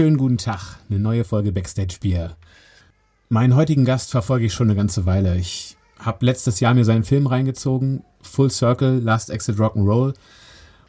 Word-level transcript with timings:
Schönen 0.00 0.16
guten 0.16 0.38
Tag, 0.38 0.78
eine 0.88 0.98
neue 0.98 1.24
Folge 1.24 1.52
Backstage 1.52 1.98
Bier. 2.00 2.34
Meinen 3.28 3.54
heutigen 3.54 3.84
Gast 3.84 4.12
verfolge 4.12 4.46
ich 4.46 4.54
schon 4.54 4.68
eine 4.68 4.74
ganze 4.74 5.04
Weile. 5.04 5.36
Ich 5.36 5.76
habe 5.98 6.24
letztes 6.24 6.58
Jahr 6.58 6.72
mir 6.72 6.86
seinen 6.86 7.04
Film 7.04 7.26
reingezogen, 7.26 8.02
Full 8.22 8.50
Circle, 8.50 9.00
Last 9.00 9.28
Exit 9.28 9.58
Rock'n'Roll. 9.58 10.14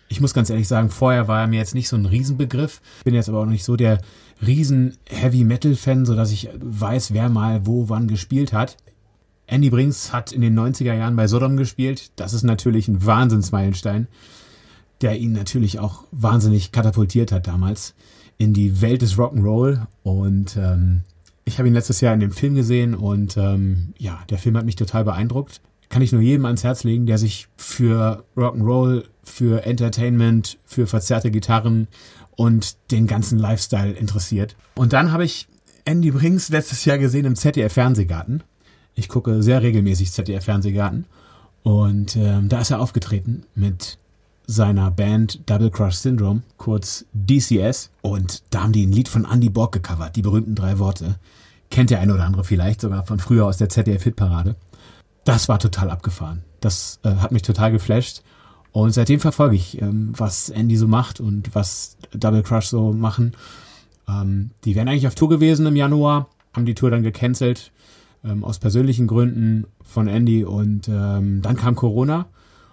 Ich 0.08 0.22
muss 0.22 0.34
ganz 0.34 0.50
ehrlich 0.50 0.70
sagen, 0.70 0.90
vorher 0.90 1.28
war 1.28 1.42
er 1.42 1.48
mir 1.48 1.60
jetzt 1.60 1.76
nicht 1.76 1.90
so 1.90 1.98
ein 1.98 2.06
Riesenbegriff. 2.06 2.80
Bin 3.04 3.14
jetzt 3.14 3.28
aber 3.28 3.40
auch 3.40 3.46
nicht 3.46 3.66
so 3.66 3.76
der 3.76 4.00
riesen 4.42 4.96
Heavy 5.10 5.44
Metal 5.44 5.76
Fan, 5.76 6.06
so 6.06 6.16
dass 6.16 6.32
ich 6.32 6.48
weiß, 6.58 7.14
wer 7.14 7.28
mal 7.28 7.66
wo 7.66 7.90
wann 7.90 8.08
gespielt 8.08 8.54
hat. 8.54 8.78
Andy 9.46 9.70
Brinks 9.70 10.14
hat 10.14 10.32
in 10.32 10.40
den 10.40 10.58
90er 10.58 10.94
Jahren 10.94 11.18
bei 11.18 11.28
Sodom 11.28 11.58
gespielt. 11.58 12.14
Das 12.16 12.32
ist 12.32 12.44
natürlich 12.44 12.88
ein 12.88 13.06
Wahnsinnsmeilenstein, 13.06 14.08
der 15.02 15.20
ihn 15.20 15.34
natürlich 15.34 15.80
auch 15.80 16.06
wahnsinnig 16.12 16.72
katapultiert 16.72 17.34
hat 17.34 17.48
damals 17.48 17.94
in 18.42 18.54
die 18.56 18.82
Welt 18.82 19.04
des 19.04 19.18
Rock'n'Roll. 19.18 19.86
Und 20.02 20.58
ähm, 20.58 21.02
ich 21.46 21.60
habe 21.60 21.68
ihn 21.68 21.76
letztes 21.76 22.02
Jahr 22.02 22.16
in 22.16 22.20
dem 22.20 22.32
Film 22.32 22.56
gesehen 22.56 22.96
und 22.96 23.38
ähm, 23.38 23.94
ja, 24.00 24.20
der 24.32 24.40
Film 24.40 24.58
hat 24.58 24.66
mich 24.66 24.76
total 24.76 25.04
beeindruckt. 25.04 25.62
Kann 25.90 26.02
ich 26.02 26.12
nur 26.12 26.22
jedem 26.22 26.46
ans 26.46 26.64
Herz 26.64 26.84
legen, 26.84 27.06
der 27.06 27.20
sich 27.20 27.48
für 27.56 28.24
Rock'n'Roll, 28.36 29.04
für 29.24 29.64
Entertainment, 29.66 30.58
für 30.66 30.88
verzerrte 30.88 31.30
Gitarren 31.30 31.88
und 32.36 32.78
den 32.90 33.06
ganzen 33.06 33.38
Lifestyle 33.38 33.92
interessiert. 33.92 34.56
Und 34.74 34.92
dann 34.94 35.12
habe 35.12 35.24
ich 35.24 35.48
Andy 35.86 36.10
Brinks 36.10 36.50
letztes 36.50 36.84
Jahr 36.86 36.98
gesehen 36.98 37.26
im 37.26 37.36
ZDF 37.36 37.74
Fernsehgarten. 37.74 38.42
Ich 38.96 39.08
gucke 39.08 39.44
sehr 39.44 39.62
regelmäßig 39.62 40.12
ZDF 40.12 40.46
Fernsehgarten. 40.46 41.06
Und 41.62 42.16
ähm, 42.16 42.50
da 42.50 42.62
ist 42.62 42.72
er 42.72 42.80
aufgetreten 42.80 43.44
mit 43.54 44.00
seiner 44.52 44.92
Band 44.92 45.50
Double 45.50 45.72
Crush 45.72 45.96
Syndrome, 45.96 46.44
kurz 46.58 47.06
DCS. 47.14 47.90
Und 48.02 48.44
da 48.50 48.64
haben 48.64 48.74
die 48.74 48.86
ein 48.86 48.92
Lied 48.92 49.08
von 49.08 49.26
Andy 49.26 49.50
Borg 49.50 49.72
gecovert, 49.72 50.16
die 50.16 50.22
berühmten 50.22 50.56
drei 50.56 50.78
Worte. 50.78 51.16
Kennt 51.70 51.90
der 51.90 52.02
eine 52.02 52.14
oder 52.14 52.26
andere 52.26 52.44
vielleicht 52.44 52.82
sogar 52.82 53.06
von 53.06 53.20
früher 53.20 53.46
aus 53.46 53.58
der 53.58 53.70
ZDF-Hitparade. 53.70 54.56
Das 55.24 55.48
war 55.48 55.60
total 55.60 55.90
abgefahren. 55.90 56.44
Das 56.60 57.00
äh, 57.04 57.16
hat 57.16 57.32
mich 57.32 57.44
total 57.44 57.72
geflasht. 57.72 58.24
Und 58.74 58.92
seitdem 58.92 59.20
verfolge 59.20 59.56
ich, 59.56 59.82
ähm, 59.82 60.12
was 60.18 60.50
Andy 60.50 60.76
so 60.76 60.88
macht 60.88 61.20
und 61.20 61.56
was 61.56 61.98
Double 62.14 62.44
Crush 62.44 62.68
so 62.68 62.92
machen. 62.92 63.34
Ähm, 64.08 64.52
die 64.66 64.76
wären 64.76 64.90
eigentlich 64.90 65.08
auf 65.08 65.16
Tour 65.16 65.30
gewesen 65.30 65.66
im 65.66 65.76
Januar, 65.76 66.28
haben 66.54 66.66
die 66.66 66.76
Tour 66.76 66.92
dann 66.92 67.04
gecancelt, 67.04 67.72
ähm, 68.26 68.44
aus 68.44 68.60
persönlichen 68.60 69.08
Gründen 69.08 69.66
von 69.84 70.08
Andy. 70.08 70.44
Und 70.44 70.90
ähm, 70.90 71.42
dann 71.42 71.56
kam 71.56 71.76
Corona 71.76 72.26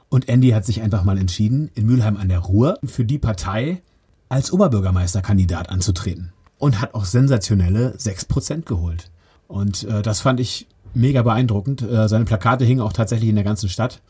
und 0.09 0.29
Andy 0.29 0.51
hat 0.51 0.65
sich 0.65 0.81
einfach 0.83 1.05
mal 1.05 1.19
entschieden, 1.19 1.71
in 1.75 1.87
Mülheim 1.87 2.17
an 2.17 2.29
der 2.29 2.39
Ruhr 2.39 2.79
für 2.85 3.05
die 3.05 3.19
Partei 3.19 3.83
als 4.29 4.53
Oberbürgermeisterkandidat 4.53 5.69
anzutreten. 5.69 6.33
Und 6.59 6.81
hat 6.81 6.95
auch 6.95 7.05
sensationelle 7.05 7.95
6% 7.97 8.65
geholt. 8.65 9.11
Und 9.47 9.85
äh, 9.85 10.03
das 10.03 10.21
fand 10.21 10.41
ich 10.41 10.67
mega 10.93 11.23
beeindruckend. 11.23 11.83
Äh, 11.83 12.09
seine 12.09 12.25
Plakate 12.25 12.65
hingen 12.65 12.81
auch 12.81 12.93
tatsächlich 12.93 13.29
in 13.29 13.37
der 13.37 13.45
ganzen 13.45 13.69
Stadt. 13.69 14.03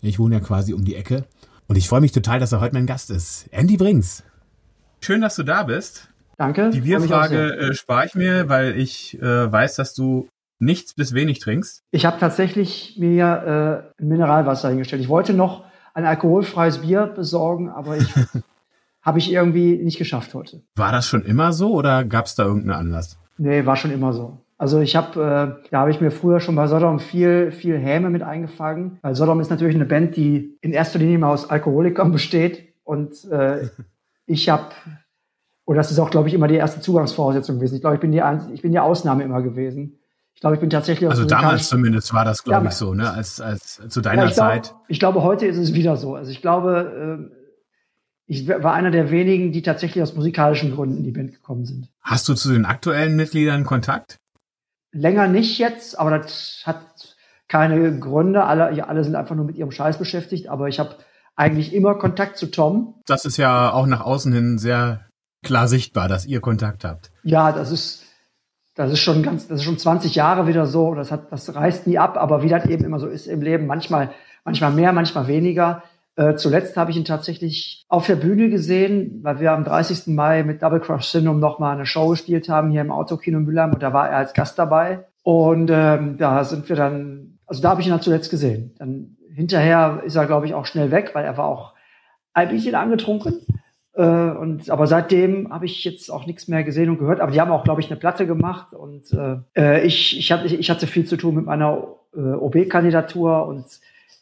Ich 0.00 0.18
wohne 0.18 0.36
ja 0.36 0.40
quasi 0.40 0.72
um 0.72 0.84
die 0.84 0.96
Ecke. 0.96 1.24
Und 1.66 1.76
ich 1.76 1.88
freue 1.88 2.00
mich 2.00 2.12
total, 2.12 2.40
dass 2.40 2.52
er 2.52 2.60
heute 2.60 2.74
mein 2.74 2.86
Gast 2.86 3.10
ist. 3.10 3.48
Andy 3.50 3.76
Brings. 3.76 4.22
Schön, 5.00 5.20
dass 5.20 5.36
du 5.36 5.42
da 5.42 5.62
bist. 5.64 6.08
Danke. 6.38 6.70
Die 6.70 6.80
Bierfrage 6.80 7.56
äh, 7.56 7.74
spare 7.74 8.06
ich 8.06 8.14
mir, 8.14 8.48
weil 8.48 8.78
ich 8.78 9.20
äh, 9.20 9.52
weiß, 9.52 9.76
dass 9.76 9.94
du 9.94 10.28
nichts 10.60 10.94
bis 10.94 11.14
wenig 11.14 11.40
trinkst? 11.40 11.82
Ich 11.90 12.06
habe 12.06 12.18
tatsächlich 12.18 12.96
mir 12.98 13.92
äh, 13.98 14.02
Mineralwasser 14.02 14.68
hingestellt. 14.68 15.02
Ich 15.02 15.08
wollte 15.08 15.32
noch 15.32 15.64
ein 15.94 16.04
alkoholfreies 16.04 16.78
Bier 16.78 17.06
besorgen, 17.06 17.68
aber 17.68 17.96
ich 17.96 18.08
habe 19.02 19.18
ich 19.18 19.32
irgendwie 19.32 19.78
nicht 19.78 19.98
geschafft 19.98 20.34
heute. 20.34 20.62
War 20.76 20.92
das 20.92 21.06
schon 21.06 21.24
immer 21.24 21.52
so 21.52 21.72
oder 21.72 22.04
gab 22.04 22.26
es 22.26 22.34
da 22.34 22.44
irgendeinen 22.44 22.78
Anlass? 22.78 23.18
Nee, 23.38 23.64
war 23.66 23.76
schon 23.76 23.90
immer 23.90 24.12
so. 24.12 24.38
Also 24.58 24.80
ich 24.80 24.94
habe, 24.94 25.58
äh, 25.64 25.68
da 25.70 25.80
habe 25.80 25.90
ich 25.90 26.02
mir 26.02 26.10
früher 26.10 26.38
schon 26.38 26.54
bei 26.54 26.66
Sodom 26.66 26.98
viel, 26.98 27.50
viel 27.50 27.78
Häme 27.78 28.10
mit 28.10 28.22
eingefangen. 28.22 28.98
Weil 29.00 29.14
Sodom 29.14 29.40
ist 29.40 29.48
natürlich 29.48 29.74
eine 29.74 29.86
Band, 29.86 30.16
die 30.16 30.58
in 30.60 30.72
erster 30.72 30.98
Linie 30.98 31.18
mal 31.18 31.32
aus 31.32 31.48
Alkoholikern 31.48 32.12
besteht. 32.12 32.74
Und 32.84 33.24
äh, 33.30 33.70
ich 34.26 34.50
habe, 34.50 34.66
oder 35.64 35.78
das 35.78 35.90
ist 35.90 35.98
auch, 35.98 36.10
glaube 36.10 36.28
ich, 36.28 36.34
immer 36.34 36.46
die 36.46 36.56
erste 36.56 36.82
Zugangsvoraussetzung 36.82 37.56
gewesen. 37.56 37.76
Ich 37.76 37.80
glaube, 37.80 37.96
ich 37.96 38.02
bin 38.02 38.12
die, 38.12 38.22
ich 38.52 38.60
bin 38.60 38.72
die 38.72 38.78
Ausnahme 38.78 39.24
immer 39.24 39.40
gewesen. 39.40 39.98
Ich 40.40 40.42
glaube, 40.42 40.56
ich 40.56 40.60
bin 40.60 40.70
tatsächlich 40.70 41.10
Also 41.10 41.26
damals 41.26 41.68
zumindest 41.68 42.14
war 42.14 42.24
das, 42.24 42.44
glaube 42.44 42.68
ich, 42.68 42.72
so, 42.72 42.94
ne? 42.94 43.10
Als, 43.10 43.42
als 43.42 43.78
zu 43.88 44.00
deiner 44.00 44.22
ja, 44.22 44.28
ich 44.30 44.34
Zeit. 44.34 44.68
Glaub, 44.68 44.84
ich 44.88 44.98
glaube, 44.98 45.22
heute 45.22 45.44
ist 45.44 45.58
es 45.58 45.74
wieder 45.74 45.98
so. 45.98 46.14
Also 46.14 46.30
ich 46.30 46.40
glaube, 46.40 47.28
äh, 47.30 47.36
ich 48.24 48.48
war 48.48 48.72
einer 48.72 48.90
der 48.90 49.10
wenigen, 49.10 49.52
die 49.52 49.60
tatsächlich 49.60 50.02
aus 50.02 50.14
musikalischen 50.14 50.74
Gründen 50.74 50.96
in 50.96 51.04
die 51.04 51.10
Band 51.10 51.32
gekommen 51.32 51.66
sind. 51.66 51.90
Hast 52.00 52.26
du 52.26 52.32
zu 52.32 52.50
den 52.50 52.64
aktuellen 52.64 53.16
Mitgliedern 53.16 53.64
Kontakt? 53.64 54.16
Länger 54.92 55.28
nicht 55.28 55.58
jetzt, 55.58 55.98
aber 55.98 56.16
das 56.16 56.62
hat 56.64 57.16
keine 57.46 57.98
Gründe. 57.98 58.44
Alle, 58.44 58.72
ja, 58.72 58.86
alle 58.86 59.04
sind 59.04 59.16
einfach 59.16 59.36
nur 59.36 59.44
mit 59.44 59.56
ihrem 59.56 59.72
Scheiß 59.72 59.98
beschäftigt, 59.98 60.48
aber 60.48 60.68
ich 60.68 60.78
habe 60.78 60.96
eigentlich 61.36 61.74
immer 61.74 61.96
Kontakt 61.96 62.38
zu 62.38 62.46
Tom. 62.46 62.94
Das 63.04 63.26
ist 63.26 63.36
ja 63.36 63.74
auch 63.74 63.86
nach 63.86 64.00
außen 64.00 64.32
hin 64.32 64.56
sehr 64.56 65.06
klar 65.44 65.68
sichtbar, 65.68 66.08
dass 66.08 66.24
ihr 66.24 66.40
Kontakt 66.40 66.82
habt. 66.82 67.10
Ja, 67.24 67.52
das 67.52 67.70
ist, 67.70 68.04
das 68.80 68.92
ist 68.92 69.00
schon 69.00 69.22
ganz, 69.22 69.46
das 69.46 69.58
ist 69.58 69.64
schon 69.64 69.78
20 69.78 70.14
Jahre 70.14 70.46
wieder 70.46 70.64
so. 70.64 70.94
Das 70.94 71.12
hat, 71.12 71.30
das 71.30 71.54
reißt 71.54 71.86
nie 71.86 71.98
ab, 71.98 72.16
aber 72.16 72.42
wie 72.42 72.48
das 72.48 72.64
eben 72.66 72.84
immer 72.84 72.98
so 72.98 73.06
ist 73.06 73.26
im 73.26 73.42
Leben, 73.42 73.66
manchmal, 73.66 74.10
manchmal 74.44 74.72
mehr, 74.72 74.92
manchmal 74.92 75.26
weniger. 75.26 75.82
Äh, 76.16 76.34
zuletzt 76.36 76.76
habe 76.76 76.90
ich 76.90 76.96
ihn 76.96 77.04
tatsächlich 77.04 77.84
auf 77.88 78.06
der 78.06 78.16
Bühne 78.16 78.48
gesehen, 78.48 79.20
weil 79.22 79.38
wir 79.38 79.52
am 79.52 79.64
30. 79.64 80.14
Mai 80.14 80.42
mit 80.44 80.62
Double 80.62 80.80
Crush 80.80 81.06
Syndrome 81.06 81.40
nochmal 81.40 81.74
eine 81.74 81.84
Show 81.84 82.08
gespielt 82.08 82.48
haben 82.48 82.70
hier 82.70 82.80
im 82.80 82.90
Autokino 82.90 83.38
Mülheim 83.38 83.72
und 83.72 83.82
da 83.82 83.92
war 83.92 84.08
er 84.08 84.16
als 84.16 84.32
Gast 84.32 84.58
dabei. 84.58 85.04
Und 85.22 85.70
ähm, 85.70 86.16
da 86.16 86.44
sind 86.44 86.68
wir 86.68 86.76
dann, 86.76 87.38
also 87.46 87.60
da 87.60 87.70
habe 87.70 87.82
ich 87.82 87.86
ihn 87.86 87.92
dann 87.92 88.00
zuletzt 88.00 88.30
gesehen. 88.30 88.74
Dann 88.78 89.16
hinterher 89.34 90.02
ist 90.06 90.16
er, 90.16 90.24
glaube 90.24 90.46
ich, 90.46 90.54
auch 90.54 90.64
schnell 90.64 90.90
weg, 90.90 91.10
weil 91.12 91.24
er 91.24 91.36
war 91.36 91.46
auch 91.46 91.74
ein 92.32 92.48
bisschen 92.48 92.74
angetrunken. 92.74 93.40
Äh, 94.00 94.30
und, 94.30 94.70
aber 94.70 94.86
seitdem 94.86 95.52
habe 95.52 95.66
ich 95.66 95.84
jetzt 95.84 96.10
auch 96.10 96.24
nichts 96.24 96.48
mehr 96.48 96.64
gesehen 96.64 96.88
und 96.88 96.98
gehört. 96.98 97.20
Aber 97.20 97.32
die 97.32 97.40
haben 97.40 97.50
auch, 97.50 97.64
glaube 97.64 97.82
ich, 97.82 97.90
eine 97.90 98.00
Platte 98.00 98.26
gemacht. 98.26 98.72
Und 98.72 99.12
äh, 99.12 99.36
äh 99.54 99.86
ich, 99.86 100.18
ich, 100.18 100.32
hatte, 100.32 100.46
ich 100.46 100.70
hatte 100.70 100.86
viel 100.86 101.04
zu 101.04 101.18
tun 101.18 101.34
mit 101.34 101.44
meiner 101.44 101.86
äh, 102.16 102.18
OB-Kandidatur. 102.18 103.46
Und 103.46 103.66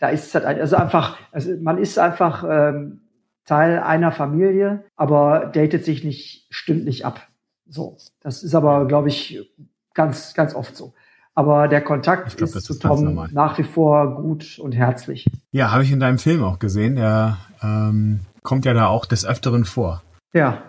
da 0.00 0.08
ist 0.08 0.26
es 0.26 0.34
halt 0.34 0.44
also 0.46 0.74
einfach, 0.74 1.16
also 1.30 1.52
man 1.60 1.78
ist 1.78 1.96
einfach 1.96 2.44
ähm, 2.48 3.02
Teil 3.44 3.78
einer 3.78 4.10
Familie, 4.10 4.82
aber 4.96 5.46
datet 5.46 5.84
sich 5.84 6.02
nicht 6.02 6.48
stündlich 6.50 7.06
ab. 7.06 7.28
So, 7.68 7.96
das 8.20 8.42
ist 8.42 8.56
aber, 8.56 8.88
glaube 8.88 9.08
ich, 9.08 9.48
ganz, 9.94 10.34
ganz 10.34 10.56
oft 10.56 10.74
so. 10.74 10.92
Aber 11.36 11.68
der 11.68 11.82
Kontakt 11.82 12.36
glaub, 12.36 12.48
ist 12.48 12.64
zu 12.64 12.72
ist 12.72 12.82
Tom 12.82 13.28
nach 13.30 13.58
wie 13.58 13.62
vor 13.62 14.16
gut 14.22 14.58
und 14.58 14.72
herzlich. 14.72 15.24
Ja, 15.52 15.70
habe 15.70 15.84
ich 15.84 15.92
in 15.92 16.00
deinem 16.00 16.18
Film 16.18 16.42
auch 16.42 16.58
gesehen. 16.58 16.96
Der 16.96 17.38
ähm, 17.62 18.20
kommt 18.48 18.64
ja 18.64 18.72
da 18.72 18.86
auch 18.86 19.04
des 19.04 19.26
Öfteren 19.26 19.66
vor. 19.66 20.02
Ja, 20.32 20.62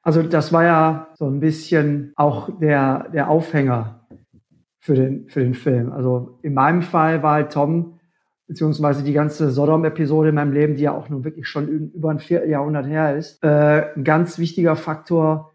also 0.00 0.22
das 0.22 0.52
war 0.52 0.62
ja 0.62 1.08
so 1.14 1.26
ein 1.26 1.40
bisschen 1.40 2.12
auch 2.14 2.48
der, 2.60 3.08
der 3.12 3.28
Aufhänger 3.28 4.06
für 4.78 4.94
den, 4.94 5.28
für 5.28 5.40
den 5.40 5.54
Film. 5.54 5.92
Also 5.92 6.38
in 6.42 6.54
meinem 6.54 6.82
Fall 6.82 7.24
war 7.24 7.34
halt 7.34 7.52
Tom, 7.52 7.98
beziehungsweise 8.46 9.02
die 9.02 9.12
ganze 9.12 9.50
Sodom-Episode 9.50 10.28
in 10.28 10.36
meinem 10.36 10.52
Leben, 10.52 10.76
die 10.76 10.84
ja 10.84 10.92
auch 10.92 11.08
nun 11.08 11.24
wirklich 11.24 11.48
schon 11.48 11.66
über 11.66 12.10
ein 12.10 12.20
Vierteljahrhundert 12.20 12.86
her 12.86 13.16
ist, 13.16 13.42
äh, 13.42 13.92
ein 13.96 14.04
ganz 14.04 14.38
wichtiger 14.38 14.76
Faktor 14.76 15.50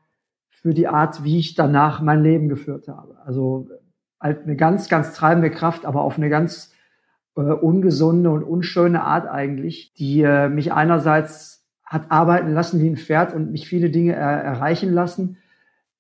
für 0.50 0.74
die 0.74 0.90
Art, 0.90 1.24
wie 1.24 1.40
ich 1.40 1.56
danach 1.56 2.02
mein 2.02 2.22
Leben 2.22 2.50
geführt 2.50 2.90
habe. 2.90 3.16
Also 3.26 3.70
halt 4.20 4.44
eine 4.44 4.58
ganz, 4.58 4.90
ganz 4.90 5.14
treibende 5.14 5.52
Kraft, 5.52 5.86
aber 5.86 6.02
auf 6.02 6.18
eine 6.18 6.28
ganz 6.28 6.74
äh, 7.38 7.42
ungesunde 7.44 8.30
und 8.30 8.44
unschöne 8.44 9.04
Art 9.04 9.30
eigentlich, 9.30 9.94
die 9.94 10.22
äh, 10.22 10.50
mich 10.50 10.74
einerseits 10.74 11.61
hat 11.92 12.10
arbeiten 12.10 12.54
lassen 12.54 12.80
wie 12.80 12.90
ein 12.90 12.96
Pferd 12.96 13.36
und 13.36 13.52
mich 13.52 13.68
viele 13.68 13.90
Dinge 13.90 14.14
er 14.14 14.42
erreichen 14.42 14.94
lassen. 14.94 15.38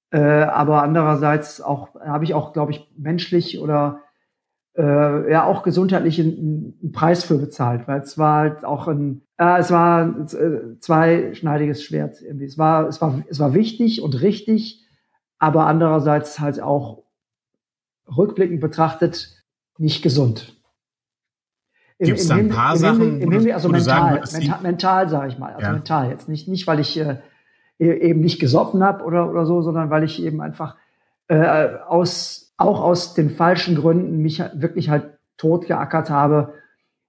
Äh, 0.10 0.20
aber 0.20 0.84
andererseits 0.84 1.60
auch 1.60 1.96
habe 1.96 2.24
ich 2.24 2.34
auch, 2.34 2.54
glaube 2.54 2.72
ich, 2.72 2.90
menschlich 2.98 3.60
oder 3.60 4.00
äh, 4.78 5.30
ja 5.30 5.44
auch 5.44 5.64
gesundheitlich 5.64 6.18
einen, 6.22 6.78
einen, 6.82 6.92
Preis 6.94 7.26
für 7.26 7.38
bezahlt, 7.38 7.90
weil 7.90 8.00
es 8.00 8.18
war 8.18 8.40
halt 8.40 8.64
auch 8.64 8.88
ein, 8.88 9.24
äh, 9.38 9.60
es 9.60 9.70
war 9.70 10.04
ein 10.04 10.28
äh, 10.28 10.80
zweischneidiges 10.80 11.84
Schwert 11.84 12.22
irgendwie. 12.22 12.46
Es 12.46 12.58
war, 12.58 12.88
es 12.88 13.02
war, 13.02 13.22
es 13.28 13.40
war 13.40 13.54
wichtig 13.54 14.02
und 14.02 14.22
richtig, 14.22 14.86
aber 15.40 15.66
andererseits 15.66 16.40
halt 16.40 16.62
auch 16.62 17.04
rückblickend 18.16 18.62
betrachtet 18.62 19.44
nicht 19.78 20.04
gesund. 20.04 20.61
Gibt 22.06 22.19
es 22.19 22.27
da 22.27 22.36
ein 22.36 22.50
paar 22.50 22.75
Sachen, 22.77 23.21
im 23.21 23.31
Hinblick, 23.31 23.53
also 23.53 23.69
mental, 23.69 24.13
würdest, 24.13 24.33
mental, 24.33 24.62
mental 24.62 25.09
sage 25.09 25.27
ich 25.27 25.38
mal, 25.38 25.53
also 25.53 25.68
ja. 25.68 25.71
mental 25.71 26.09
jetzt 26.09 26.27
nicht, 26.27 26.48
nicht 26.48 26.65
weil 26.65 26.80
ich 26.80 27.00
äh, 27.00 27.18
e-, 27.80 27.94
eben 27.94 28.21
nicht 28.21 28.39
gesoffen 28.39 28.83
habe 28.83 29.03
oder 29.03 29.30
oder 29.30 29.45
so, 29.45 29.62
sondern 29.62 29.89
weil 29.89 30.03
ich 30.03 30.21
eben 30.21 30.42
einfach 30.42 30.75
äh, 31.27 31.68
aus 31.88 32.53
auch 32.57 32.81
aus 32.81 33.13
den 33.13 33.30
falschen 33.30 33.75
Gründen 33.75 34.21
mich 34.21 34.44
wirklich 34.53 34.89
halt 34.89 35.18
totgeackert 35.38 36.09
habe 36.09 36.53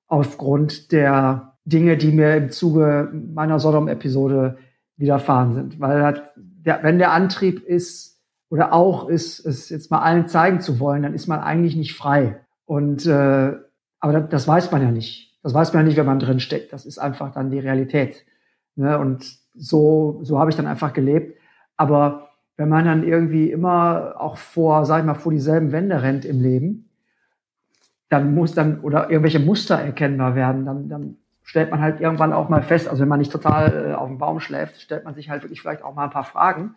aufgrund 0.08 0.92
der 0.92 1.54
Dinge, 1.64 1.96
die 1.96 2.12
mir 2.12 2.36
im 2.36 2.50
Zuge 2.50 3.10
meiner 3.12 3.58
Sodom-Episode 3.58 4.58
widerfahren 4.96 5.54
sind, 5.54 5.80
weil 5.80 6.02
halt 6.02 6.22
der, 6.36 6.82
wenn 6.82 6.98
der 6.98 7.12
Antrieb 7.12 7.64
ist 7.64 8.20
oder 8.50 8.72
auch 8.72 9.08
ist, 9.08 9.44
es 9.44 9.68
jetzt 9.70 9.90
mal 9.90 10.00
allen 10.00 10.28
zeigen 10.28 10.60
zu 10.60 10.80
wollen, 10.80 11.02
dann 11.02 11.14
ist 11.14 11.26
man 11.26 11.40
eigentlich 11.40 11.76
nicht 11.76 11.94
frei. 11.94 12.40
Und 12.66 13.06
äh, 13.06 13.54
aber 14.02 14.20
das, 14.20 14.48
weiß 14.48 14.72
man 14.72 14.82
ja 14.82 14.90
nicht. 14.90 15.38
Das 15.44 15.54
weiß 15.54 15.72
man 15.72 15.82
ja 15.82 15.88
nicht, 15.88 15.96
wenn 15.96 16.06
man 16.06 16.18
drin 16.18 16.40
steckt. 16.40 16.72
Das 16.72 16.84
ist 16.86 16.98
einfach 16.98 17.32
dann 17.32 17.50
die 17.50 17.60
Realität. 17.60 18.26
Ne? 18.74 18.98
Und 18.98 19.38
so, 19.54 20.18
so 20.22 20.40
habe 20.40 20.50
ich 20.50 20.56
dann 20.56 20.66
einfach 20.66 20.92
gelebt. 20.92 21.38
Aber 21.76 22.30
wenn 22.56 22.68
man 22.68 22.84
dann 22.84 23.04
irgendwie 23.04 23.52
immer 23.52 24.14
auch 24.18 24.36
vor, 24.36 24.84
sag 24.86 24.98
ich 24.98 25.06
mal, 25.06 25.14
vor 25.14 25.30
dieselben 25.30 25.70
Wände 25.70 26.02
rennt 26.02 26.24
im 26.24 26.40
Leben, 26.40 26.90
dann 28.08 28.34
muss 28.34 28.54
dann 28.54 28.80
oder 28.80 29.08
irgendwelche 29.08 29.38
Muster 29.38 29.76
erkennbar 29.76 30.34
werden, 30.34 30.66
dann, 30.66 30.88
dann 30.88 31.16
stellt 31.44 31.70
man 31.70 31.80
halt 31.80 32.00
irgendwann 32.00 32.32
auch 32.32 32.48
mal 32.48 32.62
fest, 32.62 32.88
also 32.88 33.02
wenn 33.02 33.08
man 33.08 33.20
nicht 33.20 33.32
total 33.32 33.90
äh, 33.90 33.94
auf 33.94 34.08
dem 34.08 34.18
Baum 34.18 34.40
schläft, 34.40 34.80
stellt 34.80 35.04
man 35.04 35.14
sich 35.14 35.30
halt 35.30 35.44
wirklich 35.44 35.60
vielleicht 35.60 35.84
auch 35.84 35.94
mal 35.94 36.04
ein 36.04 36.10
paar 36.10 36.24
Fragen. 36.24 36.74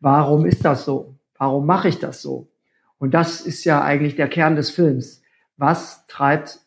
Warum 0.00 0.44
ist 0.44 0.64
das 0.64 0.84
so? 0.84 1.14
Warum 1.38 1.66
mache 1.66 1.86
ich 1.86 2.00
das 2.00 2.20
so? 2.20 2.48
Und 2.98 3.14
das 3.14 3.42
ist 3.42 3.64
ja 3.64 3.80
eigentlich 3.80 4.16
der 4.16 4.28
Kern 4.28 4.56
des 4.56 4.70
Films. 4.70 5.22
Was 5.56 6.04
treibt 6.08 6.63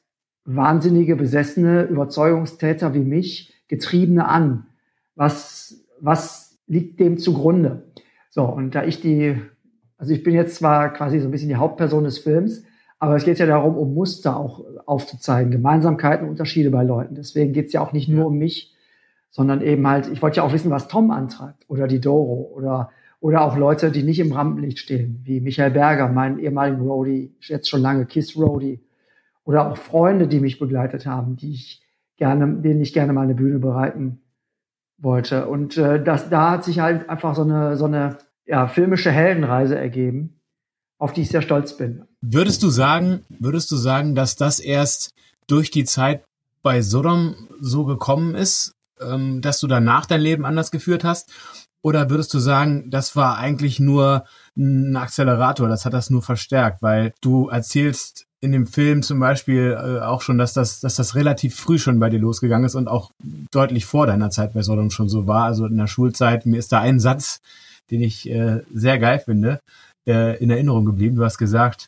wahnsinnige, 0.47 1.15
besessene 1.15 1.83
Überzeugungstäter 1.83 2.93
wie 2.93 3.03
mich, 3.03 3.53
Getriebene 3.67 4.27
an? 4.27 4.65
Was, 5.15 5.85
was 5.99 6.57
liegt 6.67 6.99
dem 6.99 7.17
zugrunde? 7.17 7.83
So, 8.29 8.43
und 8.43 8.73
da 8.73 8.83
ich 8.83 9.01
die, 9.01 9.35
also 9.97 10.13
ich 10.13 10.23
bin 10.23 10.33
jetzt 10.33 10.55
zwar 10.55 10.93
quasi 10.93 11.19
so 11.19 11.27
ein 11.27 11.31
bisschen 11.31 11.49
die 11.49 11.57
Hauptperson 11.57 12.05
des 12.05 12.19
Films, 12.19 12.63
aber 12.97 13.15
es 13.15 13.25
geht 13.25 13.39
ja 13.39 13.45
darum, 13.45 13.75
um 13.75 13.93
Muster 13.93 14.37
auch 14.37 14.63
aufzuzeigen, 14.85 15.51
Gemeinsamkeiten, 15.51 16.27
Unterschiede 16.27 16.71
bei 16.71 16.83
Leuten. 16.83 17.15
Deswegen 17.15 17.53
geht 17.53 17.67
es 17.67 17.73
ja 17.73 17.81
auch 17.81 17.93
nicht 17.93 18.07
nur 18.07 18.27
um 18.27 18.37
mich, 18.37 18.73
sondern 19.29 19.61
eben 19.61 19.85
halt, 19.85 20.09
ich 20.11 20.21
wollte 20.21 20.37
ja 20.37 20.43
auch 20.43 20.53
wissen, 20.53 20.71
was 20.71 20.87
Tom 20.87 21.11
antreibt 21.11 21.69
oder 21.69 21.87
die 21.87 21.99
Doro 21.99 22.51
oder, 22.55 22.89
oder 23.19 23.41
auch 23.41 23.57
Leute, 23.57 23.91
die 23.91 24.03
nicht 24.03 24.19
im 24.19 24.31
Rampenlicht 24.31 24.79
stehen, 24.79 25.19
wie 25.25 25.41
Michael 25.41 25.71
Berger, 25.71 26.07
mein 26.07 26.39
ehemaligen 26.39 26.81
Roadie, 26.81 27.35
jetzt 27.41 27.69
schon 27.69 27.81
lange 27.81 28.05
Kiss 28.05 28.37
Roadie. 28.37 28.79
Oder 29.47 29.71
auch 29.71 29.77
Freunde, 29.77 30.27
die 30.27 30.39
mich 30.39 30.59
begleitet 30.59 31.05
haben, 31.07 31.35
die 31.35 31.53
ich 31.53 31.81
gerne, 32.17 32.61
denen 32.61 32.81
ich 32.81 32.93
gerne 32.93 33.13
mal 33.13 33.21
eine 33.21 33.35
Bühne 33.35 33.59
bereiten 33.59 34.21
wollte. 34.97 35.47
Und 35.47 35.77
äh, 35.77 36.03
das, 36.03 36.29
da 36.29 36.51
hat 36.51 36.63
sich 36.63 36.79
halt 36.79 37.09
einfach 37.09 37.33
so 37.33 37.41
eine, 37.41 37.77
so 37.77 37.85
eine 37.85 38.17
ja, 38.45 38.67
filmische 38.67 39.11
Heldenreise 39.11 39.77
ergeben 39.77 40.37
auf 40.99 41.13
die 41.13 41.21
ich 41.21 41.29
sehr 41.29 41.41
stolz 41.41 41.77
bin. 41.77 42.03
Würdest 42.21 42.63
du 42.63 42.69
sagen, 42.69 43.21
würdest 43.29 43.71
du 43.71 43.75
sagen, 43.75 44.15
dass 44.15 44.35
das 44.35 44.59
erst 44.59 45.13
durch 45.47 45.71
die 45.71 45.85
Zeit 45.85 46.23
bei 46.63 46.81
Sodom 46.81 47.35
so 47.59 47.85
gekommen 47.85 48.35
ist, 48.35 48.73
ähm, 48.99 49.41
dass 49.41 49.59
du 49.59 49.67
danach 49.67 50.05
dein 50.05 50.21
Leben 50.21 50.45
anders 50.45 50.71
geführt 50.71 51.03
hast? 51.03 51.31
Oder 51.87 52.09
würdest 52.09 52.33
du 52.33 52.39
sagen, 52.39 52.89
das 52.89 53.15
war 53.15 53.37
eigentlich 53.37 53.79
nur 53.79 54.25
ein 54.57 54.97
Accelerator, 54.97 55.69
das 55.69 55.85
hat 55.85 55.93
das 55.93 56.09
nur 56.09 56.21
verstärkt, 56.21 56.81
weil 56.81 57.13
du 57.21 57.47
erzählst 57.47 58.25
in 58.41 58.51
dem 58.51 58.67
Film 58.67 59.03
zum 59.03 59.21
Beispiel 59.21 59.71
äh, 59.71 60.01
auch 60.01 60.21
schon, 60.21 60.37
dass 60.37 60.51
das, 60.51 60.81
dass 60.81 60.95
das 60.95 61.15
relativ 61.15 61.55
früh 61.55 61.79
schon 61.79 61.97
bei 61.97 62.09
dir 62.09 62.19
losgegangen 62.19 62.65
ist 62.65 62.75
und 62.75 62.89
auch 62.89 63.11
deutlich 63.51 63.85
vor 63.85 64.05
deiner 64.05 64.29
Zeit 64.31 64.51
bei 64.51 64.63
Sodom 64.63 64.91
schon 64.91 65.07
so 65.07 65.27
war. 65.27 65.45
Also 65.45 65.65
in 65.65 65.77
der 65.77 65.87
Schulzeit, 65.87 66.45
mir 66.45 66.57
ist 66.57 66.73
da 66.73 66.81
ein 66.81 66.99
Satz, 66.99 67.39
den 67.89 68.01
ich 68.01 68.29
äh, 68.29 68.63
sehr 68.73 68.99
geil 68.99 69.19
finde 69.19 69.61
äh, 70.05 70.37
in 70.43 70.49
Erinnerung 70.49 70.83
geblieben. 70.83 71.15
Du 71.15 71.23
hast 71.23 71.37
gesagt, 71.37 71.87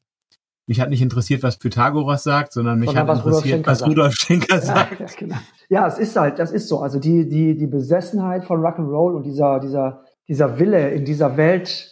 mich 0.70 0.80
hat 0.80 0.92
nicht 0.92 1.02
interessiert, 1.02 1.42
was 1.42 1.58
Pythagoras 1.58 2.24
sagt, 2.24 2.54
sondern 2.54 2.78
mich 2.78 2.90
sondern 2.90 3.08
hat 3.08 3.18
was 3.18 3.26
interessiert, 3.26 3.60
Rudolf 3.62 3.82
was 3.82 3.88
Rudolf 3.88 4.14
Schenker 4.14 4.62
sagt. 4.62 5.00
Ja, 5.00 5.06
genau. 5.18 5.36
ja, 5.68 5.88
es 5.88 5.98
ist 5.98 6.16
halt, 6.16 6.38
das 6.38 6.52
ist 6.52 6.68
so. 6.68 6.80
Also 6.80 7.00
die, 7.00 7.28
die, 7.28 7.58
die 7.58 7.66
Besessenheit 7.66 8.46
von 8.46 8.62
Rock'n'Roll 8.62 9.16
und 9.16 9.24
dieser, 9.24 9.60
dieser, 9.60 10.04
dieser 10.28 10.60
Wille, 10.60 10.92
in 10.92 11.06
dieser 11.06 11.38
Welt, 11.38 11.92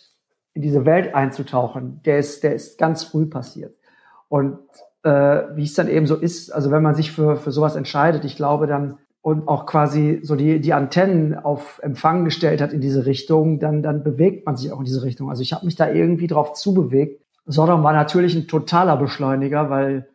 in 0.54 0.62
diese 0.62 0.86
Welt 0.86 1.16
einzutauchen, 1.16 2.02
der 2.06 2.20
ist, 2.20 2.44
der 2.44 2.54
ist 2.54 2.78
ganz 2.78 3.04
früh 3.04 3.26
passiert. 3.26 3.76
Und 4.30 4.60
äh, 5.02 5.10
wie 5.56 5.64
es 5.64 5.74
dann 5.74 5.88
eben 5.88 6.06
so 6.06 6.16
ist, 6.16 6.52
also 6.52 6.70
wenn 6.70 6.84
man 6.84 6.94
sich 6.94 7.12
für, 7.12 7.36
für 7.36 7.52
sowas 7.52 7.76
entscheidet, 7.76 8.26
ich 8.26 8.36
glaube 8.36 8.68
dann, 8.68 9.00
und 9.22 9.48
auch 9.48 9.66
quasi 9.66 10.20
so 10.22 10.36
die, 10.36 10.62
die 10.62 10.74
Antennen 10.74 11.34
auf 11.36 11.80
Empfang 11.82 12.26
gestellt 12.26 12.62
hat 12.62 12.74
in 12.74 12.82
diese 12.82 13.08
Richtung, 13.08 13.60
dann, 13.60 13.82
dann 13.82 14.04
bewegt 14.04 14.46
man 14.46 14.56
sich 14.56 14.72
auch 14.72 14.78
in 14.78 14.86
diese 14.86 15.02
Richtung. 15.02 15.32
Also 15.32 15.42
ich 15.42 15.52
habe 15.52 15.66
mich 15.66 15.76
da 15.76 15.90
irgendwie 15.90 16.28
drauf 16.28 16.54
zubewegt. 16.54 17.24
Sodom 17.48 17.84
war 17.84 17.94
natürlich 17.94 18.36
ein 18.36 18.48
totaler 18.48 18.98
Beschleuniger, 18.98 19.70
weil 19.70 20.10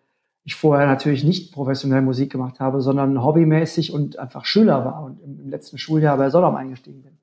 ich 0.45 0.55
vorher 0.55 0.87
natürlich 0.87 1.25
nicht 1.25 1.53
professionell 1.53 2.03
Musik 2.03 2.31
gemacht 2.31 2.61
habe, 2.61 2.81
sondern 2.83 3.23
hobbymäßig 3.23 3.93
und 3.93 4.19
einfach 4.19 4.45
Schüler 4.45 4.85
war 4.85 5.03
und 5.03 5.21
im, 5.23 5.49
letzten 5.49 5.79
Schuljahr 5.79 6.17
bei 6.19 6.31
Sodom 6.31 6.57
eingestiegen 6.57 7.03
bin. 7.03 7.19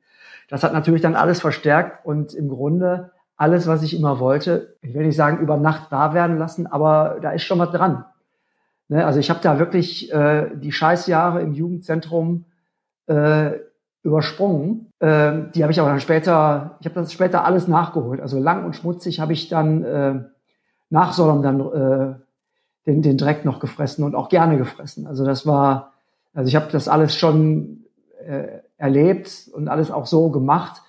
Das 0.50 0.64
hat 0.64 0.74
natürlich 0.74 1.02
dann 1.02 1.16
alles 1.16 1.40
verstärkt 1.40 2.06
und 2.06 2.34
im 2.34 2.50
Grunde 2.50 3.12
alles, 3.36 3.68
was 3.68 3.84
ich 3.84 3.96
immer 3.96 4.20
wollte, 4.20 4.76
ich 4.82 4.94
will 4.94 5.06
nicht 5.06 5.16
sagen 5.16 5.40
über 5.40 5.58
Nacht 5.58 5.92
da 5.92 6.14
werden 6.14 6.38
lassen, 6.38 6.68
aber 6.68 7.20
da 7.22 7.32
ist 7.32 7.44
schon 7.44 7.60
was 7.60 7.72
dran. 7.72 8.04
Ne, 8.90 9.06
also 9.06 9.20
ich 9.20 9.30
habe 9.30 9.40
da 9.42 9.60
wirklich 9.60 10.12
äh, 10.12 10.50
die 10.56 10.72
Scheißjahre 10.72 11.42
im 11.42 11.54
Jugendzentrum 11.54 12.46
äh, 13.06 13.52
übersprungen. 14.04 14.92
Äh, 15.00 15.50
die 15.54 15.64
habe 15.64 15.72
ich 15.72 15.80
aber 15.80 15.90
dann 15.90 16.00
später, 16.00 16.78
ich 16.80 16.86
habe 16.86 16.96
das 16.96 17.12
später 17.12 17.46
alles 17.46 17.68
nachgeholt. 17.68 18.22
Also 18.22 18.40
lang 18.40 18.66
und 18.66 18.76
schmutzig 18.76 19.20
habe 19.20 19.34
ich 19.34 19.50
dann 19.50 19.84
äh, 19.84 20.24
nach 20.90 21.14
Sodom 21.14 21.42
dann 21.42 21.60
äh, 21.60 22.16
den, 22.86 23.02
den 23.02 23.18
Dreck 23.18 23.46
noch 23.46 23.60
gefressen 23.60 24.04
und 24.04 24.16
auch 24.16 24.30
gerne 24.30 24.58
gefressen. 24.58 25.06
Also 25.06 25.26
das 25.26 25.46
war, 25.46 25.94
also 26.34 26.48
ich 26.48 26.56
habe 26.56 26.72
das 26.72 26.88
alles 26.88 27.16
schon 27.16 27.86
äh, 28.26 28.60
erlebt 28.78 29.50
und 29.54 29.68
alles 29.68 29.92
auch 29.92 30.06
so 30.06 30.30
gemacht. 30.30 30.82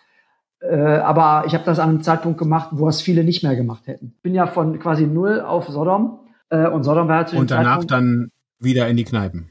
Äh, 0.61 0.77
aber 0.77 1.45
ich 1.47 1.55
habe 1.55 1.65
das 1.65 1.79
an 1.79 1.89
einem 1.89 2.03
Zeitpunkt 2.03 2.39
gemacht, 2.39 2.69
wo 2.73 2.89
es 2.89 3.01
viele 3.01 3.25
nicht 3.25 3.43
mehr 3.43 3.57
gemacht 3.57 3.87
hätten. 3.87 4.13
Ich 4.17 4.23
bin 4.23 4.35
ja 4.35 4.47
von 4.47 4.79
quasi 4.79 5.07
null 5.07 5.41
auf 5.41 5.69
Sodom 5.69 6.21
äh, 6.51 6.69
und 6.69 6.85
Sodom 6.85 7.09
war 7.09 7.27
zu 7.27 7.37
Und 7.37 7.51
danach 7.51 7.79
Zeitpunkt, 7.79 7.91
dann 7.91 8.31
wieder 8.59 8.87
in 8.89 8.97
die 8.97 9.05
Kneipen. 9.05 9.51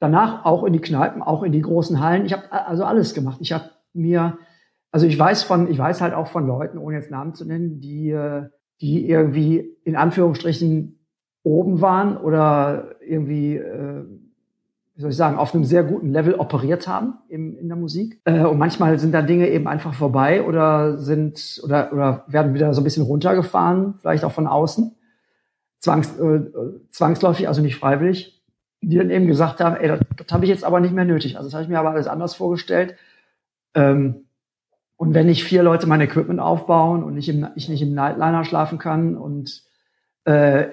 Danach 0.00 0.44
auch 0.44 0.64
in 0.64 0.72
die 0.72 0.80
Kneipen, 0.80 1.22
auch 1.22 1.42
in 1.42 1.52
die 1.52 1.62
großen 1.62 2.00
Hallen. 2.00 2.24
Ich 2.24 2.32
habe 2.32 2.52
also 2.52 2.84
alles 2.84 3.14
gemacht. 3.14 3.38
Ich 3.40 3.52
habe 3.52 3.70
mir, 3.92 4.38
also 4.92 5.06
ich 5.06 5.18
weiß 5.18 5.42
von, 5.42 5.68
ich 5.68 5.78
weiß 5.78 6.00
halt 6.00 6.14
auch 6.14 6.28
von 6.28 6.46
Leuten, 6.46 6.78
ohne 6.78 6.96
jetzt 6.96 7.10
Namen 7.10 7.34
zu 7.34 7.44
nennen, 7.44 7.80
die, 7.80 8.10
äh, 8.10 8.48
die 8.80 9.08
irgendwie 9.08 9.76
in 9.84 9.96
Anführungsstrichen 9.96 10.98
oben 11.42 11.80
waren 11.80 12.16
oder 12.16 12.96
irgendwie, 13.00 13.56
äh, 13.56 14.04
wie 14.94 15.00
soll 15.00 15.10
ich 15.10 15.16
sagen, 15.16 15.36
auf 15.36 15.54
einem 15.54 15.64
sehr 15.64 15.82
guten 15.82 16.12
Level 16.12 16.34
operiert 16.34 16.86
haben 16.86 17.14
im, 17.28 17.56
in 17.56 17.68
der 17.68 17.76
Musik. 17.76 18.20
Äh, 18.24 18.44
und 18.44 18.58
manchmal 18.58 18.98
sind 18.98 19.12
da 19.12 19.22
Dinge 19.22 19.48
eben 19.48 19.66
einfach 19.66 19.94
vorbei 19.94 20.44
oder 20.44 20.98
sind 20.98 21.60
oder, 21.64 21.92
oder 21.92 22.24
werden 22.28 22.54
wieder 22.54 22.72
so 22.72 22.80
ein 22.80 22.84
bisschen 22.84 23.04
runtergefahren, 23.04 23.94
vielleicht 24.00 24.24
auch 24.24 24.32
von 24.32 24.46
außen 24.46 24.94
zwangs, 25.78 26.18
äh, 26.18 26.40
zwangsläufig, 26.90 27.48
also 27.48 27.62
nicht 27.62 27.76
freiwillig, 27.76 28.37
die 28.80 28.96
dann 28.96 29.10
eben 29.10 29.26
gesagt 29.26 29.60
haben, 29.60 29.76
ey, 29.76 29.88
das, 29.88 30.00
das 30.16 30.26
habe 30.32 30.44
ich 30.44 30.50
jetzt 30.50 30.64
aber 30.64 30.80
nicht 30.80 30.94
mehr 30.94 31.04
nötig. 31.04 31.36
Also 31.36 31.48
das 31.48 31.54
habe 31.54 31.64
ich 31.64 31.68
mir 31.68 31.78
aber 31.78 31.90
alles 31.90 32.06
anders 32.06 32.34
vorgestellt. 32.34 32.96
Ähm, 33.74 34.26
und 34.96 35.14
wenn 35.14 35.26
nicht 35.26 35.44
vier 35.44 35.62
Leute 35.62 35.86
mein 35.86 36.00
Equipment 36.00 36.40
aufbauen 36.40 37.04
und 37.04 37.16
ich, 37.16 37.28
im, 37.28 37.46
ich 37.54 37.68
nicht 37.68 37.82
im 37.82 37.94
Nightliner 37.94 38.44
schlafen 38.44 38.78
kann 38.78 39.16
und 39.16 39.62
äh, 40.24 40.66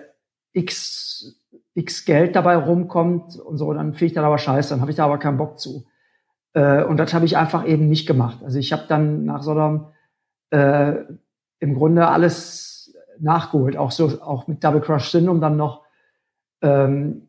x, 0.53 1.39
x 1.75 2.05
Geld 2.05 2.35
dabei 2.35 2.55
rumkommt 2.55 3.37
und 3.37 3.57
so, 3.57 3.71
dann 3.73 3.93
finde 3.93 4.05
ich 4.05 4.13
das 4.13 4.23
aber 4.23 4.37
scheiße, 4.37 4.69
dann 4.69 4.81
habe 4.81 4.91
ich 4.91 4.97
da 4.97 5.05
aber 5.05 5.19
keinen 5.19 5.37
Bock 5.37 5.59
zu. 5.59 5.85
Äh, 6.53 6.83
und 6.83 6.97
das 6.97 7.13
habe 7.13 7.25
ich 7.25 7.37
einfach 7.37 7.67
eben 7.67 7.87
nicht 7.87 8.07
gemacht. 8.07 8.39
Also 8.43 8.57
ich 8.57 8.73
habe 8.73 8.85
dann 8.87 9.25
nach 9.25 9.43
Sodom 9.43 9.91
äh, 10.49 10.95
im 11.59 11.75
Grunde 11.75 12.07
alles 12.07 12.95
nachgeholt, 13.19 13.77
auch 13.77 13.91
so, 13.91 14.21
auch 14.21 14.47
mit 14.47 14.63
Double 14.63 14.81
Crush 14.81 15.09
Syndrome 15.09 15.39
dann 15.39 15.57
noch, 15.57 15.83
ähm, 16.61 17.27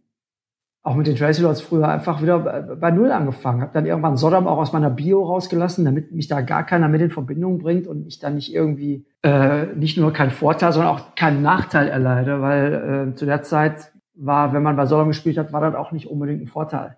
auch 0.87 0.95
mit 0.95 1.09
den 1.09 1.17
Tracy 1.17 1.43
Lords 1.43 1.61
früher 1.61 1.89
einfach 1.89 2.23
wieder 2.23 2.39
bei, 2.39 2.93
Null 2.93 3.11
angefangen. 3.11 3.61
Habe 3.61 3.73
dann 3.75 3.87
irgendwann 3.87 4.17
Sodom 4.17 4.47
auch 4.47 4.59
aus 4.59 4.73
meiner 4.73 4.89
Bio 4.89 5.25
rausgelassen, 5.25 5.85
damit 5.85 6.13
mich 6.13 6.29
da 6.29 6.43
gar 6.43 6.65
keiner 6.65 6.87
mit 6.89 7.01
in 7.01 7.11
Verbindung 7.11 7.59
bringt 7.59 7.89
und 7.89 8.07
ich 8.07 8.21
dann 8.21 8.37
nicht 8.37 8.55
irgendwie 8.55 9.05
äh, 9.25 9.67
nicht 9.75 9.99
nur 9.99 10.13
keinen 10.13 10.31
Vorteil, 10.31 10.73
sondern 10.73 10.95
auch 10.95 11.17
keinen 11.17 11.43
Nachteil 11.43 11.89
erleide, 11.89 12.41
weil 12.41 13.09
äh, 13.11 13.15
zu 13.17 13.27
der 13.27 13.43
Zeit 13.43 13.91
war, 14.15 14.53
wenn 14.53 14.63
man 14.63 14.77
bei 14.77 14.87
Sodom 14.87 15.09
gespielt 15.09 15.39
hat, 15.39 15.53
war 15.53 15.61
das 15.61 15.75
auch 15.75 15.91
nicht 15.91 16.07
unbedingt 16.07 16.43
ein 16.43 16.47
Vorteil. 16.47 16.97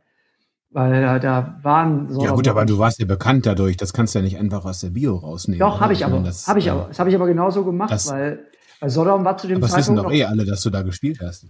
Weil 0.70 1.02
äh, 1.02 1.18
da 1.18 1.58
waren 1.62 2.10
so. 2.10 2.22
Ja 2.22 2.32
gut, 2.32 2.46
aber 2.46 2.66
du 2.66 2.78
warst 2.78 3.00
ja 3.00 3.06
bekannt 3.06 3.46
dadurch. 3.46 3.78
Das 3.78 3.94
kannst 3.94 4.14
du 4.14 4.18
ja 4.18 4.22
nicht 4.22 4.38
einfach 4.38 4.66
aus 4.66 4.80
der 4.80 4.90
Bio 4.90 5.16
rausnehmen. 5.16 5.60
Doch, 5.60 5.80
habe 5.80 5.94
ich, 5.94 6.04
aber. 6.04 6.22
Habe 6.22 6.58
ich 6.58 6.70
aber. 6.70 6.88
Das 6.88 6.98
habe 6.98 7.08
ich 7.08 7.16
aber 7.16 7.26
genauso 7.26 7.64
gemacht, 7.64 7.90
das, 7.90 8.10
weil 8.10 8.40
weil 8.80 8.90
Sodom 8.90 9.24
war 9.24 9.36
zu 9.36 9.46
dem 9.46 9.56
aber 9.56 9.66
Zeitpunkt. 9.66 9.78
Das 9.78 9.96
wissen 9.96 9.96
doch 9.96 10.12
eh 10.12 10.24
alle, 10.24 10.44
dass 10.44 10.62
du 10.62 10.70
da 10.70 10.82
gespielt 10.82 11.20
hast. 11.22 11.46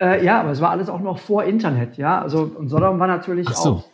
Äh, 0.00 0.24
ja, 0.24 0.40
aber 0.40 0.50
es 0.50 0.60
war 0.60 0.70
alles 0.70 0.88
auch 0.88 1.00
noch 1.00 1.18
vor 1.18 1.44
Internet, 1.44 1.96
ja. 1.96 2.20
Also 2.20 2.50
und 2.54 2.68
Sodom 2.68 2.98
war 2.98 3.08
natürlich 3.08 3.48
so. 3.48 3.70
auch. 3.70 3.84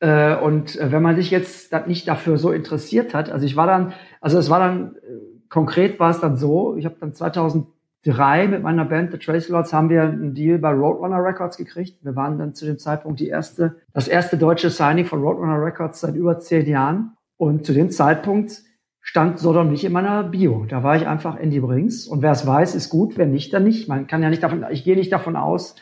Äh, 0.00 0.36
und 0.36 0.78
äh, 0.78 0.92
wenn 0.92 1.02
man 1.02 1.16
sich 1.16 1.30
jetzt 1.30 1.72
nicht 1.86 2.06
dafür 2.06 2.38
so 2.38 2.52
interessiert 2.52 3.14
hat, 3.14 3.30
also 3.30 3.46
ich 3.46 3.56
war 3.56 3.66
dann, 3.66 3.92
also 4.20 4.38
es 4.38 4.50
war 4.50 4.58
dann, 4.58 4.96
äh, 4.96 5.48
konkret 5.48 5.98
war 6.00 6.10
es 6.10 6.20
dann 6.20 6.36
so, 6.36 6.76
ich 6.76 6.84
habe 6.84 6.96
dann 7.00 7.14
2003 7.14 8.48
mit 8.48 8.62
meiner 8.62 8.84
Band 8.84 9.12
The 9.12 9.18
Trace 9.18 9.48
Lords 9.48 9.72
haben 9.72 9.88
wir 9.88 10.02
einen 10.02 10.34
Deal 10.34 10.58
bei 10.58 10.70
Roadrunner 10.70 11.22
Records 11.22 11.56
gekriegt. 11.56 12.04
Wir 12.04 12.14
waren 12.14 12.38
dann 12.38 12.54
zu 12.54 12.66
dem 12.66 12.78
Zeitpunkt 12.78 13.20
die 13.20 13.28
erste, 13.28 13.76
das 13.94 14.08
erste 14.08 14.36
deutsche 14.36 14.70
Signing 14.70 15.06
von 15.06 15.22
Roadrunner 15.22 15.62
Records 15.62 16.00
seit 16.00 16.14
über 16.14 16.38
zehn 16.38 16.66
Jahren. 16.66 17.12
Und 17.38 17.66
zu 17.66 17.74
dem 17.74 17.90
Zeitpunkt 17.90 18.62
stand 19.06 19.38
Sodom 19.38 19.70
nicht 19.70 19.84
in 19.84 19.92
meiner 19.92 20.24
Bio. 20.24 20.66
Da 20.68 20.82
war 20.82 20.96
ich 20.96 21.06
einfach 21.06 21.38
Andy 21.38 21.60
Brings. 21.60 22.08
Und 22.08 22.22
wer 22.22 22.32
es 22.32 22.44
weiß, 22.44 22.74
ist 22.74 22.90
gut. 22.90 23.16
Wer 23.16 23.26
nicht, 23.26 23.52
dann 23.52 23.62
nicht. 23.62 23.88
Man 23.88 24.08
kann 24.08 24.20
ja 24.20 24.28
nicht 24.28 24.42
davon, 24.42 24.66
ich 24.70 24.82
gehe 24.82 24.96
nicht 24.96 25.12
davon 25.12 25.36
aus, 25.36 25.76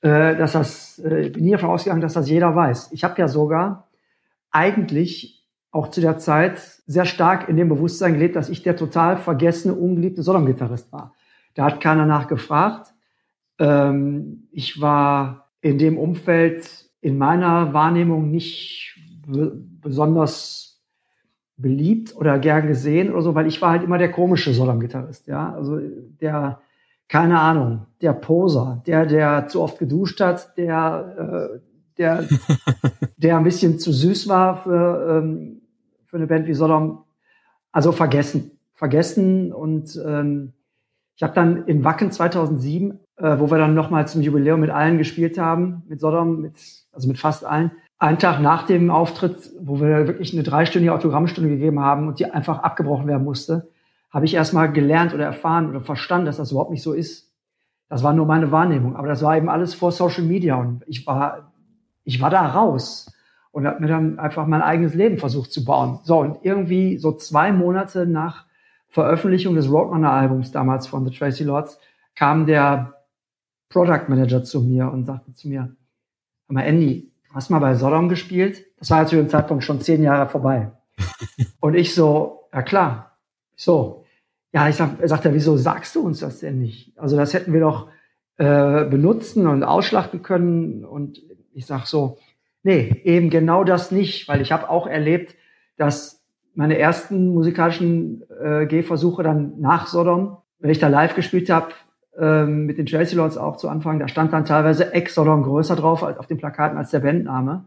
äh, 0.00 0.36
dass 0.36 0.52
das, 0.52 0.98
äh, 0.98 1.30
bin 1.30 1.44
nie 1.44 1.52
davon 1.52 1.70
ausgegangen, 1.70 2.02
dass 2.02 2.14
das 2.14 2.28
jeder 2.28 2.56
weiß. 2.56 2.90
Ich 2.90 3.04
habe 3.04 3.14
ja 3.20 3.28
sogar 3.28 3.88
eigentlich 4.50 5.46
auch 5.70 5.88
zu 5.88 6.00
der 6.00 6.18
Zeit 6.18 6.58
sehr 6.58 7.04
stark 7.04 7.48
in 7.48 7.56
dem 7.56 7.68
Bewusstsein 7.68 8.14
gelebt, 8.14 8.34
dass 8.34 8.48
ich 8.48 8.64
der 8.64 8.76
total 8.76 9.18
vergessene, 9.18 9.74
ungeliebte 9.74 10.24
Sodom-Gitarrist 10.24 10.92
war. 10.92 11.14
Da 11.54 11.66
hat 11.66 11.80
keiner 11.80 12.06
nachgefragt. 12.06 12.92
Ähm, 13.60 14.48
ich 14.50 14.80
war 14.80 15.52
in 15.60 15.78
dem 15.78 15.96
Umfeld 15.96 16.90
in 17.00 17.18
meiner 17.18 17.72
Wahrnehmung 17.72 18.32
nicht 18.32 18.96
besonders 19.26 20.63
beliebt 21.56 22.16
oder 22.16 22.38
gern 22.38 22.66
gesehen 22.66 23.12
oder 23.12 23.22
so, 23.22 23.34
weil 23.34 23.46
ich 23.46 23.62
war 23.62 23.70
halt 23.70 23.84
immer 23.84 23.98
der 23.98 24.10
komische 24.10 24.52
Sodom-Gitarrist, 24.52 25.26
ja. 25.28 25.52
Also 25.54 25.78
der, 26.20 26.60
keine 27.08 27.40
Ahnung, 27.40 27.86
der 28.00 28.12
Poser, 28.12 28.82
der, 28.86 29.06
der 29.06 29.46
zu 29.46 29.62
oft 29.62 29.78
geduscht 29.78 30.20
hat, 30.20 30.56
der, 30.56 31.52
äh, 31.54 31.58
der, 31.98 32.24
der 33.16 33.36
ein 33.36 33.44
bisschen 33.44 33.78
zu 33.78 33.92
süß 33.92 34.28
war 34.28 34.56
für, 34.62 35.22
ähm, 35.22 35.62
für 36.06 36.16
eine 36.16 36.26
Band 36.26 36.46
wie 36.46 36.54
Sodom. 36.54 37.04
Also 37.70 37.92
vergessen, 37.92 38.52
vergessen 38.74 39.52
und 39.52 40.00
ähm, 40.04 40.52
ich 41.16 41.22
habe 41.22 41.34
dann 41.34 41.66
in 41.66 41.84
Wacken 41.84 42.10
2007, 42.10 42.98
äh, 43.16 43.38
wo 43.38 43.50
wir 43.50 43.58
dann 43.58 43.74
nochmal 43.74 44.08
zum 44.08 44.22
Jubiläum 44.22 44.60
mit 44.60 44.70
allen 44.70 44.98
gespielt 44.98 45.38
haben, 45.38 45.82
mit 45.86 46.00
Sodom, 46.00 46.40
mit, 46.40 46.54
also 46.92 47.06
mit 47.06 47.18
fast 47.18 47.44
allen, 47.44 47.70
einen 48.04 48.18
Tag 48.18 48.40
nach 48.40 48.66
dem 48.66 48.90
Auftritt, 48.90 49.50
wo 49.60 49.80
wir 49.80 50.06
wirklich 50.06 50.32
eine 50.34 50.42
dreistündige 50.42 50.92
Autogrammstunde 50.92 51.48
gegeben 51.48 51.80
haben 51.80 52.08
und 52.08 52.18
die 52.18 52.30
einfach 52.30 52.58
abgebrochen 52.58 53.06
werden 53.06 53.24
musste, 53.24 53.70
habe 54.10 54.26
ich 54.26 54.34
erstmal 54.34 54.70
gelernt 54.70 55.14
oder 55.14 55.24
erfahren 55.24 55.70
oder 55.70 55.80
verstanden, 55.80 56.26
dass 56.26 56.36
das 56.36 56.52
überhaupt 56.52 56.70
nicht 56.70 56.82
so 56.82 56.92
ist. 56.92 57.32
Das 57.88 58.02
war 58.02 58.12
nur 58.12 58.26
meine 58.26 58.52
Wahrnehmung, 58.52 58.96
aber 58.96 59.08
das 59.08 59.22
war 59.22 59.36
eben 59.36 59.48
alles 59.48 59.74
vor 59.74 59.90
Social 59.90 60.24
Media 60.24 60.56
und 60.56 60.84
ich 60.86 61.06
war, 61.06 61.52
ich 62.04 62.20
war 62.20 62.30
da 62.30 62.46
raus 62.46 63.10
und 63.52 63.66
habe 63.66 63.80
mir 63.80 63.88
dann 63.88 64.18
einfach 64.18 64.46
mein 64.46 64.62
eigenes 64.62 64.94
Leben 64.94 65.18
versucht 65.18 65.52
zu 65.52 65.64
bauen. 65.64 66.00
So 66.02 66.18
und 66.18 66.38
irgendwie 66.42 66.98
so 66.98 67.12
zwei 67.12 67.52
Monate 67.52 68.06
nach 68.06 68.46
Veröffentlichung 68.88 69.54
des 69.54 69.70
Roadrunner-Albums 69.70 70.52
damals 70.52 70.86
von 70.86 71.04
The 71.06 71.16
Tracy 71.16 71.44
Lords 71.44 71.78
kam 72.14 72.46
der 72.46 72.94
Product 73.70 74.08
Manager 74.08 74.44
zu 74.44 74.60
mir 74.60 74.90
und 74.92 75.06
sagte 75.06 75.32
zu 75.32 75.48
mir, 75.48 75.74
mal, 76.48 76.62
Andy, 76.62 77.13
hast 77.34 77.50
mal 77.50 77.58
bei 77.58 77.74
Sodom 77.74 78.08
gespielt? 78.08 78.64
Das 78.78 78.90
war 78.90 79.02
ja 79.02 79.06
zu 79.06 79.16
dem 79.16 79.28
Zeitpunkt 79.28 79.64
schon 79.64 79.80
zehn 79.80 80.02
Jahre 80.02 80.28
vorbei. 80.28 80.70
und 81.60 81.74
ich 81.74 81.94
so, 81.94 82.48
ja 82.52 82.62
klar. 82.62 83.18
So, 83.56 84.04
ja, 84.52 84.68
ich 84.68 84.76
sag, 84.76 85.00
er 85.00 85.08
sagt 85.08 85.24
ja, 85.24 85.34
wieso 85.34 85.56
sagst 85.56 85.94
du 85.96 86.02
uns 86.02 86.20
das 86.20 86.38
denn 86.38 86.60
nicht? 86.60 86.96
Also 86.96 87.16
das 87.16 87.34
hätten 87.34 87.52
wir 87.52 87.60
doch 87.60 87.88
äh, 88.36 88.84
benutzen 88.84 89.46
und 89.48 89.64
ausschlachten 89.64 90.22
können. 90.22 90.84
Und 90.84 91.20
ich 91.52 91.66
sag 91.66 91.86
so, 91.86 92.18
nee, 92.62 93.00
eben 93.04 93.30
genau 93.30 93.64
das 93.64 93.90
nicht, 93.90 94.28
weil 94.28 94.40
ich 94.40 94.52
habe 94.52 94.70
auch 94.70 94.86
erlebt, 94.86 95.34
dass 95.76 96.22
meine 96.54 96.78
ersten 96.78 97.34
musikalischen 97.34 98.24
äh, 98.40 98.66
Gehversuche 98.66 99.24
dann 99.24 99.60
nach 99.60 99.88
Sodom, 99.88 100.36
wenn 100.60 100.70
ich 100.70 100.78
da 100.78 100.86
live 100.86 101.16
gespielt 101.16 101.50
habe, 101.50 101.68
ähm, 102.18 102.66
mit 102.66 102.78
den 102.78 102.86
Chelsea 102.86 103.16
Lords 103.16 103.36
auch 103.36 103.56
zu 103.56 103.68
Anfang, 103.68 103.98
da 103.98 104.08
stand 104.08 104.32
dann 104.32 104.44
teilweise 104.44 104.92
Ex-Sodom 104.92 105.42
größer 105.42 105.76
drauf 105.76 106.02
als 106.04 106.18
auf 106.18 106.26
den 106.26 106.38
Plakaten 106.38 106.78
als 106.78 106.90
der 106.90 107.00
Bandname. 107.00 107.64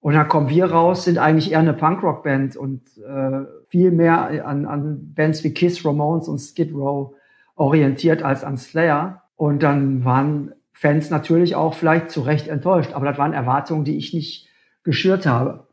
Und 0.00 0.14
dann 0.14 0.26
kommen 0.26 0.48
wir 0.48 0.66
raus, 0.66 1.04
sind 1.04 1.18
eigentlich 1.18 1.52
eher 1.52 1.60
eine 1.60 1.74
Punkrock-Band 1.74 2.56
und 2.56 2.82
äh, 2.98 3.46
viel 3.68 3.92
mehr 3.92 4.44
an, 4.46 4.66
an 4.66 5.14
Bands 5.14 5.44
wie 5.44 5.54
Kiss, 5.54 5.84
Ramones 5.86 6.28
und 6.28 6.40
Skid 6.40 6.74
Row 6.74 7.14
orientiert 7.54 8.22
als 8.22 8.42
an 8.42 8.56
Slayer. 8.56 9.22
Und 9.36 9.62
dann 9.62 10.04
waren 10.04 10.52
Fans 10.72 11.10
natürlich 11.10 11.54
auch 11.54 11.74
vielleicht 11.74 12.10
zu 12.10 12.22
Recht 12.22 12.48
enttäuscht, 12.48 12.92
aber 12.94 13.06
das 13.06 13.16
waren 13.16 13.32
Erwartungen, 13.32 13.84
die 13.84 13.96
ich 13.96 14.12
nicht 14.12 14.48
geschürt 14.82 15.24
habe. 15.24 15.68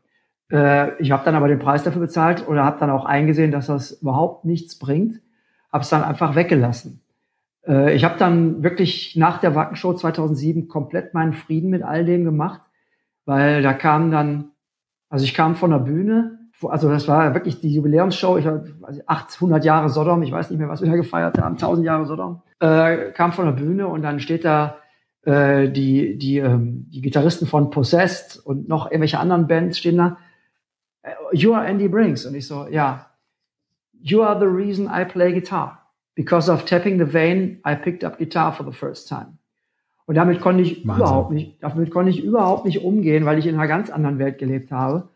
Äh, 0.52 0.96
ich 1.02 1.10
habe 1.10 1.24
dann 1.24 1.34
aber 1.34 1.48
den 1.48 1.58
Preis 1.58 1.82
dafür 1.82 2.02
bezahlt 2.02 2.46
oder 2.46 2.64
habe 2.64 2.78
dann 2.78 2.90
auch 2.90 3.04
eingesehen, 3.04 3.50
dass 3.50 3.66
das 3.66 3.90
überhaupt 3.90 4.44
nichts 4.44 4.78
bringt. 4.78 5.20
Habe 5.72 5.82
es 5.82 5.90
dann 5.90 6.04
einfach 6.04 6.36
weggelassen. 6.36 7.00
Äh, 7.66 7.94
ich 7.94 8.04
habe 8.04 8.18
dann 8.18 8.62
wirklich 8.62 9.16
nach 9.16 9.38
der 9.38 9.54
Wackenshow 9.54 9.94
2007 9.94 10.68
komplett 10.68 11.14
meinen 11.14 11.32
Frieden 11.32 11.70
mit 11.70 11.82
all 11.82 12.04
dem 12.04 12.24
gemacht, 12.24 12.60
weil 13.24 13.62
da 13.62 13.72
kam 13.72 14.10
dann, 14.10 14.50
also 15.08 15.24
ich 15.24 15.34
kam 15.34 15.54
von 15.54 15.70
der 15.70 15.78
Bühne, 15.78 16.38
also 16.62 16.90
das 16.90 17.08
war 17.08 17.32
wirklich 17.34 17.60
die 17.60 17.72
Jubiläumsshow, 17.72 18.36
ich 18.36 18.44
war 18.44 18.62
800 19.06 19.64
Jahre 19.64 19.88
Sodom, 19.88 20.22
ich 20.22 20.32
weiß 20.32 20.50
nicht 20.50 20.58
mehr, 20.58 20.68
was 20.68 20.82
wir 20.82 20.90
da 20.90 20.96
gefeiert 20.96 21.38
haben, 21.38 21.54
1000 21.54 21.86
Jahre 21.86 22.06
Sodom, 22.06 22.42
äh, 22.60 23.12
kam 23.12 23.32
von 23.32 23.46
der 23.46 23.52
Bühne 23.52 23.88
und 23.88 24.02
dann 24.02 24.20
steht 24.20 24.44
da 24.44 24.76
äh, 25.22 25.68
die, 25.70 26.18
die, 26.18 26.38
ähm, 26.38 26.86
die 26.90 27.00
Gitarristen 27.00 27.46
von 27.46 27.70
Possessed 27.70 28.38
und 28.44 28.68
noch 28.68 28.86
irgendwelche 28.90 29.18
anderen 29.18 29.46
Bands 29.46 29.78
stehen 29.78 29.96
da 29.96 30.18
you 31.32 31.54
are 31.54 31.66
Andy 31.66 31.88
Brinks. 31.88 32.24
Und 32.26 32.34
ich 32.34 32.46
so, 32.46 32.66
ja, 32.68 33.06
you 33.92 34.22
are 34.22 34.38
the 34.38 34.46
reason 34.46 34.86
I 34.86 35.04
play 35.04 35.32
guitar. 35.32 35.79
Because 36.14 36.50
of 36.50 36.64
tapping 36.64 36.98
the 36.98 37.12
vein, 37.12 37.60
I 37.66 37.74
picked 37.74 38.04
up 38.04 38.18
guitar 38.18 38.52
for 38.52 38.66
the 38.66 38.76
first 38.76 39.08
time. 39.08 39.38
Und 40.06 40.16
damit 40.16 40.40
konnte 40.40 40.62
ich 40.62 40.86
Wahnsinn. 40.86 41.04
überhaupt 41.04 41.30
nicht, 41.30 41.62
damit 41.62 41.90
konnte 41.90 42.10
ich 42.10 42.24
überhaupt 42.24 42.64
nicht 42.64 42.82
umgehen, 42.82 43.26
weil 43.26 43.38
ich 43.38 43.46
in 43.46 43.54
einer 43.54 43.68
ganz 43.68 43.90
anderen 43.90 44.18
Welt 44.18 44.38
gelebt 44.38 44.72
habe. 44.72 45.08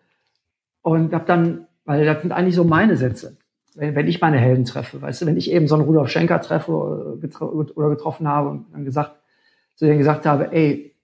Und 0.83 1.13
habe 1.13 1.25
dann, 1.25 1.67
weil 1.85 2.05
das 2.05 2.23
sind 2.23 2.31
eigentlich 2.33 2.55
so 2.55 2.65
meine 2.65 2.97
Sätze. 2.97 3.37
Wenn, 3.75 3.97
wenn 3.97 4.07
ich 4.07 4.21
meine 4.21 4.39
Helden 4.39 4.65
treffe, 4.65 5.03
weißt 5.03 5.23
du, 5.23 5.27
wenn 5.27 5.37
ich 5.37 5.51
eben 5.51 5.67
so 5.67 5.75
einen 5.75 5.85
Rudolf 5.85 6.11
Schenker 6.11 6.41
treffe 6.41 6.71
oder 6.71 7.91
getroffen 7.91 8.29
habe 8.29 8.51
und 8.51 8.67
dann 8.73 8.85
gesagt, 8.85 9.17
zu 9.75 9.87
denen 9.87 9.99
gesagt 9.99 10.27
habe, 10.27 10.53
ey, 10.53 10.95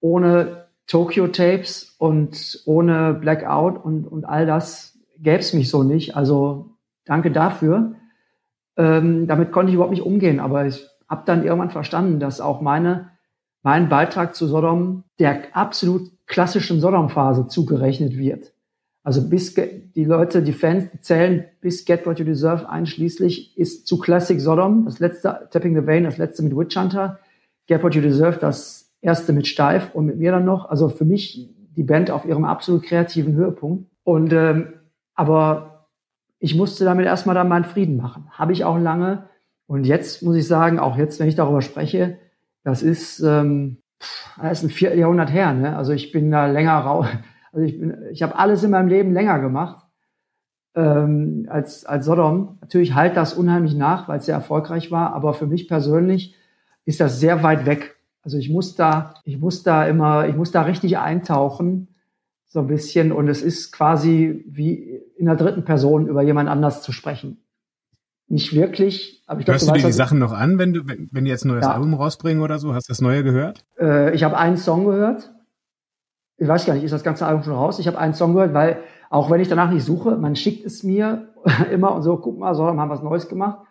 ohne 0.00 0.66
Tokyo 0.86 1.28
Tapes 1.28 1.94
und 1.98 2.60
ohne 2.64 3.14
Blackout 3.14 3.84
und, 3.84 4.08
und 4.08 4.24
all 4.24 4.46
das 4.46 4.98
gäbe 5.18 5.38
es 5.38 5.52
mich 5.52 5.70
so 5.70 5.84
nicht. 5.84 6.16
Also 6.16 6.70
danke 7.04 7.30
dafür. 7.30 7.94
Ähm, 8.80 9.26
damit 9.26 9.52
konnte 9.52 9.68
ich 9.68 9.74
überhaupt 9.74 9.92
nicht 9.92 10.06
umgehen, 10.06 10.40
aber 10.40 10.64
ich 10.64 10.88
habe 11.06 11.24
dann 11.26 11.44
irgendwann 11.44 11.68
verstanden, 11.68 12.18
dass 12.18 12.40
auch 12.40 12.62
meine, 12.62 13.10
mein 13.62 13.90
Beitrag 13.90 14.34
zu 14.34 14.46
Sodom 14.46 15.04
der 15.18 15.54
absolut 15.54 16.10
klassischen 16.26 16.80
Sodom-Phase 16.80 17.46
zugerechnet 17.48 18.16
wird. 18.16 18.54
Also 19.02 19.28
bis 19.28 19.54
die 19.54 20.04
Leute, 20.04 20.42
die 20.42 20.54
Fans 20.54 20.88
zählen 21.02 21.44
bis 21.60 21.84
Get 21.84 22.06
What 22.06 22.20
You 22.20 22.24
Deserve 22.24 22.70
einschließlich 22.70 23.58
ist 23.58 23.86
zu 23.86 23.98
Classic 23.98 24.40
Sodom, 24.40 24.86
das 24.86 24.98
letzte 24.98 25.48
Tapping 25.50 25.74
the 25.74 25.86
Vein, 25.86 26.04
das 26.04 26.16
letzte 26.16 26.42
mit 26.42 26.56
Witch 26.56 26.76
Hunter, 26.76 27.18
Get 27.66 27.82
What 27.82 27.94
You 27.94 28.00
Deserve, 28.00 28.38
das 28.38 28.90
erste 29.02 29.34
mit 29.34 29.46
Steif 29.46 29.94
und 29.94 30.06
mit 30.06 30.16
mir 30.16 30.32
dann 30.32 30.46
noch. 30.46 30.70
Also 30.70 30.88
für 30.88 31.04
mich 31.04 31.50
die 31.76 31.82
Band 31.82 32.10
auf 32.10 32.24
ihrem 32.24 32.44
absolut 32.44 32.82
kreativen 32.82 33.34
Höhepunkt. 33.34 33.90
Und 34.04 34.32
ähm, 34.32 34.74
aber 35.14 35.69
ich 36.40 36.56
musste 36.56 36.84
damit 36.84 37.06
erstmal 37.06 37.34
dann 37.34 37.48
meinen 37.48 37.64
Frieden 37.64 37.96
machen. 37.96 38.26
Habe 38.32 38.52
ich 38.52 38.64
auch 38.64 38.78
lange. 38.78 39.28
Und 39.66 39.84
jetzt 39.84 40.22
muss 40.22 40.34
ich 40.34 40.46
sagen, 40.48 40.80
auch 40.80 40.96
jetzt, 40.96 41.20
wenn 41.20 41.28
ich 41.28 41.36
darüber 41.36 41.62
spreche, 41.62 42.18
das 42.64 42.82
ist, 42.82 43.20
ähm, 43.20 43.78
das 44.40 44.58
ist 44.58 44.64
ein 44.64 44.70
Vierteljahrhundert 44.70 45.32
her. 45.32 45.52
Ne? 45.52 45.76
Also 45.76 45.92
ich 45.92 46.10
bin 46.10 46.30
da 46.30 46.46
länger 46.46 46.78
raus. 46.78 47.06
Also 47.52 47.66
ich 47.66 47.80
bin, 47.80 47.96
ich 48.12 48.22
habe 48.22 48.38
alles 48.38 48.62
in 48.62 48.70
meinem 48.70 48.86
Leben 48.86 49.12
länger 49.12 49.40
gemacht 49.40 49.84
ähm, 50.76 51.48
als 51.50 51.84
als 51.84 52.06
Sodom. 52.06 52.58
Natürlich 52.60 52.94
halt 52.94 53.16
das 53.16 53.34
unheimlich 53.34 53.74
nach, 53.74 54.06
weil 54.06 54.20
es 54.20 54.26
sehr 54.26 54.36
erfolgreich 54.36 54.92
war. 54.92 55.14
Aber 55.14 55.34
für 55.34 55.48
mich 55.48 55.66
persönlich 55.66 56.36
ist 56.84 57.00
das 57.00 57.18
sehr 57.18 57.42
weit 57.42 57.66
weg 57.66 58.00
also 58.22 58.36
ich 58.36 58.50
muss 58.50 58.74
da, 58.74 59.14
ich 59.24 59.38
muss 59.38 59.62
da 59.62 59.86
immer, 59.86 60.28
ich 60.28 60.36
muss 60.36 60.50
da 60.50 60.62
richtig 60.62 60.98
eintauchen, 60.98 61.88
so 62.50 62.58
ein 62.60 62.66
bisschen. 62.66 63.12
Und 63.12 63.28
es 63.28 63.42
ist 63.42 63.72
quasi 63.72 64.44
wie 64.48 65.00
in 65.16 65.26
der 65.26 65.36
dritten 65.36 65.64
Person 65.64 66.06
über 66.08 66.22
jemand 66.22 66.48
anders 66.48 66.82
zu 66.82 66.92
sprechen. 66.92 67.38
Nicht 68.26 68.54
wirklich, 68.54 69.24
aber 69.26 69.40
ich 69.40 69.46
glaube, 69.46 69.56
Hörst 69.56 69.68
du, 69.68 69.72
du 69.72 69.78
dir 69.78 69.86
die 69.86 69.92
Sachen 69.92 70.20
noch 70.20 70.32
an, 70.32 70.58
wenn 70.58 70.72
du, 70.72 70.86
wenn, 70.86 71.08
wenn 71.10 71.24
die 71.24 71.30
jetzt 71.30 71.44
ein 71.44 71.48
neues 71.48 71.64
ja. 71.64 71.72
Album 71.72 71.94
rausbringen 71.94 72.42
oder 72.42 72.60
so? 72.60 72.74
Hast 72.74 72.88
du 72.88 72.92
das 72.92 73.00
neue 73.00 73.24
gehört? 73.24 73.64
Äh, 73.80 74.14
ich 74.14 74.22
habe 74.22 74.38
einen 74.38 74.56
Song 74.56 74.84
gehört. 74.84 75.32
Ich 76.36 76.46
weiß 76.46 76.64
gar 76.64 76.74
nicht, 76.74 76.84
ist 76.84 76.92
das 76.92 77.02
ganze 77.02 77.26
Album 77.26 77.42
schon 77.42 77.54
raus? 77.54 77.80
Ich 77.80 77.88
habe 77.88 77.98
einen 77.98 78.14
Song 78.14 78.34
gehört, 78.34 78.54
weil 78.54 78.82
auch 79.10 79.30
wenn 79.30 79.40
ich 79.40 79.48
danach 79.48 79.70
nicht 79.70 79.84
suche, 79.84 80.16
man 80.16 80.36
schickt 80.36 80.64
es 80.64 80.84
mir 80.84 81.28
immer 81.72 81.94
und 81.94 82.02
so, 82.02 82.18
guck 82.18 82.38
mal, 82.38 82.54
so 82.54 82.66
haben 82.66 82.76
wir 82.76 82.88
was 82.88 83.02
Neues 83.02 83.28
gemacht. 83.28 83.66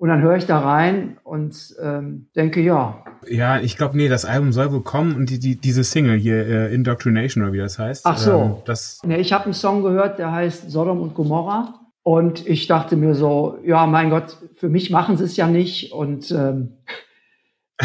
Und 0.00 0.08
dann 0.08 0.22
höre 0.22 0.36
ich 0.36 0.46
da 0.46 0.60
rein 0.60 1.18
und 1.24 1.76
ähm, 1.78 2.30
denke, 2.34 2.62
ja. 2.62 3.04
Ja, 3.28 3.60
ich 3.60 3.76
glaube, 3.76 3.98
nee, 3.98 4.08
das 4.08 4.24
Album 4.24 4.50
soll 4.50 4.72
wohl 4.72 4.82
kommen 4.82 5.14
und 5.14 5.28
die, 5.28 5.38
die, 5.38 5.56
diese 5.56 5.84
Single 5.84 6.16
hier, 6.16 6.46
äh, 6.46 6.74
Indoctrination 6.74 7.44
oder 7.44 7.52
wie 7.52 7.58
das 7.58 7.78
heißt. 7.78 8.06
Ach 8.06 8.16
so. 8.16 8.40
Ähm, 8.40 8.54
das 8.64 9.00
nee, 9.04 9.18
ich 9.18 9.34
habe 9.34 9.44
einen 9.44 9.52
Song 9.52 9.82
gehört, 9.82 10.18
der 10.18 10.32
heißt 10.32 10.70
Sodom 10.70 11.02
und 11.02 11.12
Gomorra. 11.12 11.80
Und 12.02 12.46
ich 12.46 12.66
dachte 12.66 12.96
mir 12.96 13.14
so, 13.14 13.58
ja, 13.62 13.86
mein 13.86 14.08
Gott, 14.08 14.38
für 14.56 14.70
mich 14.70 14.88
machen 14.90 15.18
sie 15.18 15.24
es 15.24 15.36
ja 15.36 15.46
nicht. 15.48 15.92
Und 15.92 16.30
ähm, 16.30 16.78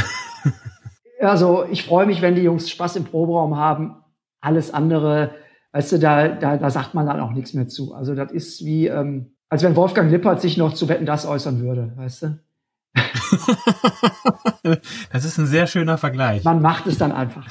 also 1.19 1.65
ich 1.69 1.83
freue 1.83 2.05
mich, 2.05 2.21
wenn 2.21 2.35
die 2.35 2.43
Jungs 2.43 2.69
Spaß 2.69 2.95
im 2.95 3.03
Proberaum 3.03 3.57
haben. 3.57 3.97
Alles 4.39 4.73
andere 4.73 5.31
weißt 5.73 5.91
du, 5.91 5.99
da, 5.99 6.29
da, 6.29 6.55
da 6.55 6.69
sagt 6.69 6.93
man 6.93 7.05
dann 7.07 7.19
auch 7.19 7.31
nichts 7.31 7.53
mehr 7.53 7.67
zu. 7.67 7.93
Also 7.93 8.15
das 8.15 8.31
ist 8.31 8.63
wie, 8.63 8.87
ähm, 8.87 9.34
als 9.49 9.63
wenn 9.63 9.75
Wolfgang 9.75 10.11
Lippert 10.11 10.41
sich 10.41 10.57
noch 10.57 10.73
zu 10.73 10.89
Wetten 10.89 11.05
das 11.05 11.25
äußern 11.25 11.61
würde, 11.61 11.91
weißt 11.95 12.23
du? 12.23 12.39
das 15.11 15.25
ist 15.25 15.37
ein 15.37 15.47
sehr 15.47 15.67
schöner 15.67 15.97
Vergleich. 15.97 16.43
Man 16.43 16.61
macht 16.61 16.87
es 16.87 16.97
dann 16.97 17.11
einfach. 17.11 17.45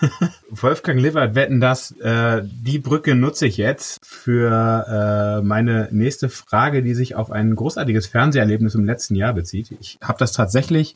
Wolfgang 0.50 1.00
Lippert, 1.00 1.34
wetten 1.34 1.60
das, 1.60 1.92
äh, 1.92 2.42
die 2.44 2.78
Brücke 2.78 3.14
nutze 3.14 3.46
ich 3.46 3.56
jetzt 3.56 3.98
für 4.04 4.86
äh, 4.88 5.42
meine 5.42 5.88
nächste 5.90 6.28
Frage, 6.28 6.82
die 6.82 6.94
sich 6.94 7.14
auf 7.14 7.30
ein 7.30 7.54
großartiges 7.54 8.06
Fernseherlebnis 8.06 8.74
im 8.74 8.84
letzten 8.84 9.14
Jahr 9.14 9.32
bezieht. 9.32 9.70
Ich 9.80 9.98
habe 10.02 10.18
das 10.18 10.32
tatsächlich 10.32 10.94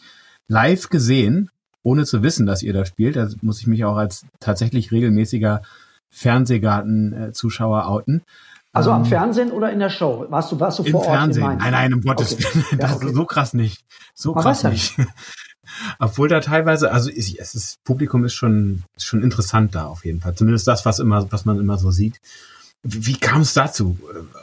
live 0.48 0.88
gesehen, 0.88 1.50
ohne 1.82 2.04
zu 2.04 2.22
wissen, 2.22 2.46
dass 2.46 2.62
ihr 2.62 2.72
da 2.72 2.84
spielt. 2.84 3.16
Da 3.16 3.28
muss 3.40 3.60
ich 3.60 3.66
mich 3.66 3.84
auch 3.84 3.96
als 3.96 4.26
tatsächlich 4.40 4.92
regelmäßiger 4.92 5.62
Fernsehgarten-Zuschauer 6.10 7.86
outen. 7.86 8.22
Also 8.78 8.92
am 8.92 9.02
ähm, 9.02 9.08
Fernsehen 9.08 9.50
oder 9.50 9.72
in 9.72 9.80
der 9.80 9.90
Show? 9.90 10.26
Warst 10.28 10.52
du, 10.52 10.60
warst 10.60 10.78
du 10.78 10.84
vor 10.84 11.00
Ort? 11.00 11.08
Im 11.08 11.12
Fernsehen. 11.14 11.58
Nein, 11.58 11.72
nein, 11.72 11.94
um 11.94 12.00
Gottes 12.00 12.34
okay. 12.34 12.44
Willen. 12.44 12.80
Das 12.80 12.90
ja, 12.90 12.96
okay. 12.96 13.12
so 13.12 13.24
krass 13.24 13.54
nicht. 13.54 13.84
So 14.14 14.32
Aber 14.32 14.42
krass 14.42 14.62
nicht. 14.64 14.94
Obwohl 15.98 16.28
da 16.28 16.40
teilweise, 16.40 16.92
also 16.92 17.10
es 17.10 17.32
ist, 17.32 17.54
das 17.54 17.76
Publikum 17.84 18.24
ist 18.24 18.34
schon, 18.34 18.84
schon 18.96 19.22
interessant 19.22 19.74
da 19.74 19.86
auf 19.86 20.04
jeden 20.04 20.20
Fall. 20.20 20.34
Zumindest 20.34 20.66
das, 20.66 20.86
was 20.86 20.98
immer, 20.98 21.30
was 21.30 21.44
man 21.44 21.58
immer 21.58 21.76
so 21.76 21.90
sieht. 21.90 22.20
Wie, 22.82 23.06
wie 23.06 23.16
kam 23.16 23.42
es 23.42 23.52
dazu? 23.52 23.98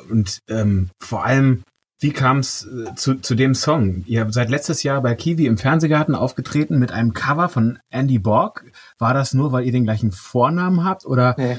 Und 0.09 0.39
ähm, 0.49 0.89
vor 0.99 1.25
allem, 1.25 1.63
wie 1.99 2.11
kam 2.11 2.39
es 2.39 2.67
äh, 2.67 2.93
zu, 2.95 3.15
zu 3.15 3.35
dem 3.35 3.55
Song? 3.55 4.03
Ihr 4.05 4.27
seid 4.31 4.49
letztes 4.49 4.83
Jahr 4.83 5.01
bei 5.01 5.15
Kiwi 5.15 5.45
im 5.45 5.57
Fernsehgarten 5.57 6.13
aufgetreten 6.13 6.77
mit 6.77 6.91
einem 6.91 7.13
Cover 7.13 7.47
von 7.47 7.79
Andy 7.89 8.19
Borg. 8.19 8.65
War 8.97 9.13
das 9.13 9.33
nur, 9.33 9.53
weil 9.53 9.65
ihr 9.65 9.71
den 9.71 9.85
gleichen 9.85 10.11
Vornamen 10.11 10.83
habt? 10.83 11.05
Oder 11.05 11.35
nee 11.37 11.57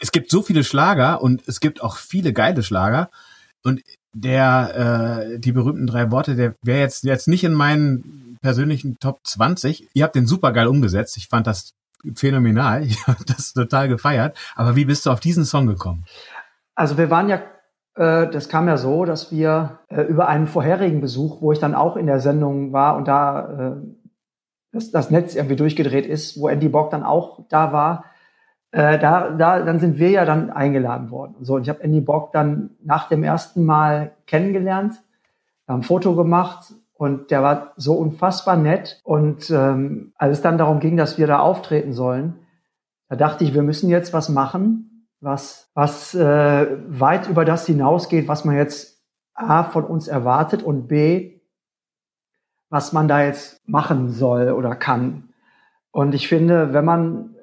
es 0.00 0.12
gibt 0.12 0.30
so 0.30 0.42
viele 0.42 0.64
Schlager 0.64 1.22
und 1.22 1.42
es 1.46 1.60
gibt 1.60 1.82
auch 1.82 1.96
viele 1.96 2.32
geile 2.32 2.62
Schlager. 2.62 3.10
Und 3.62 3.82
der, 4.12 5.28
äh, 5.34 5.38
die 5.38 5.52
berühmten 5.52 5.86
drei 5.86 6.10
Worte, 6.10 6.36
der 6.36 6.54
wäre 6.62 6.80
jetzt, 6.80 7.04
jetzt 7.04 7.28
nicht 7.28 7.44
in 7.44 7.54
meinen 7.54 8.38
persönlichen 8.40 8.98
Top 8.98 9.20
20. 9.24 9.88
Ihr 9.94 10.04
habt 10.04 10.14
den 10.14 10.26
super 10.26 10.52
geil 10.52 10.66
umgesetzt. 10.66 11.16
Ich 11.16 11.28
fand 11.28 11.46
das 11.46 11.74
phänomenal. 12.14 12.82
Ich 12.84 13.06
habe 13.06 13.24
das 13.24 13.52
total 13.52 13.88
gefeiert. 13.88 14.36
Aber 14.54 14.76
wie 14.76 14.84
bist 14.84 15.06
du 15.06 15.10
auf 15.10 15.20
diesen 15.20 15.44
Song 15.44 15.66
gekommen? 15.66 16.04
Also 16.74 16.98
wir 16.98 17.10
waren 17.10 17.28
ja, 17.28 17.42
äh, 17.96 18.30
das 18.30 18.48
kam 18.48 18.68
ja 18.68 18.76
so, 18.76 19.04
dass 19.04 19.32
wir 19.32 19.80
äh, 19.88 20.02
über 20.02 20.28
einen 20.28 20.46
vorherigen 20.46 21.00
Besuch, 21.00 21.40
wo 21.40 21.52
ich 21.52 21.58
dann 21.58 21.74
auch 21.74 21.96
in 21.96 22.06
der 22.06 22.20
Sendung 22.20 22.72
war 22.72 22.96
und 22.96 23.08
da 23.08 23.76
äh, 23.76 23.76
das, 24.72 24.90
das 24.90 25.10
Netz 25.10 25.34
irgendwie 25.34 25.56
durchgedreht 25.56 26.04
ist, 26.04 26.38
wo 26.38 26.48
Andy 26.48 26.68
Bock 26.68 26.90
dann 26.90 27.04
auch 27.04 27.46
da 27.48 27.72
war, 27.72 28.04
äh, 28.74 28.98
da, 28.98 29.30
da, 29.30 29.62
dann 29.62 29.78
sind 29.78 30.00
wir 30.00 30.10
ja 30.10 30.24
dann 30.24 30.50
eingeladen 30.50 31.12
worden. 31.12 31.36
So, 31.42 31.54
und 31.54 31.62
ich 31.62 31.68
habe 31.68 31.84
Andy 31.84 32.00
Bock 32.00 32.32
dann 32.32 32.70
nach 32.82 33.08
dem 33.08 33.22
ersten 33.22 33.64
Mal 33.64 34.16
kennengelernt, 34.26 34.94
haben 35.68 35.80
ein 35.80 35.84
Foto 35.84 36.16
gemacht 36.16 36.74
und 36.94 37.30
der 37.30 37.44
war 37.44 37.72
so 37.76 37.94
unfassbar 37.94 38.56
nett. 38.56 39.00
Und 39.04 39.48
ähm, 39.50 40.12
als 40.16 40.38
es 40.38 40.42
dann 40.42 40.58
darum 40.58 40.80
ging, 40.80 40.96
dass 40.96 41.18
wir 41.18 41.28
da 41.28 41.38
auftreten 41.38 41.92
sollen, 41.92 42.40
da 43.08 43.14
dachte 43.14 43.44
ich, 43.44 43.54
wir 43.54 43.62
müssen 43.62 43.90
jetzt 43.90 44.12
was 44.12 44.28
machen, 44.28 45.06
was, 45.20 45.70
was 45.74 46.12
äh, 46.16 46.66
weit 46.88 47.28
über 47.28 47.44
das 47.44 47.66
hinausgeht, 47.66 48.26
was 48.26 48.44
man 48.44 48.56
jetzt 48.56 49.04
A 49.34 49.62
von 49.62 49.84
uns 49.84 50.08
erwartet 50.08 50.64
und 50.64 50.88
B, 50.88 51.38
was 52.70 52.92
man 52.92 53.06
da 53.06 53.22
jetzt 53.22 53.68
machen 53.68 54.08
soll 54.08 54.50
oder 54.50 54.74
kann. 54.74 55.28
Und 55.92 56.12
ich 56.12 56.26
finde, 56.26 56.72
wenn 56.72 56.84
man 56.84 57.33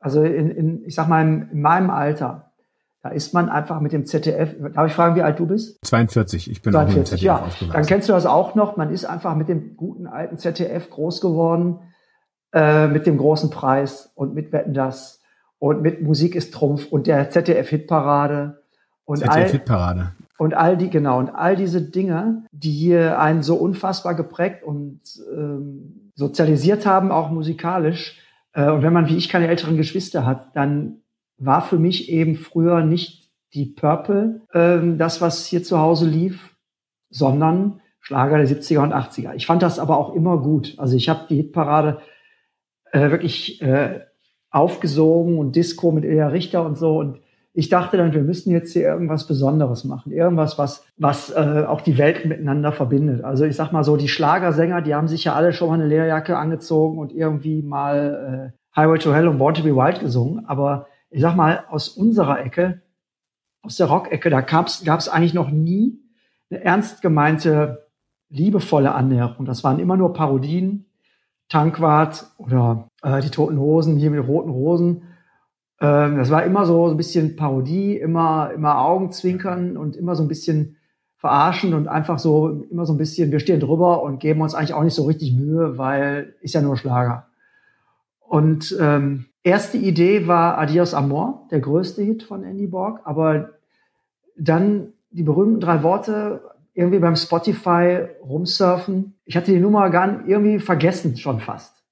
also 0.00 0.22
in, 0.22 0.50
in 0.50 0.84
ich 0.84 0.94
sag 0.94 1.08
mal, 1.08 1.22
in, 1.22 1.48
in 1.50 1.60
meinem 1.60 1.90
Alter, 1.90 2.52
da 3.02 3.10
ist 3.10 3.34
man 3.34 3.48
einfach 3.48 3.80
mit 3.80 3.92
dem 3.92 4.04
ZDF. 4.04 4.56
Darf 4.74 4.88
ich 4.88 4.92
fragen, 4.92 5.14
wie 5.16 5.22
alt 5.22 5.38
du 5.38 5.46
bist? 5.46 5.78
42, 5.84 6.50
ich 6.50 6.62
bin 6.62 6.72
42, 6.72 6.74
auch 6.74 6.86
mit 6.86 6.96
dem 6.96 7.06
ZDF 7.06 7.22
ja. 7.22 7.34
aufgewachsen. 7.36 7.72
Dann 7.72 7.86
kennst 7.86 8.08
du 8.08 8.12
das 8.12 8.26
auch 8.26 8.54
noch. 8.54 8.76
Man 8.76 8.90
ist 8.90 9.04
einfach 9.04 9.36
mit 9.36 9.48
dem 9.48 9.76
guten 9.76 10.06
alten 10.06 10.38
ZDF 10.38 10.90
groß 10.90 11.20
geworden, 11.20 11.80
äh, 12.52 12.88
mit 12.88 13.06
dem 13.06 13.16
großen 13.18 13.50
Preis 13.50 14.10
und 14.14 14.34
mit 14.34 14.52
Wetten 14.52 14.74
das 14.74 15.20
und 15.58 15.82
mit 15.82 16.02
Musik 16.02 16.34
ist 16.34 16.52
Trumpf 16.52 16.86
und 16.86 17.06
der 17.06 17.30
ZDF-Hitparade. 17.30 18.62
Und 19.04 19.18
ZDF-Hitparade. 19.18 20.12
Und 20.38 20.54
all 20.54 20.76
die, 20.76 20.90
genau, 20.90 21.18
und 21.18 21.30
all 21.30 21.56
diese 21.56 21.80
Dinge, 21.80 22.44
die 22.52 22.94
einen 22.94 23.42
so 23.42 23.56
unfassbar 23.56 24.14
geprägt 24.14 24.62
und 24.62 25.00
ähm, 25.34 26.12
sozialisiert 26.14 26.84
haben, 26.84 27.10
auch 27.10 27.30
musikalisch, 27.30 28.20
und 28.62 28.82
wenn 28.82 28.92
man 28.92 29.08
wie 29.08 29.16
ich 29.16 29.28
keine 29.28 29.48
älteren 29.48 29.76
Geschwister 29.76 30.24
hat, 30.24 30.56
dann 30.56 31.02
war 31.38 31.62
für 31.62 31.78
mich 31.78 32.10
eben 32.10 32.36
früher 32.36 32.82
nicht 32.82 33.30
die 33.54 33.66
Purple 33.66 34.42
ähm, 34.52 34.98
das, 34.98 35.20
was 35.20 35.46
hier 35.46 35.62
zu 35.62 35.78
Hause 35.78 36.08
lief, 36.08 36.56
sondern 37.10 37.80
Schlager 38.00 38.38
der 38.38 38.46
70er 38.46 38.82
und 38.82 38.94
80er. 38.94 39.34
Ich 39.34 39.46
fand 39.46 39.62
das 39.62 39.78
aber 39.78 39.98
auch 39.98 40.14
immer 40.14 40.38
gut. 40.38 40.74
Also 40.78 40.96
ich 40.96 41.08
habe 41.08 41.26
die 41.28 41.36
Hitparade 41.36 42.00
äh, 42.92 43.10
wirklich 43.10 43.60
äh, 43.62 44.00
aufgesogen 44.50 45.38
und 45.38 45.56
Disco 45.56 45.90
mit 45.90 46.04
Ilja 46.04 46.28
Richter 46.28 46.64
und 46.64 46.76
so. 46.76 46.98
Und 46.98 47.20
ich 47.58 47.70
dachte 47.70 47.96
dann, 47.96 48.12
wir 48.12 48.20
müssen 48.20 48.50
jetzt 48.50 48.74
hier 48.74 48.82
irgendwas 48.82 49.26
Besonderes 49.26 49.84
machen. 49.84 50.12
Irgendwas, 50.12 50.58
was, 50.58 50.84
was 50.98 51.30
äh, 51.30 51.64
auch 51.66 51.80
die 51.80 51.96
Welt 51.96 52.26
miteinander 52.26 52.70
verbindet. 52.70 53.24
Also 53.24 53.46
ich 53.46 53.56
sag 53.56 53.72
mal 53.72 53.82
so, 53.82 53.96
die 53.96 54.08
Schlagersänger, 54.08 54.82
die 54.82 54.94
haben 54.94 55.08
sich 55.08 55.24
ja 55.24 55.32
alle 55.32 55.54
schon 55.54 55.70
mal 55.70 55.74
eine 55.76 55.86
Lehrjacke 55.86 56.36
angezogen 56.36 56.98
und 56.98 57.14
irgendwie 57.14 57.62
mal 57.62 58.52
äh, 58.52 58.78
Highway 58.78 58.98
to 58.98 59.14
Hell 59.14 59.26
und 59.26 59.38
Born 59.38 59.54
to 59.54 59.62
be 59.62 59.74
Wild 59.74 60.00
gesungen. 60.00 60.44
Aber 60.44 60.86
ich 61.08 61.22
sag 61.22 61.34
mal, 61.34 61.64
aus 61.70 61.88
unserer 61.88 62.44
Ecke, 62.44 62.82
aus 63.62 63.76
der 63.76 63.86
Rock-Ecke, 63.86 64.28
da 64.28 64.42
gab 64.42 64.66
es 64.66 65.08
eigentlich 65.08 65.32
noch 65.32 65.48
nie 65.50 65.98
eine 66.50 66.62
ernst 66.62 67.00
gemeinte, 67.00 67.86
liebevolle 68.28 68.92
Annäherung. 68.92 69.46
Das 69.46 69.64
waren 69.64 69.78
immer 69.78 69.96
nur 69.96 70.12
Parodien, 70.12 70.84
Tankwart 71.48 72.26
oder 72.36 72.88
äh, 73.02 73.22
die 73.22 73.30
Toten 73.30 73.58
Hosen, 73.58 73.96
hier 73.96 74.10
mit 74.10 74.28
roten 74.28 74.50
Rosen. 74.50 75.04
Ähm, 75.80 76.16
das 76.16 76.30
war 76.30 76.44
immer 76.44 76.66
so 76.66 76.88
ein 76.88 76.96
bisschen 76.96 77.36
Parodie, 77.36 77.96
immer, 77.96 78.50
immer 78.54 78.78
Augenzwinkern 78.78 79.76
und 79.76 79.96
immer 79.96 80.14
so 80.14 80.22
ein 80.22 80.28
bisschen 80.28 80.76
verarschen 81.16 81.74
und 81.74 81.88
einfach 81.88 82.18
so, 82.18 82.62
immer 82.70 82.86
so 82.86 82.92
ein 82.92 82.98
bisschen, 82.98 83.32
wir 83.32 83.40
stehen 83.40 83.60
drüber 83.60 84.02
und 84.02 84.20
geben 84.20 84.40
uns 84.40 84.54
eigentlich 84.54 84.74
auch 84.74 84.84
nicht 84.84 84.94
so 84.94 85.04
richtig 85.04 85.34
Mühe, 85.34 85.78
weil 85.78 86.34
ist 86.40 86.54
ja 86.54 86.62
nur 86.62 86.76
Schlager. 86.76 87.26
Und 88.20 88.76
ähm, 88.80 89.26
erste 89.42 89.78
Idee 89.78 90.26
war 90.26 90.58
Adios 90.58 90.94
Amor, 90.94 91.46
der 91.50 91.60
größte 91.60 92.02
Hit 92.02 92.22
von 92.22 92.44
Andy 92.44 92.66
Borg, 92.66 93.00
aber 93.04 93.50
dann 94.36 94.92
die 95.10 95.22
berühmten 95.22 95.60
drei 95.60 95.82
Worte 95.82 96.42
irgendwie 96.74 96.98
beim 96.98 97.16
Spotify 97.16 98.06
rumsurfen. 98.22 99.14
Ich 99.24 99.36
hatte 99.36 99.52
die 99.52 99.60
Nummer 99.60 99.88
gar 99.88 100.26
irgendwie 100.26 100.58
vergessen 100.58 101.16
schon 101.16 101.40
fast 101.40 101.82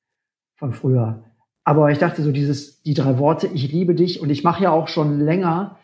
von 0.56 0.72
früher. 0.72 1.23
Aber 1.64 1.90
ich 1.90 1.98
dachte 1.98 2.22
so 2.22 2.30
dieses, 2.30 2.82
die 2.82 2.94
drei 2.94 3.18
Worte, 3.18 3.46
ich 3.46 3.72
liebe 3.72 3.94
dich 3.94 4.20
und 4.20 4.30
ich 4.30 4.44
mache 4.44 4.62
ja 4.62 4.70
auch 4.70 4.88
schon 4.88 5.18
länger 5.18 5.78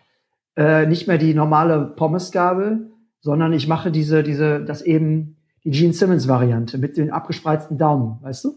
äh, 0.56 0.86
nicht 0.86 1.08
mehr 1.08 1.18
die 1.18 1.34
normale 1.34 1.94
Pommesgabel, 1.96 2.90
sondern 3.20 3.52
ich 3.52 3.66
mache 3.66 3.90
diese, 3.90 4.22
diese, 4.22 4.62
das 4.64 4.82
eben 4.82 5.36
die 5.64 5.70
Gene 5.70 5.92
Simmons 5.92 6.28
Variante 6.28 6.78
mit 6.78 6.96
den 6.96 7.10
abgespreizten 7.10 7.78
Daumen, 7.78 8.18
weißt 8.22 8.44
du? 8.44 8.54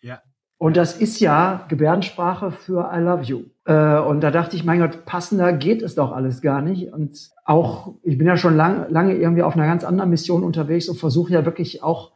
Ja. 0.00 0.22
Und 0.58 0.76
das 0.76 0.96
ist 0.96 1.20
ja 1.20 1.66
Gebärdensprache 1.68 2.50
für 2.50 2.90
I 2.94 3.00
love 3.00 3.22
you. 3.24 3.42
Äh, 3.66 3.98
und 3.98 4.20
da 4.20 4.30
dachte 4.30 4.56
ich, 4.56 4.64
mein 4.64 4.80
Gott, 4.80 5.04
passender 5.04 5.52
geht 5.52 5.82
es 5.82 5.94
doch 5.94 6.12
alles 6.12 6.40
gar 6.40 6.62
nicht. 6.62 6.92
Und 6.92 7.30
auch, 7.44 7.94
ich 8.02 8.16
bin 8.16 8.26
ja 8.26 8.36
schon 8.36 8.56
lang, 8.56 8.86
lange 8.90 9.14
irgendwie 9.14 9.42
auf 9.42 9.54
einer 9.54 9.66
ganz 9.66 9.84
anderen 9.84 10.10
Mission 10.10 10.44
unterwegs 10.44 10.88
und 10.88 10.96
versuche 10.96 11.32
ja 11.32 11.44
wirklich 11.44 11.82
auch 11.82 12.12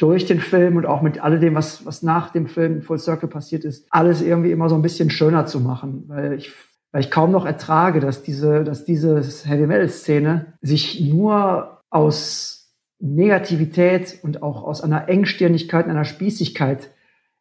durch 0.00 0.24
den 0.24 0.40
Film 0.40 0.76
und 0.76 0.86
auch 0.86 1.02
mit 1.02 1.22
alledem, 1.22 1.54
was, 1.54 1.84
was 1.84 2.02
nach 2.02 2.30
dem 2.30 2.46
Film 2.46 2.82
Full 2.82 2.98
Circle 2.98 3.28
passiert 3.28 3.64
ist, 3.64 3.86
alles 3.90 4.22
irgendwie 4.22 4.50
immer 4.50 4.68
so 4.68 4.74
ein 4.74 4.82
bisschen 4.82 5.10
schöner 5.10 5.46
zu 5.46 5.60
machen, 5.60 6.04
weil 6.08 6.32
ich, 6.32 6.52
weil 6.90 7.02
ich 7.02 7.10
kaum 7.10 7.30
noch 7.30 7.44
ertrage, 7.44 8.00
dass 8.00 8.22
diese, 8.22 8.64
dass 8.64 8.84
diese 8.84 9.22
Heavy 9.44 9.66
Metal 9.66 9.88
Szene 9.88 10.54
sich 10.62 11.00
nur 11.00 11.82
aus 11.90 12.74
Negativität 12.98 14.18
und 14.22 14.42
auch 14.42 14.62
aus 14.62 14.82
einer 14.82 15.08
Engstirnigkeit, 15.08 15.86
einer 15.86 16.04
Spießigkeit 16.04 16.90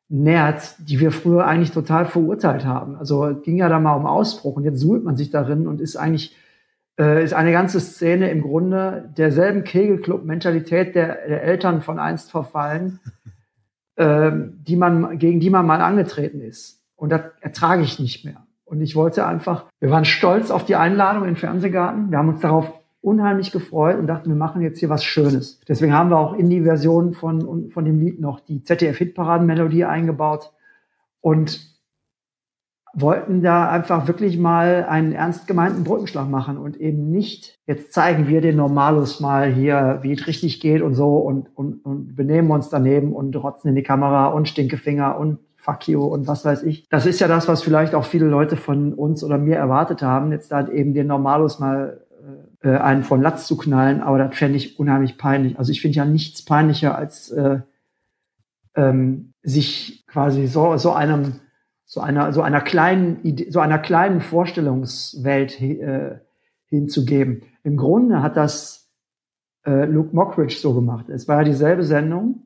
nährt, 0.09 0.75
die 0.79 0.99
wir 0.99 1.11
früher 1.11 1.45
eigentlich 1.45 1.71
total 1.71 2.05
verurteilt 2.05 2.65
haben. 2.65 2.95
Also 2.95 3.35
ging 3.43 3.57
ja 3.57 3.69
da 3.69 3.79
mal 3.79 3.93
um 3.93 4.05
Ausbruch 4.05 4.55
und 4.55 4.63
jetzt 4.63 4.79
suhlt 4.79 5.03
man 5.03 5.15
sich 5.15 5.29
darin 5.29 5.67
und 5.67 5.79
ist 5.79 5.95
eigentlich 5.95 6.35
äh, 6.99 7.23
ist 7.23 7.33
eine 7.33 7.51
ganze 7.51 7.79
Szene 7.79 8.29
im 8.29 8.41
Grunde 8.41 9.09
derselben 9.17 9.63
Kegelclub-Mentalität 9.63 10.93
der, 10.95 11.27
der, 11.27 11.43
Eltern 11.43 11.81
von 11.81 11.97
einst 11.97 12.29
verfallen, 12.29 12.99
äh, 13.95 14.31
die 14.33 14.75
man, 14.75 15.17
gegen 15.17 15.39
die 15.39 15.49
man 15.49 15.65
mal 15.65 15.81
angetreten 15.81 16.41
ist. 16.41 16.83
Und 16.95 17.09
das 17.09 17.21
ertrage 17.39 17.83
ich 17.83 17.99
nicht 17.99 18.25
mehr. 18.25 18.45
Und 18.65 18.81
ich 18.81 18.95
wollte 18.95 19.25
einfach, 19.25 19.65
wir 19.79 19.89
waren 19.89 20.05
stolz 20.05 20.51
auf 20.51 20.65
die 20.65 20.75
Einladung 20.75 21.23
in 21.23 21.29
den 21.29 21.35
Fernsehgarten. 21.37 22.11
Wir 22.11 22.17
haben 22.19 22.29
uns 22.29 22.41
darauf 22.41 22.71
unheimlich 23.01 23.51
gefreut 23.51 23.97
und 23.97 24.07
dachten, 24.07 24.29
wir 24.29 24.35
machen 24.35 24.61
jetzt 24.61 24.79
hier 24.79 24.89
was 24.89 25.03
Schönes. 25.03 25.61
Deswegen 25.67 25.93
haben 25.93 26.09
wir 26.09 26.17
auch 26.17 26.33
in 26.33 26.49
die 26.49 26.61
Version 26.61 27.13
von, 27.13 27.71
von 27.71 27.85
dem 27.85 27.99
Lied 27.99 28.19
noch 28.19 28.41
die 28.41 28.61
ZDF-Hitparaden-Melodie 28.61 29.85
eingebaut. 29.85 30.51
Und 31.21 31.68
wollten 32.93 33.41
da 33.41 33.69
einfach 33.69 34.07
wirklich 34.07 34.37
mal 34.37 34.85
einen 34.89 35.11
ernst 35.11 35.47
gemeinten 35.47 35.83
Brückenschlag 35.83 36.27
machen 36.27 36.57
und 36.57 36.77
eben 36.77 37.11
nicht, 37.11 37.59
jetzt 37.67 37.93
zeigen 37.93 38.27
wir 38.27 38.41
den 38.41 38.55
Normalus 38.55 39.19
mal 39.19 39.51
hier, 39.51 39.99
wie 40.01 40.13
es 40.13 40.25
richtig 40.27 40.59
geht 40.59 40.81
und 40.81 40.95
so 40.95 41.17
und, 41.17 41.55
und, 41.55 41.85
und 41.85 42.15
benehmen 42.15 42.49
uns 42.51 42.69
daneben 42.69 43.13
und 43.13 43.35
rotzen 43.35 43.69
in 43.69 43.75
die 43.75 43.83
Kamera 43.83 44.27
und 44.27 44.47
Stinkefinger 44.47 45.17
und 45.17 45.39
fuck 45.55 45.87
you 45.87 46.03
und 46.03 46.27
was 46.27 46.45
weiß 46.45 46.63
ich. 46.63 46.87
Das 46.89 47.05
ist 47.05 47.19
ja 47.19 47.27
das, 47.27 47.47
was 47.47 47.61
vielleicht 47.61 47.93
auch 47.93 48.05
viele 48.05 48.27
Leute 48.27 48.57
von 48.57 48.93
uns 48.93 49.23
oder 49.23 49.37
mir 49.37 49.57
erwartet 49.57 50.01
haben, 50.01 50.31
jetzt 50.31 50.51
da 50.51 50.67
eben 50.67 50.93
den 50.93 51.07
Normalus 51.07 51.59
mal 51.59 52.05
äh, 52.63 52.77
einen 52.77 53.03
von 53.03 53.21
Latz 53.21 53.45
zu 53.45 53.55
knallen, 53.57 54.01
aber 54.01 54.17
das 54.17 54.35
fände 54.35 54.57
ich 54.57 54.79
unheimlich 54.79 55.17
peinlich. 55.17 55.57
Also 55.59 55.71
ich 55.71 55.81
finde 55.81 55.97
ja 55.97 56.05
nichts 56.05 56.43
peinlicher 56.43 56.97
als 56.97 57.29
äh, 57.29 57.59
ähm, 58.75 59.33
sich 59.43 60.05
quasi 60.07 60.47
so, 60.47 60.77
so 60.77 60.91
einem 60.91 61.35
so 61.89 62.01
einer, 62.01 62.31
so 62.33 62.43
einer 62.43 62.61
kleinen 62.61 63.23
Idee, 63.23 63.49
so 63.49 63.59
einer 63.59 63.79
kleinen 63.79 64.21
Vorstellungswelt 64.21 65.59
äh, 65.59 66.19
hinzugeben. 66.67 67.41
Im 67.63 67.77
Grunde 67.77 68.21
hat 68.21 68.37
das 68.37 68.91
äh, 69.65 69.85
Luke 69.85 70.15
Mockridge 70.15 70.55
so 70.55 70.75
gemacht. 70.75 71.09
Es 71.09 71.27
war 71.27 71.37
ja 71.37 71.43
dieselbe 71.45 71.83
Sendung, 71.83 72.43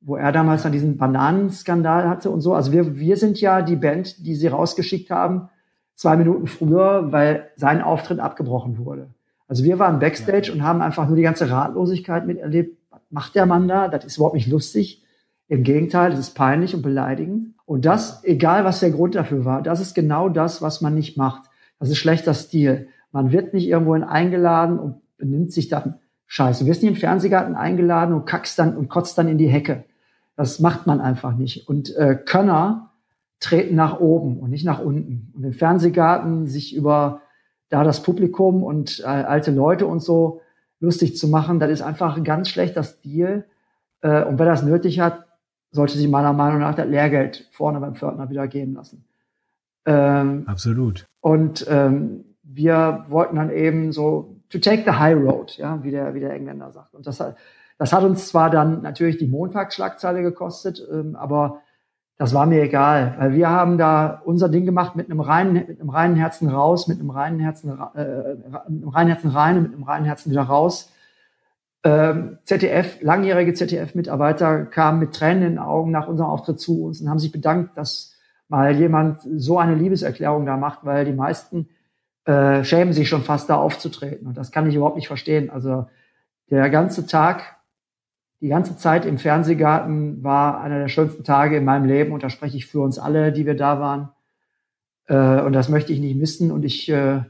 wo 0.00 0.14
er 0.14 0.30
damals 0.30 0.62
dann 0.62 0.70
diesen 0.70 0.96
Bananenskandal 0.96 2.08
hatte 2.08 2.30
und 2.30 2.40
so. 2.40 2.54
Also 2.54 2.70
wir, 2.70 2.96
wir 2.96 3.16
sind 3.16 3.40
ja 3.40 3.62
die 3.62 3.74
Band, 3.74 4.24
die 4.24 4.36
sie 4.36 4.46
rausgeschickt 4.46 5.10
haben, 5.10 5.48
zwei 5.96 6.16
Minuten 6.16 6.46
früher, 6.46 7.10
weil 7.10 7.50
sein 7.56 7.82
Auftritt 7.82 8.20
abgebrochen 8.20 8.78
wurde. 8.78 9.08
Also 9.48 9.64
wir 9.64 9.80
waren 9.80 9.98
Backstage 9.98 10.48
ja. 10.48 10.54
und 10.54 10.62
haben 10.62 10.82
einfach 10.82 11.08
nur 11.08 11.16
die 11.16 11.22
ganze 11.22 11.50
Ratlosigkeit 11.50 12.28
miterlebt. 12.28 12.78
Was 12.90 13.00
macht 13.10 13.34
der 13.34 13.46
Mann 13.46 13.66
da? 13.66 13.88
Das 13.88 14.04
ist 14.04 14.18
überhaupt 14.18 14.36
nicht 14.36 14.46
lustig. 14.46 15.02
Im 15.48 15.64
Gegenteil, 15.64 16.10
das 16.10 16.20
ist 16.20 16.34
peinlich 16.34 16.76
und 16.76 16.82
beleidigend. 16.82 17.57
Und 17.68 17.84
das, 17.84 18.24
egal 18.24 18.64
was 18.64 18.80
der 18.80 18.90
Grund 18.90 19.14
dafür 19.14 19.44
war, 19.44 19.60
das 19.60 19.82
ist 19.82 19.94
genau 19.94 20.30
das, 20.30 20.62
was 20.62 20.80
man 20.80 20.94
nicht 20.94 21.18
macht. 21.18 21.50
Das 21.78 21.90
ist 21.90 21.98
schlechter 21.98 22.32
Stil. 22.32 22.88
Man 23.12 23.30
wird 23.30 23.52
nicht 23.52 23.68
irgendwohin 23.68 24.04
eingeladen 24.04 24.78
und 24.78 25.02
benimmt 25.18 25.52
sich 25.52 25.68
dann 25.68 25.98
scheiße. 26.28 26.64
Du 26.64 26.70
wirst 26.70 26.82
nicht 26.82 26.92
im 26.92 26.96
Fernsehgarten 26.96 27.54
eingeladen 27.54 28.14
und 28.14 28.24
kackst 28.24 28.58
dann 28.58 28.74
und 28.74 28.88
kotzt 28.88 29.18
dann 29.18 29.28
in 29.28 29.36
die 29.36 29.48
Hecke. 29.48 29.84
Das 30.34 30.60
macht 30.60 30.86
man 30.86 31.02
einfach 31.02 31.36
nicht. 31.36 31.68
Und 31.68 31.94
äh, 31.94 32.14
Könner 32.14 32.92
treten 33.38 33.76
nach 33.76 34.00
oben 34.00 34.38
und 34.38 34.48
nicht 34.48 34.64
nach 34.64 34.80
unten. 34.80 35.30
Und 35.36 35.44
im 35.44 35.52
Fernsehgarten 35.52 36.46
sich 36.46 36.74
über 36.74 37.20
da 37.68 37.84
das 37.84 38.02
Publikum 38.02 38.62
und 38.62 39.00
äh, 39.00 39.04
alte 39.04 39.50
Leute 39.50 39.86
und 39.86 40.00
so 40.00 40.40
lustig 40.80 41.18
zu 41.18 41.28
machen, 41.28 41.60
das 41.60 41.70
ist 41.70 41.82
einfach 41.82 42.16
ein 42.16 42.24
ganz 42.24 42.48
schlechter 42.48 42.82
Stil. 42.82 43.44
Äh, 44.00 44.24
und 44.24 44.38
wer 44.38 44.46
das 44.46 44.62
nötig 44.62 45.00
hat, 45.00 45.27
sollte 45.78 45.96
sich 45.96 46.08
meiner 46.08 46.32
Meinung 46.32 46.58
nach 46.58 46.74
das 46.74 46.88
Lehrgeld 46.88 47.46
vorne 47.52 47.78
beim 47.78 47.94
Pförtner 47.94 48.28
wieder 48.30 48.48
geben 48.48 48.74
lassen. 48.74 49.04
Ähm, 49.86 50.42
Absolut. 50.48 51.06
Und 51.20 51.64
ähm, 51.68 52.24
wir 52.42 53.06
wollten 53.08 53.36
dann 53.36 53.50
eben 53.50 53.92
so 53.92 54.40
to 54.50 54.58
take 54.58 54.82
the 54.84 54.98
high 54.98 55.16
road, 55.16 55.56
ja, 55.56 55.84
wie 55.84 55.92
der, 55.92 56.14
wie 56.14 56.20
der 56.20 56.32
Engländer 56.32 56.72
sagt. 56.72 56.96
Und 56.96 57.06
das, 57.06 57.22
das 57.78 57.92
hat 57.92 58.02
uns 58.02 58.26
zwar 58.26 58.50
dann 58.50 58.82
natürlich 58.82 59.18
die 59.18 59.28
Montagsschlagzeile 59.28 60.20
gekostet, 60.22 60.84
ähm, 60.92 61.14
aber 61.14 61.60
das 62.16 62.34
war 62.34 62.46
mir 62.46 62.60
egal, 62.60 63.14
weil 63.20 63.34
wir 63.34 63.48
haben 63.48 63.78
da 63.78 64.20
unser 64.24 64.48
Ding 64.48 64.66
gemacht 64.66 64.96
mit 64.96 65.08
einem 65.08 65.20
reinen, 65.20 65.52
mit 65.52 65.80
einem 65.80 65.90
reinen 65.90 66.16
Herzen 66.16 66.48
raus, 66.48 66.88
mit 66.88 66.98
einem 66.98 67.10
reinen 67.10 67.38
Herzen, 67.38 67.70
äh, 67.94 68.34
mit 68.34 68.82
einem 68.82 68.88
reinen 68.88 69.10
Herzen 69.10 69.30
rein 69.30 69.58
und 69.58 69.62
mit 69.62 69.74
einem 69.74 69.84
reinen 69.84 70.06
Herzen 70.06 70.32
wieder 70.32 70.42
raus 70.42 70.92
ZDF, 71.82 73.00
langjährige 73.02 73.54
ZDF-Mitarbeiter 73.54 74.66
kamen 74.66 74.98
mit 74.98 75.14
Tränen 75.14 75.42
in 75.42 75.48
den 75.50 75.58
Augen 75.58 75.92
nach 75.92 76.08
unserem 76.08 76.30
Auftritt 76.30 76.58
zu 76.58 76.84
uns 76.84 77.00
und 77.00 77.08
haben 77.08 77.20
sich 77.20 77.30
bedankt, 77.30 77.76
dass 77.76 78.16
mal 78.48 78.74
jemand 78.74 79.20
so 79.36 79.58
eine 79.58 79.74
Liebeserklärung 79.74 80.44
da 80.44 80.56
macht, 80.56 80.84
weil 80.84 81.04
die 81.04 81.12
meisten 81.12 81.68
äh, 82.24 82.64
schämen 82.64 82.92
sich 82.92 83.08
schon 83.08 83.22
fast 83.22 83.48
da 83.48 83.56
aufzutreten. 83.56 84.26
Und 84.26 84.36
das 84.36 84.50
kann 84.50 84.68
ich 84.68 84.74
überhaupt 84.74 84.96
nicht 84.96 85.06
verstehen. 85.06 85.50
Also 85.50 85.86
der 86.50 86.68
ganze 86.70 87.06
Tag, 87.06 87.56
die 88.40 88.48
ganze 88.48 88.76
Zeit 88.76 89.04
im 89.04 89.18
Fernsehgarten 89.18 90.22
war 90.22 90.60
einer 90.60 90.78
der 90.78 90.88
schönsten 90.88 91.24
Tage 91.24 91.56
in 91.58 91.64
meinem 91.64 91.84
Leben 91.84 92.12
und 92.12 92.22
da 92.22 92.30
spreche 92.30 92.56
ich 92.56 92.66
für 92.66 92.80
uns 92.80 92.98
alle, 92.98 93.32
die 93.32 93.46
wir 93.46 93.56
da 93.56 93.80
waren. 93.80 94.10
Äh, 95.06 95.42
und 95.42 95.52
das 95.52 95.68
möchte 95.68 95.92
ich 95.92 96.00
nicht 96.00 96.16
missen 96.16 96.50
und 96.50 96.64
ich 96.64 96.88
äh, 96.88 97.22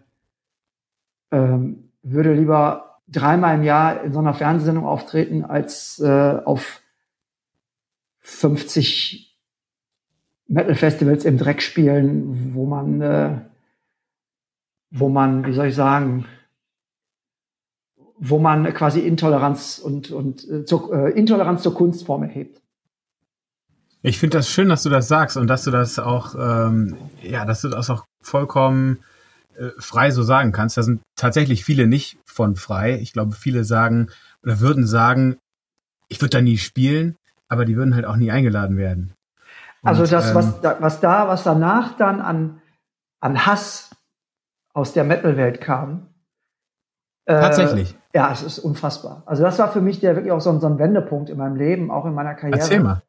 ähm, 1.31 1.91
würde 2.03 2.33
lieber 2.33 2.88
dreimal 3.11 3.57
im 3.57 3.65
Jahr 3.65 4.03
in 4.03 4.13
so 4.13 4.19
einer 4.19 4.35
Fernsehsendung 4.35 4.87
auftreten, 4.87 5.45
als 5.45 5.99
äh, 5.99 6.41
auf 6.45 6.83
50 8.21 9.37
Metal-Festivals 10.49 11.25
im 11.25 11.39
Dreck 11.39 11.63
spielen, 11.63 12.55
wo 12.55 12.67
man, 12.67 13.01
äh, 13.01 13.41
wo 14.91 15.09
man, 15.09 15.47
wie 15.47 15.53
soll 15.53 15.69
ich 15.69 15.75
sagen, 15.75 16.27
wo 18.19 18.39
man 18.39 18.73
quasi 18.75 19.01
Intoleranz 19.01 19.79
und, 19.79 20.11
und 20.11 20.49
äh, 20.49 20.65
zur, 20.65 20.93
äh, 20.93 21.11
Intoleranz 21.13 21.63
zur 21.63 21.75
Kunstform 21.75 22.25
erhebt. 22.25 22.61
Ich 24.03 24.19
finde 24.19 24.39
das 24.39 24.49
schön, 24.49 24.69
dass 24.69 24.83
du 24.83 24.91
das 24.91 25.09
sagst 25.09 25.37
und 25.37 25.49
dass 25.49 25.65
du 25.65 25.71
das 25.71 25.99
auch, 25.99 26.35
ähm, 26.35 26.97
ja, 27.23 27.45
dass 27.45 27.63
du 27.63 27.69
das 27.69 27.91
auch 27.91 28.05
vollkommen 28.21 28.99
äh, 29.59 29.71
frei 29.79 30.11
so 30.11 30.23
sagen 30.23 30.53
kannst. 30.53 30.77
Da 30.77 30.83
sind 30.83 31.01
tatsächlich 31.17 31.65
viele 31.65 31.87
nicht 31.87 32.19
von 32.25 32.57
frei. 32.57 32.99
Ich 33.01 33.13
glaube, 33.13 33.33
viele 33.35 33.65
sagen 33.65 34.11
oder 34.43 34.61
würden 34.61 34.87
sagen, 34.87 35.39
ich 36.09 36.21
würde 36.21 36.31
da 36.31 36.41
nie 36.41 36.59
spielen, 36.59 37.17
aber 37.49 37.65
die 37.65 37.77
würden 37.77 37.95
halt 37.95 38.05
auch 38.05 38.17
nie 38.17 38.31
eingeladen 38.31 38.77
werden. 38.77 39.13
Also 39.83 40.03
Und, 40.03 40.13
also 40.13 40.17
das, 40.17 40.31
ähm, 40.31 40.35
was, 40.35 40.61
da, 40.61 40.77
was 40.81 41.01
da, 41.01 41.29
was 41.29 41.43
danach 41.43 41.97
dann 41.97 42.21
an, 42.21 42.63
an 43.21 43.47
Hass 43.47 43.91
aus 44.75 44.93
der 44.93 45.05
Metal-Welt 45.05 45.61
kam. 45.61 46.09
Äh, 47.25 47.41
tatsächlich. 47.41 47.97
Ja, 48.15 48.33
es 48.33 48.43
ist 48.43 48.59
unfassbar. 48.59 49.23
Also 49.27 49.43
das 49.43 49.59
war 49.59 49.71
für 49.73 49.81
mich 49.81 50.01
der 50.01 50.17
wirklich 50.17 50.33
auch 50.33 50.41
so, 50.41 50.59
so 50.59 50.67
ein 50.67 50.79
Wendepunkt 50.79 51.31
in 51.31 51.39
meinem 51.39 51.57
Leben, 51.57 51.91
auch 51.91 52.07
in 52.07 52.15
meiner 52.15 52.35
Karriere. 52.35 52.61
Erzähl 52.61 52.81
mal. 52.81 53.03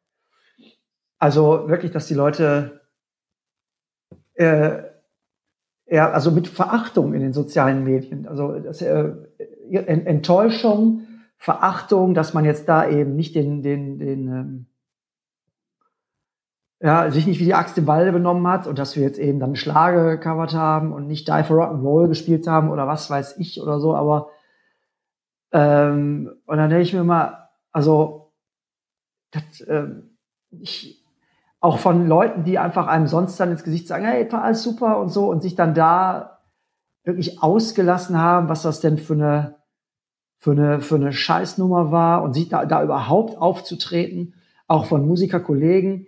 Also 1.18 1.68
wirklich, 1.68 1.92
dass 1.92 2.06
die 2.06 2.14
Leute 2.14 2.80
äh, 4.34 4.89
ja, 5.90 6.10
also 6.10 6.30
mit 6.30 6.46
Verachtung 6.46 7.14
in 7.14 7.20
den 7.20 7.32
sozialen 7.32 7.84
Medien. 7.84 8.26
Also 8.26 8.58
das, 8.60 8.80
äh, 8.80 9.12
Enttäuschung, 9.72 11.02
Verachtung, 11.36 12.14
dass 12.14 12.32
man 12.32 12.44
jetzt 12.44 12.68
da 12.68 12.88
eben 12.88 13.16
nicht 13.16 13.34
den, 13.34 13.62
den, 13.62 13.98
den 13.98 14.28
ähm, 14.28 14.66
ja, 16.80 17.10
sich 17.10 17.26
nicht 17.26 17.40
wie 17.40 17.44
die 17.44 17.54
Axt 17.54 17.76
im 17.76 17.86
Walde 17.86 18.12
benommen 18.12 18.46
hat 18.46 18.66
und 18.66 18.78
dass 18.78 18.96
wir 18.96 19.02
jetzt 19.02 19.18
eben 19.18 19.40
dann 19.40 19.56
Schlage 19.56 20.16
gecovert 20.16 20.54
haben 20.54 20.92
und 20.92 21.06
nicht 21.06 21.28
Die 21.28 21.42
for 21.44 21.56
Rock'n'Roll 21.58 22.08
gespielt 22.08 22.46
haben 22.46 22.70
oder 22.70 22.86
was 22.86 23.10
weiß 23.10 23.36
ich 23.38 23.60
oder 23.60 23.80
so, 23.80 23.94
aber 23.94 24.30
ähm, 25.52 26.30
und 26.46 26.56
dann 26.56 26.70
denke 26.70 26.82
ich 26.82 26.92
mir 26.92 27.04
mal, 27.04 27.48
also 27.72 28.32
das, 29.32 29.42
ähm, 29.68 30.16
ich, 30.50 30.99
auch 31.60 31.78
von 31.78 32.08
Leuten, 32.08 32.44
die 32.44 32.58
einfach 32.58 32.86
einem 32.86 33.06
sonst 33.06 33.38
dann 33.38 33.50
ins 33.50 33.64
Gesicht 33.64 33.86
sagen, 33.86 34.06
hey, 34.06 34.30
war 34.32 34.42
alles 34.42 34.62
super 34.62 34.98
und 34.98 35.10
so 35.10 35.30
und 35.30 35.42
sich 35.42 35.54
dann 35.54 35.74
da 35.74 36.38
wirklich 37.04 37.42
ausgelassen 37.42 38.18
haben, 38.18 38.48
was 38.48 38.62
das 38.62 38.80
denn 38.80 38.98
für 38.98 39.14
eine 39.14 39.56
für 40.38 40.52
eine 40.52 40.80
für 40.80 40.94
eine 40.94 41.12
Scheißnummer 41.12 41.92
war 41.92 42.22
und 42.22 42.32
sich 42.32 42.48
da, 42.48 42.64
da 42.64 42.82
überhaupt 42.82 43.36
aufzutreten, 43.36 44.34
auch 44.66 44.86
von 44.86 45.06
Musikerkollegen, 45.06 46.06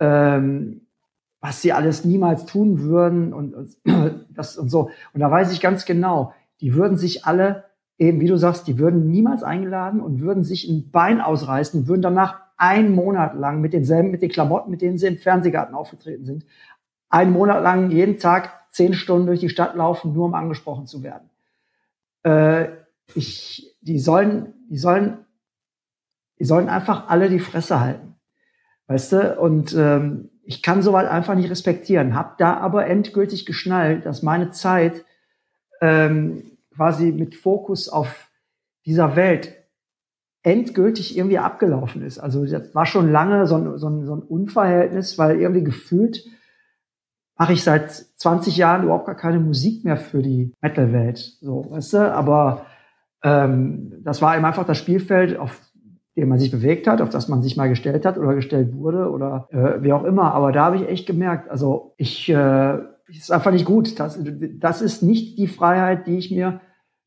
ähm, 0.00 0.88
was 1.40 1.62
sie 1.62 1.72
alles 1.72 2.04
niemals 2.04 2.44
tun 2.46 2.80
würden 2.80 3.32
und, 3.32 3.54
und 3.54 3.76
das 4.30 4.56
und 4.58 4.68
so. 4.68 4.90
Und 5.12 5.20
da 5.20 5.30
weiß 5.30 5.52
ich 5.52 5.60
ganz 5.60 5.84
genau, 5.84 6.32
die 6.60 6.74
würden 6.74 6.96
sich 6.96 7.24
alle 7.24 7.64
eben, 7.98 8.20
wie 8.20 8.26
du 8.26 8.36
sagst, 8.36 8.66
die 8.66 8.78
würden 8.78 9.10
niemals 9.10 9.44
eingeladen 9.44 10.00
und 10.00 10.20
würden 10.20 10.42
sich 10.42 10.68
ein 10.68 10.90
Bein 10.90 11.20
ausreißen, 11.20 11.86
würden 11.86 12.02
danach 12.02 12.41
einen 12.62 12.94
Monat 12.94 13.34
lang 13.34 13.60
mit 13.60 13.72
denselben, 13.72 14.12
mit 14.12 14.22
den 14.22 14.30
Klamotten, 14.30 14.70
mit 14.70 14.82
denen 14.82 14.96
sie 14.96 15.08
im 15.08 15.18
Fernsehgarten 15.18 15.74
aufgetreten 15.74 16.24
sind, 16.24 16.46
einen 17.08 17.32
Monat 17.32 17.60
lang 17.60 17.90
jeden 17.90 18.18
Tag 18.18 18.70
zehn 18.70 18.94
Stunden 18.94 19.26
durch 19.26 19.40
die 19.40 19.48
Stadt 19.48 19.74
laufen, 19.74 20.12
nur 20.12 20.26
um 20.26 20.34
angesprochen 20.34 20.86
zu 20.86 21.02
werden. 21.02 21.28
Äh, 22.22 22.68
ich, 23.16 23.76
die 23.80 23.98
sollen, 23.98 24.54
die 24.70 24.78
sollen, 24.78 25.26
die 26.38 26.44
sollen 26.44 26.68
einfach 26.68 27.08
alle 27.08 27.28
die 27.28 27.40
Fresse 27.40 27.80
halten, 27.80 28.14
weißt 28.86 29.12
du? 29.12 29.40
Und 29.40 29.74
ähm, 29.74 30.30
ich 30.44 30.62
kann 30.62 30.82
sowas 30.82 31.08
einfach 31.08 31.34
nicht 31.34 31.50
respektieren. 31.50 32.14
Hab 32.14 32.38
da 32.38 32.58
aber 32.58 32.86
endgültig 32.86 33.44
geschnallt, 33.44 34.06
dass 34.06 34.22
meine 34.22 34.50
Zeit 34.52 35.04
ähm, 35.80 36.58
quasi 36.72 37.10
mit 37.10 37.34
Fokus 37.34 37.88
auf 37.88 38.30
dieser 38.86 39.16
Welt 39.16 39.61
endgültig 40.42 41.16
irgendwie 41.16 41.38
abgelaufen 41.38 42.02
ist. 42.02 42.18
Also 42.18 42.44
das 42.44 42.74
war 42.74 42.86
schon 42.86 43.10
lange 43.10 43.46
so 43.46 43.56
ein, 43.56 43.78
so 43.78 43.88
ein, 43.88 44.04
so 44.04 44.16
ein 44.16 44.22
Unverhältnis, 44.22 45.18
weil 45.18 45.40
irgendwie 45.40 45.64
gefühlt 45.64 46.24
mache 47.36 47.52
ich 47.52 47.62
seit 47.62 47.90
20 47.90 48.56
Jahren 48.56 48.84
überhaupt 48.84 49.06
gar 49.06 49.16
keine 49.16 49.40
Musik 49.40 49.84
mehr 49.84 49.96
für 49.96 50.22
die 50.22 50.52
Metal-Welt. 50.60 51.18
So, 51.40 51.66
weißt 51.70 51.94
du? 51.94 52.12
Aber 52.12 52.66
ähm, 53.22 53.94
das 54.02 54.20
war 54.20 54.36
eben 54.36 54.44
einfach 54.44 54.66
das 54.66 54.78
Spielfeld, 54.78 55.38
auf 55.38 55.60
dem 56.16 56.28
man 56.28 56.38
sich 56.38 56.50
bewegt 56.50 56.86
hat, 56.86 57.00
auf 57.00 57.08
das 57.08 57.28
man 57.28 57.40
sich 57.40 57.56
mal 57.56 57.68
gestellt 57.68 58.04
hat 58.04 58.18
oder 58.18 58.34
gestellt 58.34 58.74
wurde 58.74 59.10
oder 59.10 59.48
äh, 59.50 59.82
wie 59.82 59.92
auch 59.92 60.04
immer. 60.04 60.34
Aber 60.34 60.52
da 60.52 60.66
habe 60.66 60.76
ich 60.76 60.88
echt 60.88 61.06
gemerkt, 61.06 61.50
also 61.50 61.94
ich, 61.96 62.28
äh, 62.28 62.78
ist 63.08 63.32
einfach 63.32 63.52
nicht 63.52 63.64
gut. 63.64 63.98
Das, 63.98 64.18
das 64.58 64.82
ist 64.82 65.02
nicht 65.02 65.38
die 65.38 65.46
Freiheit, 65.46 66.06
die 66.06 66.18
ich 66.18 66.30
mir, 66.30 66.60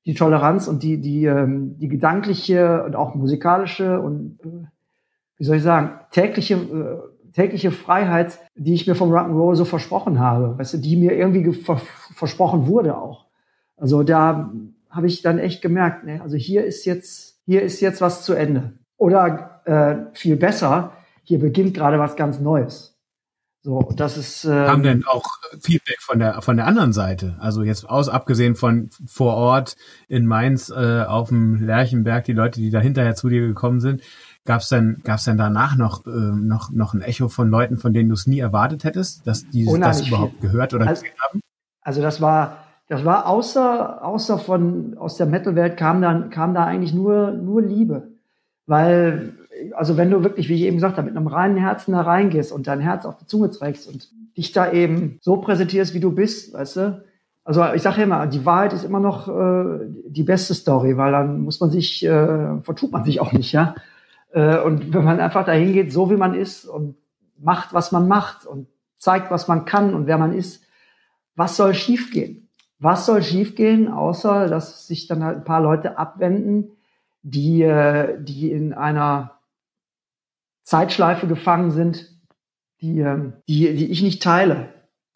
die 0.05 0.13
Toleranz 0.13 0.67
und 0.67 0.83
die, 0.83 1.01
die, 1.01 1.25
ähm, 1.25 1.77
die 1.77 1.87
gedankliche 1.87 2.83
und 2.83 2.95
auch 2.95 3.15
musikalische 3.15 3.99
und, 3.99 4.39
äh, 4.43 4.67
wie 5.37 5.43
soll 5.43 5.57
ich 5.57 5.63
sagen, 5.63 5.99
tägliche, 6.11 6.55
äh, 6.55 7.31
tägliche 7.33 7.71
Freiheit, 7.71 8.39
die 8.55 8.73
ich 8.73 8.87
mir 8.87 8.95
vom 8.95 9.11
Rock'n'Roll 9.11 9.55
so 9.55 9.65
versprochen 9.65 10.19
habe, 10.19 10.57
weißt 10.57 10.75
du, 10.75 10.77
die 10.77 10.95
mir 10.95 11.13
irgendwie 11.13 11.51
ver 11.53 11.81
versprochen 12.13 12.67
wurde 12.67 12.97
auch. 12.97 13.25
Also 13.75 14.03
da 14.03 14.51
habe 14.89 15.07
ich 15.07 15.21
dann 15.21 15.39
echt 15.39 15.61
gemerkt, 15.61 16.05
ne, 16.05 16.21
also 16.21 16.37
hier 16.37 16.63
ist 16.63 16.85
jetzt, 16.85 17.41
hier 17.45 17.61
ist 17.61 17.81
jetzt 17.81 17.99
was 17.99 18.23
zu 18.23 18.33
Ende. 18.33 18.73
Oder 18.97 19.61
äh, 19.65 20.15
viel 20.15 20.37
besser, 20.37 20.93
hier 21.23 21.39
beginnt 21.39 21.73
gerade 21.73 21.99
was 21.99 22.15
ganz 22.15 22.39
Neues. 22.39 22.94
So, 23.65 23.81
das 23.97 24.15
ist. 24.15 24.45
Ähm, 24.45 24.51
Haben 24.51 24.83
denn 24.83 25.05
auch 25.07 25.25
Feedback 25.59 25.99
von 25.99 26.19
der 26.19 26.43
von 26.43 26.55
der 26.55 26.67
anderen 26.67 26.93
Seite? 26.93 27.35
Also 27.39 27.63
jetzt 27.63 27.89
aus 27.89 28.09
abgesehen 28.09 28.55
von 28.55 28.91
vor 29.07 29.33
Ort 29.33 29.75
in 30.07 30.27
Mainz 30.27 30.69
äh, 30.69 31.01
auf 31.01 31.29
dem 31.29 31.55
Lerchenberg, 31.65 32.23
die 32.25 32.33
Leute, 32.33 32.59
die 32.59 32.69
da 32.69 32.79
hinterher 32.79 33.15
zu 33.15 33.27
dir 33.27 33.41
gekommen 33.41 33.79
sind, 33.79 34.03
gab 34.45 34.61
es 34.61 34.69
denn 34.69 35.01
gab's 35.03 35.23
denn 35.23 35.37
danach 35.37 35.77
noch 35.77 36.05
äh, 36.05 36.09
noch 36.11 36.69
noch 36.69 36.93
ein 36.93 37.01
Echo 37.01 37.27
von 37.27 37.49
Leuten, 37.49 37.77
von 37.77 37.91
denen 37.91 38.09
du 38.09 38.13
es 38.13 38.27
nie 38.27 38.37
erwartet 38.37 38.83
hättest, 38.83 39.25
dass 39.25 39.49
die 39.49 39.65
das 39.65 40.07
überhaupt 40.07 40.33
viel. 40.33 40.41
gehört 40.41 40.75
oder 40.75 40.85
also, 40.85 41.01
gesehen 41.01 41.17
haben? 41.27 41.41
Also 41.81 42.03
das 42.03 42.21
war 42.21 42.67
das 42.87 43.03
war 43.03 43.25
außer 43.25 44.05
außer 44.05 44.37
von 44.37 44.95
aus 44.95 45.17
der 45.17 45.25
Metal-Welt 45.25 45.75
kam 45.75 46.03
dann 46.03 46.29
kam 46.29 46.53
da 46.53 46.65
eigentlich 46.65 46.93
nur 46.93 47.31
nur 47.31 47.63
Liebe 47.63 48.15
weil, 48.67 49.33
also 49.73 49.97
wenn 49.97 50.11
du 50.11 50.23
wirklich, 50.23 50.49
wie 50.49 50.55
ich 50.55 50.61
eben 50.61 50.77
gesagt 50.77 50.97
habe, 50.97 51.07
mit 51.07 51.15
einem 51.15 51.27
reinen 51.27 51.57
Herzen 51.57 51.93
da 51.93 52.01
reingehst 52.01 52.51
und 52.51 52.67
dein 52.67 52.79
Herz 52.79 53.05
auf 53.05 53.17
die 53.17 53.27
Zunge 53.27 53.49
trägst 53.49 53.87
und 53.87 54.09
dich 54.37 54.51
da 54.51 54.71
eben 54.71 55.17
so 55.21 55.37
präsentierst, 55.37 55.93
wie 55.93 55.99
du 55.99 56.11
bist, 56.11 56.53
weißt 56.53 56.75
du, 56.77 57.03
also 57.43 57.63
ich 57.73 57.83
sage 57.83 58.01
immer, 58.01 58.25
die 58.25 58.45
Wahrheit 58.45 58.73
ist 58.73 58.83
immer 58.83 58.99
noch 58.99 59.27
äh, 59.27 59.79
die 60.07 60.23
beste 60.23 60.55
Story, 60.55 60.97
weil 60.97 61.11
dann 61.11 61.41
muss 61.41 61.59
man 61.59 61.69
sich, 61.69 62.03
äh, 62.03 62.59
vertut 62.61 62.91
man 62.91 63.03
sich 63.03 63.21
auch 63.21 63.31
nicht, 63.33 63.51
ja. 63.51 63.75
Äh, 64.33 64.59
und 64.59 64.93
wenn 64.93 65.03
man 65.03 65.19
einfach 65.19 65.45
dahin 65.45 65.73
geht, 65.73 65.93
so 65.93 66.09
wie 66.09 66.17
man 66.17 66.33
ist 66.33 66.65
und 66.65 66.95
macht, 67.37 67.73
was 67.73 67.91
man 67.91 68.07
macht 68.07 68.45
und 68.45 68.67
zeigt, 68.97 69.29
was 69.29 69.47
man 69.47 69.65
kann 69.65 69.93
und 69.93 70.07
wer 70.07 70.17
man 70.17 70.33
ist, 70.33 70.63
was 71.35 71.55
soll 71.55 71.73
schiefgehen? 71.75 72.49
Was 72.79 73.05
soll 73.05 73.21
schiefgehen, 73.21 73.89
außer 73.89 74.47
dass 74.47 74.87
sich 74.87 75.07
dann 75.07 75.23
halt 75.23 75.37
ein 75.37 75.43
paar 75.43 75.61
Leute 75.61 75.97
abwenden, 75.97 76.71
die, 77.21 77.61
äh, 77.61 78.17
die 78.21 78.51
in 78.51 78.73
einer 78.73 79.34
Zeitschleife 80.65 81.27
gefangen 81.27 81.71
sind, 81.71 82.11
die, 82.81 82.99
ähm, 82.99 83.33
die, 83.47 83.73
die 83.75 83.91
ich 83.91 84.01
nicht 84.01 84.21
teile. 84.21 84.69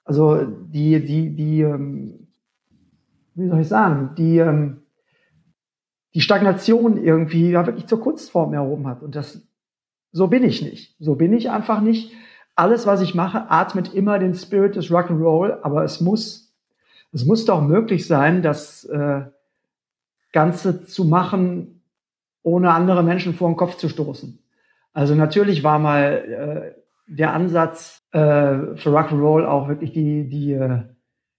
Also 0.05 0.45
die, 0.45 1.03
die, 1.03 1.35
die, 1.35 1.61
ähm, 1.61 2.27
wie 3.33 3.49
soll 3.49 3.59
ich 3.59 3.67
sagen, 3.67 4.11
die, 4.15 4.37
ähm, 4.37 4.83
die 6.13 6.21
Stagnation 6.21 6.97
irgendwie 7.03 7.49
ja 7.49 7.65
wirklich 7.65 7.87
zur 7.87 7.99
Kunstform 7.99 8.53
erhoben 8.53 8.87
hat. 8.87 9.01
Und 9.01 9.15
das, 9.15 9.41
so 10.11 10.27
bin 10.27 10.43
ich 10.43 10.61
nicht. 10.61 10.95
So 10.99 11.15
bin 11.15 11.33
ich 11.33 11.49
einfach 11.49 11.81
nicht. 11.81 12.13
Alles, 12.55 12.85
was 12.85 13.01
ich 13.01 13.15
mache, 13.15 13.49
atmet 13.49 13.93
immer 13.93 14.19
den 14.19 14.35
Spirit 14.35 14.75
des 14.75 14.91
Rock'n'Roll, 14.91 15.61
aber 15.63 15.83
es 15.83 15.99
muss, 15.99 16.53
es 17.11 17.25
muss 17.25 17.45
doch 17.45 17.61
möglich 17.61 18.05
sein, 18.05 18.43
das 18.43 18.85
äh, 18.85 19.21
Ganze 20.31 20.85
zu 20.85 21.05
machen, 21.05 21.81
ohne 22.43 22.71
andere 22.71 23.01
Menschen 23.03 23.33
vor 23.33 23.49
den 23.49 23.57
Kopf 23.57 23.77
zu 23.77 23.89
stoßen. 23.89 24.39
Also 24.99 25.15
natürlich 25.15 25.63
war 25.63 25.79
mal 25.79 26.73
äh, 26.75 26.81
der 27.07 27.33
Ansatz 27.33 28.03
äh, 28.11 28.17
für 28.75 28.89
Rock'n'Roll 28.89 29.45
auch 29.45 29.69
wirklich 29.69 29.93
die, 29.93 30.27
die 30.27 30.51
äh, 30.51 30.79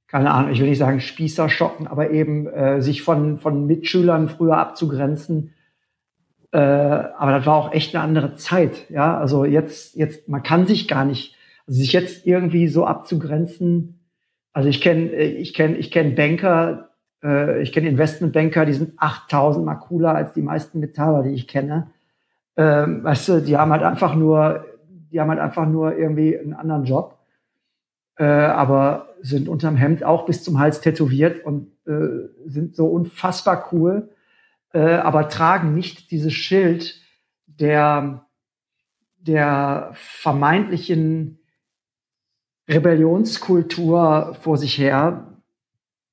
keine 0.08 0.30
Ahnung, 0.30 0.50
ich 0.50 0.60
will 0.60 0.70
nicht 0.70 0.78
sagen 0.78 1.02
Spießer 1.02 1.50
schocken, 1.50 1.86
aber 1.86 2.10
eben 2.10 2.46
äh, 2.46 2.80
sich 2.80 3.02
von, 3.02 3.38
von 3.38 3.66
Mitschülern 3.66 4.30
früher 4.30 4.56
abzugrenzen. 4.56 5.52
Äh, 6.52 6.56
aber 6.56 7.32
das 7.32 7.44
war 7.44 7.56
auch 7.56 7.74
echt 7.74 7.94
eine 7.94 8.02
andere 8.02 8.36
Zeit. 8.36 8.88
Ja, 8.88 9.18
also 9.18 9.44
jetzt, 9.44 9.94
jetzt, 9.94 10.26
man 10.26 10.42
kann 10.42 10.66
sich 10.66 10.88
gar 10.88 11.04
nicht, 11.04 11.36
also 11.66 11.80
sich 11.80 11.92
jetzt 11.92 12.26
irgendwie 12.26 12.66
so 12.66 12.86
abzugrenzen. 12.86 14.06
Also 14.54 14.70
ich 14.70 14.80
kenne, 14.80 15.12
ich 15.12 15.52
kenne, 15.52 15.76
ich 15.76 15.90
kenne 15.90 16.12
Banker, 16.12 16.92
äh, 17.22 17.60
ich 17.60 17.74
kenne 17.74 17.90
Investmentbanker, 17.90 18.64
die 18.64 18.72
sind 18.72 18.94
8000 18.96 19.66
mal 19.66 19.74
cooler 19.74 20.14
als 20.14 20.32
die 20.32 20.40
meisten 20.40 20.80
Metaller, 20.80 21.24
die 21.24 21.34
ich 21.34 21.46
kenne. 21.46 21.90
Ähm, 22.56 23.04
weißt 23.04 23.28
du, 23.28 23.42
die 23.42 23.56
haben 23.56 23.72
halt 23.72 23.82
einfach 23.82 24.14
nur, 24.14 24.64
die 25.10 25.20
haben 25.20 25.30
halt 25.30 25.40
einfach 25.40 25.66
nur 25.66 25.96
irgendwie 25.96 26.38
einen 26.38 26.54
anderen 26.54 26.84
Job, 26.84 27.18
äh, 28.16 28.24
aber 28.24 29.08
sind 29.22 29.48
unterm 29.48 29.76
Hemd 29.76 30.04
auch 30.04 30.26
bis 30.26 30.42
zum 30.42 30.58
Hals 30.58 30.80
tätowiert 30.80 31.44
und 31.44 31.72
äh, 31.86 32.28
sind 32.46 32.74
so 32.74 32.86
unfassbar 32.86 33.68
cool, 33.72 34.10
äh, 34.72 34.94
aber 34.94 35.28
tragen 35.28 35.74
nicht 35.74 36.10
dieses 36.10 36.32
Schild 36.32 37.00
der, 37.46 38.26
der 39.18 39.90
vermeintlichen 39.94 41.38
Rebellionskultur 42.68 44.36
vor 44.40 44.56
sich 44.56 44.78
her, 44.78 45.38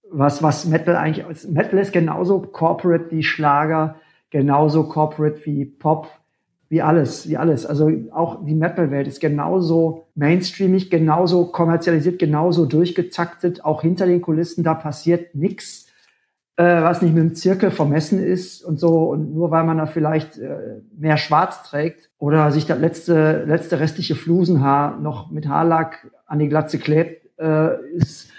was, 0.10 0.41
was 0.41 0.65
Metal 0.65 0.95
eigentlich. 0.95 1.47
Metal 1.47 1.80
ist 1.80 1.93
genauso 1.93 2.41
corporate 2.41 3.12
wie 3.12 3.23
Schlager, 3.23 3.95
genauso 4.30 4.88
corporate 4.88 5.45
wie 5.45 5.65
Pop, 5.65 6.10
wie 6.69 6.82
alles, 6.82 7.27
wie 7.30 7.38
alles. 7.38 7.65
Also 7.65 7.91
auch 8.12 8.45
die 8.45 8.56
Metal-Welt 8.56 9.08
ist 9.08 9.19
genauso 9.19 10.08
mainstreamig, 10.15 10.89
genauso 10.89 11.45
kommerzialisiert, 11.45 12.19
genauso 12.19 12.65
durchgetaktet. 12.65 13.63
Auch 13.63 13.82
hinter 13.82 14.06
den 14.06 14.21
Kulissen, 14.21 14.63
da 14.63 14.73
passiert 14.73 15.36
nichts, 15.36 15.88
äh, 16.58 16.63
was 16.63 17.01
nicht 17.01 17.13
mit 17.13 17.23
dem 17.23 17.36
Zirkel 17.36 17.71
vermessen 17.71 18.21
ist 18.23 18.63
und 18.63 18.80
so. 18.80 19.10
Und 19.10 19.34
nur 19.34 19.51
weil 19.51 19.63
man 19.63 19.77
da 19.77 19.86
vielleicht 19.86 20.38
äh, 20.38 20.82
mehr 20.97 21.17
Schwarz 21.17 21.63
trägt 21.63 22.10
oder 22.17 22.51
sich 22.51 22.65
das 22.65 22.80
letzte, 22.80 23.45
letzte 23.45 23.80
restliche 23.80 24.15
Flusenhaar 24.15 24.99
noch 24.99 25.32
mit 25.32 25.47
Haarlack 25.47 26.12
an 26.25 26.39
die 26.39 26.49
Glatze 26.49 26.80
klebt, 26.80 27.30
äh, 27.39 27.80
ist 27.95 28.30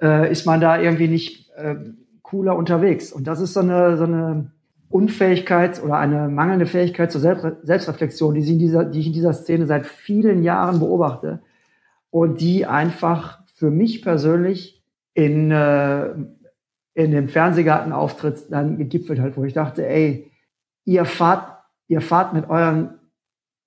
äh, 0.00 0.30
ist 0.30 0.46
man 0.46 0.60
da 0.60 0.80
irgendwie 0.80 1.08
nicht 1.08 1.50
äh, 1.56 1.76
cooler 2.22 2.56
unterwegs. 2.56 3.12
Und 3.12 3.26
das 3.26 3.40
ist 3.40 3.54
so 3.54 3.60
eine, 3.60 3.96
so 3.96 4.04
eine 4.04 4.52
Unfähigkeit 4.90 5.82
oder 5.82 5.98
eine 5.98 6.28
mangelnde 6.28 6.66
Fähigkeit 6.66 7.12
zur 7.12 7.20
Selbstreflexion, 7.20 8.34
die, 8.34 8.58
dieser, 8.58 8.84
die 8.84 9.00
ich 9.00 9.06
in 9.08 9.12
dieser 9.12 9.34
Szene 9.34 9.66
seit 9.66 9.86
vielen 9.86 10.42
Jahren 10.42 10.78
beobachte 10.78 11.40
und 12.10 12.40
die 12.40 12.64
einfach 12.64 13.40
für 13.54 13.70
mich 13.70 14.02
persönlich 14.02 14.82
in, 15.14 15.50
äh, 15.50 16.10
in 16.94 17.10
dem 17.10 17.28
Fernsehgartenauftritt 17.28 18.50
dann 18.50 18.78
gegipfelt 18.78 19.20
hat, 19.20 19.36
wo 19.36 19.44
ich 19.44 19.52
dachte, 19.52 19.86
ey, 19.86 20.30
ihr 20.84 21.04
fahrt, 21.04 21.58
ihr 21.88 22.00
fahrt 22.00 22.32
mit 22.32 22.48
euren, 22.48 22.98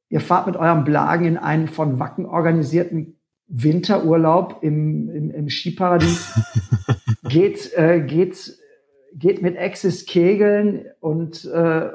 ihr 0.09 0.21
fahrt 0.21 0.47
mit 0.47 0.55
eurem 0.55 0.83
Blagen 0.83 1.25
in 1.25 1.37
einen 1.37 1.67
von 1.67 1.99
Wacken 1.99 2.25
organisierten 2.25 3.17
Winterurlaub 3.47 4.59
im, 4.61 5.09
im, 5.09 5.29
im 5.29 5.49
Skiparadies, 5.49 6.39
geht, 7.23 7.73
äh, 7.77 8.01
geht, 8.01 8.57
geht 9.13 9.41
mit 9.41 9.57
Access 9.57 10.05
kegeln 10.05 10.85
und 10.99 11.45
äh, 11.45 11.89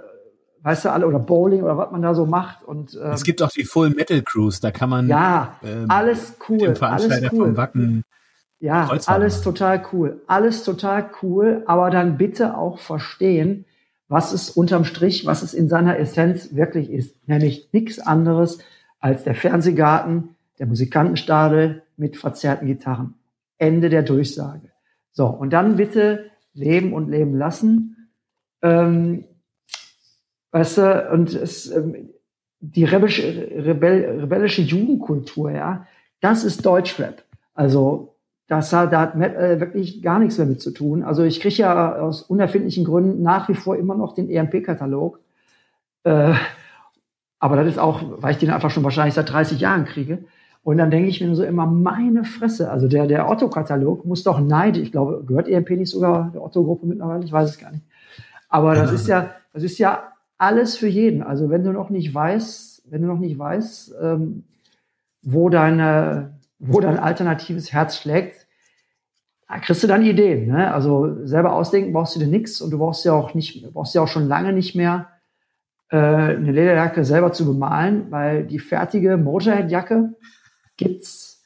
weißt 0.62 0.84
du 0.84 0.92
alle 0.92 1.06
oder 1.06 1.18
Bowling 1.18 1.62
oder 1.62 1.76
was 1.76 1.90
man 1.92 2.02
da 2.02 2.14
so 2.14 2.26
macht 2.26 2.64
und 2.64 2.94
ähm, 2.94 3.12
es 3.12 3.24
gibt 3.24 3.42
auch 3.42 3.50
die 3.50 3.64
Full 3.64 3.90
Metal 3.90 4.22
Cruise, 4.22 4.60
da 4.60 4.70
kann 4.70 4.90
man 4.90 5.08
ja 5.08 5.56
ähm, 5.64 5.86
alles 5.88 6.34
cool, 6.48 6.74
alles 6.80 7.22
cool. 7.32 7.46
vom 7.46 7.56
Wacken 7.56 8.04
ja, 8.58 8.88
alles 9.06 9.42
total 9.42 9.84
cool, 9.92 10.22
alles 10.26 10.64
total 10.64 11.10
cool, 11.22 11.62
aber 11.66 11.90
dann 11.90 12.16
bitte 12.16 12.56
auch 12.56 12.78
verstehen, 12.78 13.66
was 14.08 14.32
es 14.32 14.50
unterm 14.50 14.84
Strich, 14.84 15.26
was 15.26 15.42
es 15.42 15.52
in 15.52 15.68
seiner 15.68 15.98
Essenz 15.98 16.54
wirklich 16.54 16.90
ist, 16.90 17.28
nämlich 17.28 17.68
nichts 17.72 17.98
anderes 17.98 18.58
als 18.98 19.24
der 19.24 19.34
Fernsehgarten, 19.34 20.36
der 20.58 20.66
Musikantenstadel 20.66 21.82
mit 21.96 22.16
verzerrten 22.16 22.66
Gitarren. 22.66 23.14
Ende 23.58 23.90
der 23.90 24.02
Durchsage. 24.02 24.70
So, 25.12 25.26
und 25.26 25.52
dann 25.52 25.76
bitte 25.76 26.30
leben 26.56 26.92
und 26.92 27.08
leben 27.08 27.36
lassen. 27.36 28.10
Ähm, 28.62 29.24
weißt 30.50 30.78
du, 30.78 31.10
und 31.12 31.34
es, 31.34 31.70
ähm, 31.70 32.10
die 32.60 32.84
rebellische, 32.84 33.22
rebell, 33.22 34.20
rebellische 34.20 34.62
Jugendkultur, 34.62 35.50
ja, 35.50 35.86
das 36.20 36.44
ist 36.44 36.64
Deutschrap. 36.64 37.22
Also 37.54 38.16
das 38.48 38.72
hat, 38.72 38.92
da 38.92 39.00
hat 39.00 39.14
äh, 39.14 39.60
wirklich 39.60 40.02
gar 40.02 40.18
nichts 40.18 40.38
mehr 40.38 40.46
mit 40.46 40.60
zu 40.60 40.70
tun. 40.70 41.02
Also 41.02 41.24
ich 41.24 41.40
kriege 41.40 41.56
ja 41.56 41.96
aus 41.96 42.22
unerfindlichen 42.22 42.84
Gründen 42.84 43.22
nach 43.22 43.48
wie 43.48 43.54
vor 43.54 43.76
immer 43.76 43.94
noch 43.94 44.14
den 44.14 44.30
EMP-Katalog. 44.30 45.20
Äh, 46.04 46.34
aber 47.38 47.56
das 47.56 47.66
ist 47.68 47.78
auch, 47.78 48.00
weil 48.22 48.32
ich 48.32 48.38
den 48.38 48.50
einfach 48.50 48.70
schon 48.70 48.84
wahrscheinlich 48.84 49.14
seit 49.14 49.30
30 49.30 49.60
Jahren 49.60 49.84
kriege. 49.84 50.24
Und 50.66 50.78
dann 50.78 50.90
denke 50.90 51.08
ich 51.08 51.20
mir 51.20 51.32
so 51.36 51.44
immer, 51.44 51.64
meine 51.64 52.24
Fresse, 52.24 52.72
also 52.72 52.88
der, 52.88 53.06
der 53.06 53.30
Otto-Katalog 53.30 54.04
muss 54.04 54.24
doch 54.24 54.40
neidisch, 54.40 54.82
ich 54.82 54.90
glaube, 54.90 55.22
gehört 55.24 55.46
EMP 55.46 55.70
nicht 55.70 55.92
sogar 55.92 56.32
der 56.34 56.42
Otto-Gruppe 56.42 56.86
mittlerweile? 56.86 57.24
Ich 57.24 57.30
weiß 57.30 57.50
es 57.50 57.58
gar 57.60 57.70
nicht. 57.70 57.84
Aber 58.48 58.74
das 58.74 58.90
ist 58.90 59.06
ja, 59.06 59.30
das 59.52 59.62
ist 59.62 59.78
ja 59.78 60.08
alles 60.38 60.76
für 60.76 60.88
jeden. 60.88 61.22
Also 61.22 61.50
wenn 61.50 61.62
du 61.62 61.70
noch 61.70 61.88
nicht 61.88 62.12
weißt, 62.12 62.82
wenn 62.90 63.00
du 63.00 63.06
noch 63.06 63.20
nicht 63.20 63.38
weißt, 63.38 63.94
ähm, 64.02 64.42
wo 65.22 65.50
deine, 65.50 66.34
wo 66.58 66.80
dein 66.80 66.98
alternatives 66.98 67.72
Herz 67.72 67.98
schlägt, 67.98 68.48
da 69.46 69.60
kriegst 69.60 69.84
du 69.84 69.86
dann 69.86 70.02
Ideen. 70.02 70.48
Ne? 70.48 70.74
Also 70.74 71.24
selber 71.26 71.52
ausdenken 71.52 71.92
brauchst 71.92 72.16
du 72.16 72.18
dir 72.18 72.26
nichts 72.26 72.60
und 72.60 72.72
du 72.72 72.78
brauchst 72.78 73.04
ja 73.04 73.12
auch 73.12 73.34
nicht, 73.34 73.72
brauchst 73.72 73.94
ja 73.94 74.02
auch 74.02 74.08
schon 74.08 74.26
lange 74.26 74.52
nicht 74.52 74.74
mehr 74.74 75.10
äh, 75.90 75.96
eine 75.96 76.50
Lederjacke 76.50 77.04
selber 77.04 77.30
zu 77.30 77.46
bemalen, 77.46 78.10
weil 78.10 78.44
die 78.44 78.58
fertige 78.58 79.16
Motorhead-Jacke 79.16 80.12
gibt's 80.76 81.44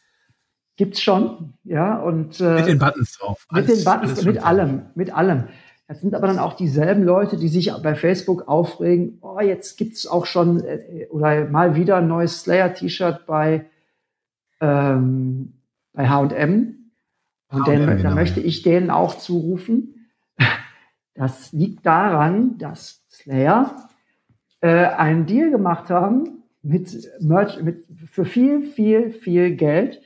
gibt's 0.77 1.03
schon, 1.03 1.55
ja 1.65 1.99
und 1.99 2.41
äh, 2.41 2.55
mit 2.55 2.67
den 2.67 2.79
Buttons 2.79 3.19
drauf, 3.19 3.47
alles, 3.49 3.69
mit 3.69 3.77
den 3.77 3.85
Buttons, 3.85 4.25
mit 4.25 4.45
allem, 4.45 4.83
mit 4.95 5.15
allem. 5.15 5.49
Das 5.87 6.01
sind 6.01 6.15
aber 6.15 6.29
dann 6.29 6.39
auch 6.39 6.55
dieselben 6.55 7.03
Leute, 7.03 7.37
die 7.37 7.49
sich 7.49 7.73
bei 7.83 7.97
Facebook 7.97 8.47
aufregen. 8.47 9.19
Oh, 9.23 9.41
jetzt 9.41 9.77
gibt's 9.77 10.07
auch 10.07 10.25
schon 10.25 10.65
äh, 10.65 11.07
oder 11.11 11.47
mal 11.47 11.75
wieder 11.75 11.97
ein 11.97 12.09
neues 12.09 12.43
Slayer-T-Shirt 12.43 13.27
bei 13.27 13.67
ähm, 14.61 15.55
bei 15.93 16.09
H&M 16.09 16.93
und 17.51 17.67
den, 17.67 17.87
genau. 17.87 18.03
da 18.03 18.15
möchte 18.15 18.41
ich 18.41 18.63
denen 18.63 18.91
auch 18.91 19.17
zurufen, 19.17 20.07
das 21.15 21.53
liegt 21.53 21.85
daran, 21.85 22.59
dass 22.59 23.05
Slayer 23.11 23.89
äh, 24.61 24.87
einen 24.87 25.27
Deal 25.27 25.51
gemacht 25.51 25.91
haben 25.91 26.40
mit 26.63 27.11
Merch, 27.21 27.63
mit, 27.63 27.85
für 28.07 28.25
viel, 28.25 28.63
viel, 28.63 29.11
viel 29.11 29.57
Geld 29.57 30.01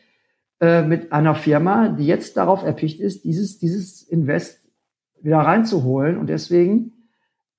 äh, 0.60 0.82
mit 0.82 1.12
einer 1.12 1.34
Firma, 1.34 1.88
die 1.88 2.06
jetzt 2.06 2.36
darauf 2.36 2.62
erpicht 2.62 3.00
ist, 3.00 3.24
dieses, 3.24 3.58
dieses 3.58 4.02
Invest 4.02 4.60
wieder 5.20 5.38
reinzuholen 5.38 6.18
und 6.18 6.28
deswegen 6.28 6.92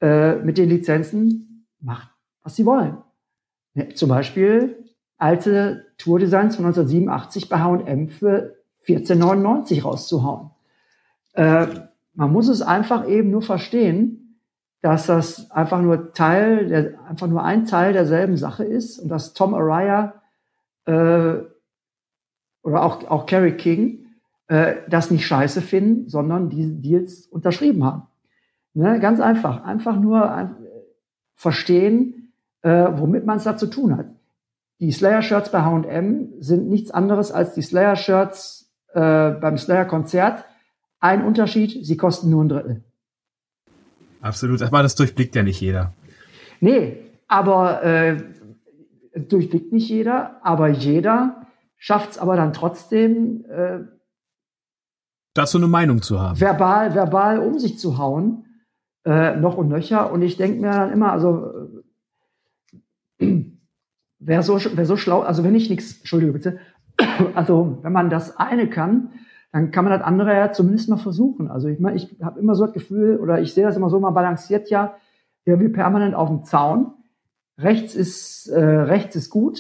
äh, 0.02 0.36
mit 0.36 0.58
den 0.58 0.70
Lizenzen 0.70 1.68
macht, 1.80 2.10
was 2.44 2.56
sie 2.56 2.66
wollen. 2.66 2.98
Ja, 3.74 3.90
zum 3.90 4.10
Beispiel 4.10 4.78
alte 5.18 5.86
Tourdesigns 5.98 6.56
von 6.56 6.66
1987 6.66 7.50
bei 7.50 7.60
H&M 7.60 8.10
für 8.10 8.56
14,99 8.88 9.84
rauszuhauen. 9.84 10.52
Äh, 11.34 11.68
man 12.14 12.32
muss 12.32 12.48
es 12.48 12.62
einfach 12.62 13.08
eben 13.08 13.32
nur 13.32 13.42
verstehen, 13.42 14.25
dass 14.86 15.08
das 15.08 15.50
einfach 15.50 15.82
nur 15.82 16.14
Teil, 16.14 16.68
der, 16.68 17.00
einfach 17.10 17.26
nur 17.26 17.44
ein 17.44 17.66
Teil 17.66 17.92
derselben 17.92 18.38
Sache 18.38 18.64
ist 18.64 19.00
und 19.00 19.10
dass 19.10 19.34
Tom 19.34 19.56
Araya 19.56 20.14
äh, 20.86 21.38
oder 22.62 22.84
auch, 22.84 23.04
auch 23.10 23.26
Kerry 23.26 23.58
King 23.58 24.06
äh, 24.48 24.76
das 24.88 25.10
nicht 25.10 25.26
scheiße 25.26 25.64
finden, 25.64 26.08
sondern 26.08 26.50
diese 26.50 26.76
Deals 26.76 27.26
unterschrieben 27.26 27.84
haben. 27.84 28.04
Ne? 28.76 29.00
Ganz 29.00 29.20
einfach. 29.20 29.64
Einfach 29.64 30.00
nur 30.00 30.32
ein, 30.32 30.56
verstehen, 31.34 32.32
äh, 32.62 32.90
womit 32.94 33.26
man 33.26 33.38
es 33.38 33.46
da 33.46 33.58
zu 33.58 33.66
tun 33.66 33.98
hat. 33.98 34.06
Die 34.80 34.92
Slayer-Shirts 34.92 35.50
bei 35.50 35.64
H&M 35.64 36.34
sind 36.42 36.70
nichts 36.70 36.92
anderes 36.92 37.32
als 37.32 37.56
die 37.56 37.64
Slayer-Shirts 37.64 38.72
äh, 38.94 39.32
beim 39.32 39.58
Slayer-Konzert. 39.58 40.46
Ein 41.00 41.26
Unterschied, 41.26 41.84
sie 41.84 41.98
kosten 41.98 42.30
nur 42.30 42.44
ein 42.44 42.50
Drittel. 42.50 42.84
Absolut, 44.26 44.64
aber 44.64 44.82
das 44.82 44.96
durchblickt 44.96 45.36
ja 45.36 45.44
nicht 45.44 45.62
jeder. 45.62 45.94
Nee, 46.60 46.98
aber 47.28 47.84
äh, 47.84 48.24
durchblickt 49.14 49.72
nicht 49.72 49.88
jeder, 49.88 50.44
aber 50.44 50.68
jeder 50.68 51.46
schafft 51.78 52.12
es 52.12 52.18
aber 52.18 52.36
dann 52.36 52.52
trotzdem, 52.52 53.46
äh, 53.46 53.82
dazu 55.36 55.60
eine 55.60 55.68
Meinung 55.68 56.02
zu 56.02 56.20
haben. 56.20 56.42
Verbal, 56.42 56.96
verbal 56.96 57.38
um 57.38 57.60
sich 57.60 57.78
zu 57.78 58.00
hauen, 58.00 58.46
äh, 59.06 59.36
noch 59.36 59.58
und 59.58 59.68
nöcher. 59.70 60.12
Und 60.12 60.24
ich 60.24 60.38
denke 60.38 60.60
mir 60.60 60.72
dann 60.72 60.92
immer, 60.92 61.12
also 61.12 61.52
äh, 63.20 63.46
wer 64.18 64.42
so, 64.42 64.60
wer 64.74 64.86
so 64.88 64.98
schlau, 64.98 65.22
also 65.22 65.44
wenn 65.44 65.54
ich 65.54 65.70
nichts, 65.70 66.00
Entschuldige 66.00 66.34
bitte, 66.34 66.60
also 67.36 67.78
wenn 67.84 67.94
man 67.94 68.10
das 68.10 68.38
eine 68.38 68.72
kann, 68.72 69.12
dann 69.52 69.72
kann 69.72 69.86
man 69.86 69.94
das 69.98 70.02
andere 70.02 70.34
ja 70.34 70.52
zumindest 70.52 70.90
mal 70.90 70.98
versuchen. 70.98 71.50
Also 71.50 71.68
ich 71.68 71.80
meine, 71.80 71.96
ich 71.96 72.18
habe 72.22 72.40
immer 72.40 72.56
so 72.56 72.66
das 72.66 72.74
Gefühl, 72.74 73.18
oder 73.18 73.42
ich 73.42 73.54
sehe 73.54 73.66
das 73.66 73.78
immer 73.78 73.90
so, 73.90 74.00
man 74.00 74.14
balanciert 74.14 74.70
ja 74.70 74.96
irgendwie 75.46 75.70
permanent 75.70 76.16
auf 76.16 76.30
dem 76.30 76.44
Zaun. 76.44 76.94
Rechts 77.58 77.96
ist, 77.96 78.48
äh, 78.48 78.60
rechts 78.60 79.16
ist 79.16 79.30
gut 79.30 79.60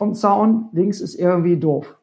vom 0.00 0.14
Zaun, 0.14 0.70
links 0.72 1.02
ist 1.02 1.14
irgendwie 1.14 1.58
doof. 1.58 1.94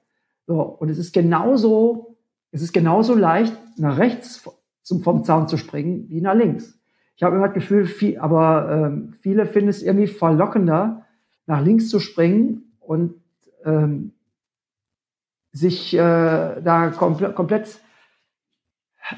So, 0.45 0.61
und 0.61 0.89
es 0.89 0.99
ist 0.99 1.13
genauso, 1.13 2.17
es 2.51 2.61
ist 2.61 2.71
genauso 2.71 3.15
leicht, 3.15 3.57
nach 3.79 3.97
rechts 3.97 4.47
zum, 4.83 5.01
vom 5.01 5.23
Zaun 5.23 5.47
zu 5.47 5.57
springen, 5.57 6.05
wie 6.09 6.21
nach 6.21 6.35
links. 6.35 6.79
Ich 7.15 7.23
habe 7.23 7.35
immer 7.35 7.47
das 7.47 7.55
Gefühl, 7.55 7.87
viel, 7.87 8.19
aber 8.19 8.69
ähm, 8.71 9.13
viele 9.21 9.47
finden 9.47 9.69
es 9.69 9.81
irgendwie 9.81 10.05
verlockender, 10.05 11.05
nach 11.47 11.63
links 11.63 11.89
zu 11.89 11.99
springen 11.99 12.77
und 12.79 13.15
ähm, 13.65 14.13
sich 15.57 15.93
äh, 15.93 15.97
da 16.61 16.89
kompl 16.95 17.33
komplett 17.33 17.79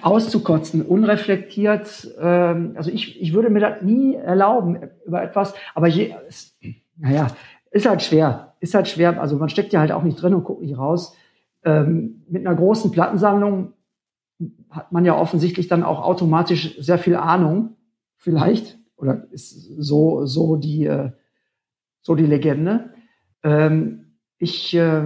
auszukotzen, 0.01 0.83
unreflektiert. 0.83 2.15
Ähm, 2.19 2.73
also 2.75 2.91
ich, 2.91 3.21
ich 3.21 3.33
würde 3.33 3.49
mir 3.49 3.59
das 3.59 3.81
nie 3.81 4.15
erlauben 4.15 4.79
über 5.05 5.21
etwas, 5.21 5.53
aber 5.73 5.87
je, 5.87 6.13
es, 6.27 6.57
naja, 6.97 7.27
ist 7.71 7.87
halt 7.87 8.01
schwer, 8.01 8.55
ist 8.59 8.73
halt 8.73 8.87
schwer. 8.87 9.19
Also 9.19 9.37
man 9.37 9.49
steckt 9.49 9.73
ja 9.73 9.79
halt 9.79 9.91
auch 9.91 10.03
nicht 10.03 10.21
drin 10.21 10.33
und 10.33 10.43
guckt 10.43 10.61
nicht 10.61 10.77
raus. 10.77 11.15
Ähm, 11.63 12.23
mit 12.29 12.45
einer 12.45 12.55
großen 12.55 12.91
Plattensammlung 12.91 13.73
hat 14.69 14.91
man 14.91 15.05
ja 15.05 15.17
offensichtlich 15.17 15.67
dann 15.67 15.83
auch 15.83 16.01
automatisch 16.01 16.79
sehr 16.79 16.97
viel 16.97 17.15
Ahnung, 17.15 17.75
vielleicht, 18.15 18.77
oder 18.95 19.25
ist 19.31 19.51
so 19.77 20.25
so 20.25 20.55
die 20.55 20.85
äh, 20.85 21.11
so 22.01 22.15
die 22.15 22.25
Legende. 22.25 22.93
Ähm, 23.43 24.15
ich 24.37 24.73
äh, 24.73 25.03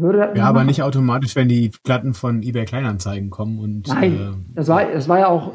würde 0.00 0.32
ja, 0.34 0.44
aber 0.44 0.64
nicht 0.64 0.82
automatisch, 0.82 1.36
wenn 1.36 1.48
die 1.48 1.70
Platten 1.84 2.14
von 2.14 2.42
eBay 2.42 2.64
Kleinanzeigen 2.64 3.30
kommen 3.30 3.58
und. 3.58 3.88
Nein, 3.88 4.14
äh, 4.14 4.54
das 4.54 4.68
war, 4.68 4.90
es 4.90 5.08
war 5.08 5.18
ja 5.18 5.28
auch, 5.28 5.54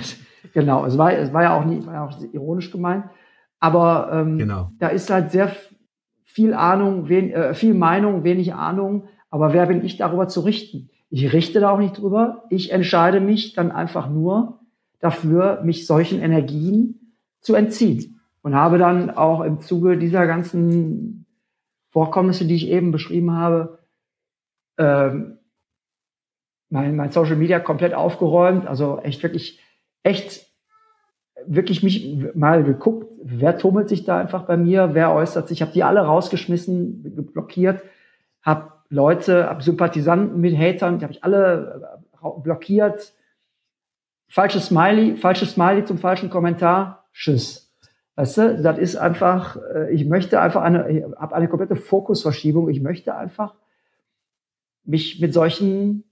genau, 0.54 0.84
es 0.84 0.98
war, 0.98 1.12
es 1.12 1.32
war 1.32 1.42
ja 1.42 1.58
auch 1.58 1.64
nie, 1.64 1.84
war 1.86 1.94
ja 1.94 2.04
auch 2.04 2.20
ironisch 2.32 2.70
gemeint. 2.70 3.04
Aber 3.60 4.10
ähm, 4.12 4.38
genau. 4.38 4.70
da 4.78 4.88
ist 4.88 5.10
halt 5.10 5.30
sehr 5.30 5.50
viel 6.24 6.54
Ahnung, 6.54 7.08
wen, 7.08 7.30
äh, 7.32 7.54
viel 7.54 7.74
Meinung, 7.74 8.24
wenig 8.24 8.54
Ahnung. 8.54 9.08
Aber 9.30 9.52
wer 9.52 9.66
bin 9.66 9.84
ich 9.84 9.96
darüber 9.96 10.28
zu 10.28 10.40
richten? 10.40 10.90
Ich 11.10 11.32
richte 11.32 11.60
da 11.60 11.70
auch 11.70 11.78
nicht 11.78 11.98
drüber. 11.98 12.44
Ich 12.50 12.70
entscheide 12.70 13.20
mich 13.20 13.54
dann 13.54 13.72
einfach 13.72 14.08
nur 14.08 14.60
dafür, 15.00 15.62
mich 15.64 15.86
solchen 15.86 16.20
Energien 16.20 17.14
zu 17.40 17.54
entziehen. 17.54 18.20
Und 18.42 18.54
habe 18.54 18.78
dann 18.78 19.10
auch 19.10 19.40
im 19.40 19.60
Zuge 19.60 19.98
dieser 19.98 20.26
ganzen 20.26 21.26
Vorkommnisse, 21.90 22.46
die 22.46 22.54
ich 22.54 22.68
eben 22.68 22.92
beschrieben 22.92 23.32
habe, 23.32 23.77
ähm, 24.78 25.38
mein, 26.70 26.96
mein 26.96 27.10
Social 27.10 27.36
Media 27.36 27.60
komplett 27.60 27.94
aufgeräumt, 27.94 28.66
also 28.66 28.98
echt 29.00 29.22
wirklich, 29.22 29.60
echt 30.02 30.46
wirklich 31.46 31.82
mich 31.82 32.34
mal 32.34 32.64
geguckt, 32.64 33.06
wer 33.22 33.56
tummelt 33.56 33.88
sich 33.88 34.04
da 34.04 34.18
einfach 34.18 34.44
bei 34.44 34.56
mir, 34.56 34.94
wer 34.94 35.12
äußert 35.12 35.48
sich, 35.48 35.62
habe 35.62 35.72
die 35.72 35.84
alle 35.84 36.00
rausgeschmissen, 36.00 37.26
blockiert, 37.32 37.82
habe 38.42 38.72
Leute, 38.90 39.48
habe 39.48 39.62
Sympathisanten 39.62 40.40
mit 40.40 40.56
Hatern, 40.56 40.98
die 40.98 41.04
habe 41.04 41.12
ich 41.12 41.22
alle 41.24 42.00
äh, 42.22 42.40
blockiert. 42.40 43.12
Falsches 44.30 44.66
Smiley, 44.66 45.16
falsches 45.16 45.52
Smiley 45.52 45.84
zum 45.84 45.98
falschen 45.98 46.30
Kommentar, 46.30 47.04
tschüss. 47.12 47.68
Weißt 48.16 48.38
du, 48.38 48.62
das 48.62 48.78
ist 48.78 48.96
einfach, 48.96 49.58
äh, 49.74 49.92
ich 49.92 50.04
möchte 50.06 50.40
einfach 50.40 50.62
eine, 50.62 50.90
ich 50.90 51.04
habe 51.04 51.34
eine 51.34 51.48
komplette 51.48 51.76
Fokusverschiebung. 51.76 52.68
Ich 52.68 52.80
möchte 52.80 53.14
einfach 53.14 53.54
mich 54.88 55.20
mit 55.20 55.32
solchen 55.32 56.04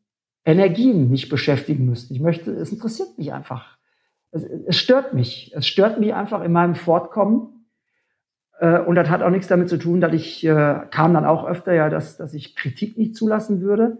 Energien 0.44 1.11
nicht 1.11 1.28
beschäftigen 1.28 1.86
müssen. 1.86 2.14
Ich 2.14 2.20
möchte, 2.20 2.53
es 2.53 2.72
interessiert 2.72 3.18
mich 3.18 3.32
einfach. 3.32 3.78
Es, 4.30 4.44
es 4.44 4.76
stört 4.76 5.14
mich. 5.14 5.53
Es 5.55 5.66
stört 5.66 5.98
mich 5.98 6.14
einfach 6.14 6.42
in 6.42 6.53
meinem 6.53 6.74
Fortkommen. 6.74 7.66
Äh, 8.61 8.80
und 8.80 8.94
das 8.94 9.09
hat 9.09 9.22
auch 9.22 9.30
nichts 9.30 9.48
damit 9.48 9.68
zu 9.68 9.78
tun, 9.78 10.01
dass 10.01 10.12
ich, 10.12 10.44
äh, 10.44 10.80
kam 10.90 11.14
dann 11.14 11.24
auch 11.24 11.46
öfter 11.46 11.72
ja, 11.72 11.88
dass, 11.88 12.16
dass 12.16 12.34
ich 12.34 12.55
Kritik 12.55 12.96
nicht 12.96 13.16
zulassen 13.16 13.61
würde. 13.61 13.98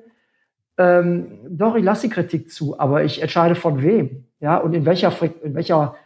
Ähm, 0.79 1.41
doch, 1.49 1.75
ich 1.75 1.85
lasse 1.85 2.07
die 2.07 2.15
Kritik 2.15 2.51
zu, 2.51 2.79
aber 2.79 3.03
ich 3.03 3.23
entscheide 3.23 3.55
von 3.55 3.83
wem, 3.83 4.27
ja, 4.41 4.59
und 4.59 4.75
in 4.75 4.85
welcher, 4.85 5.13
in 5.43 5.55
welcher 5.55 5.97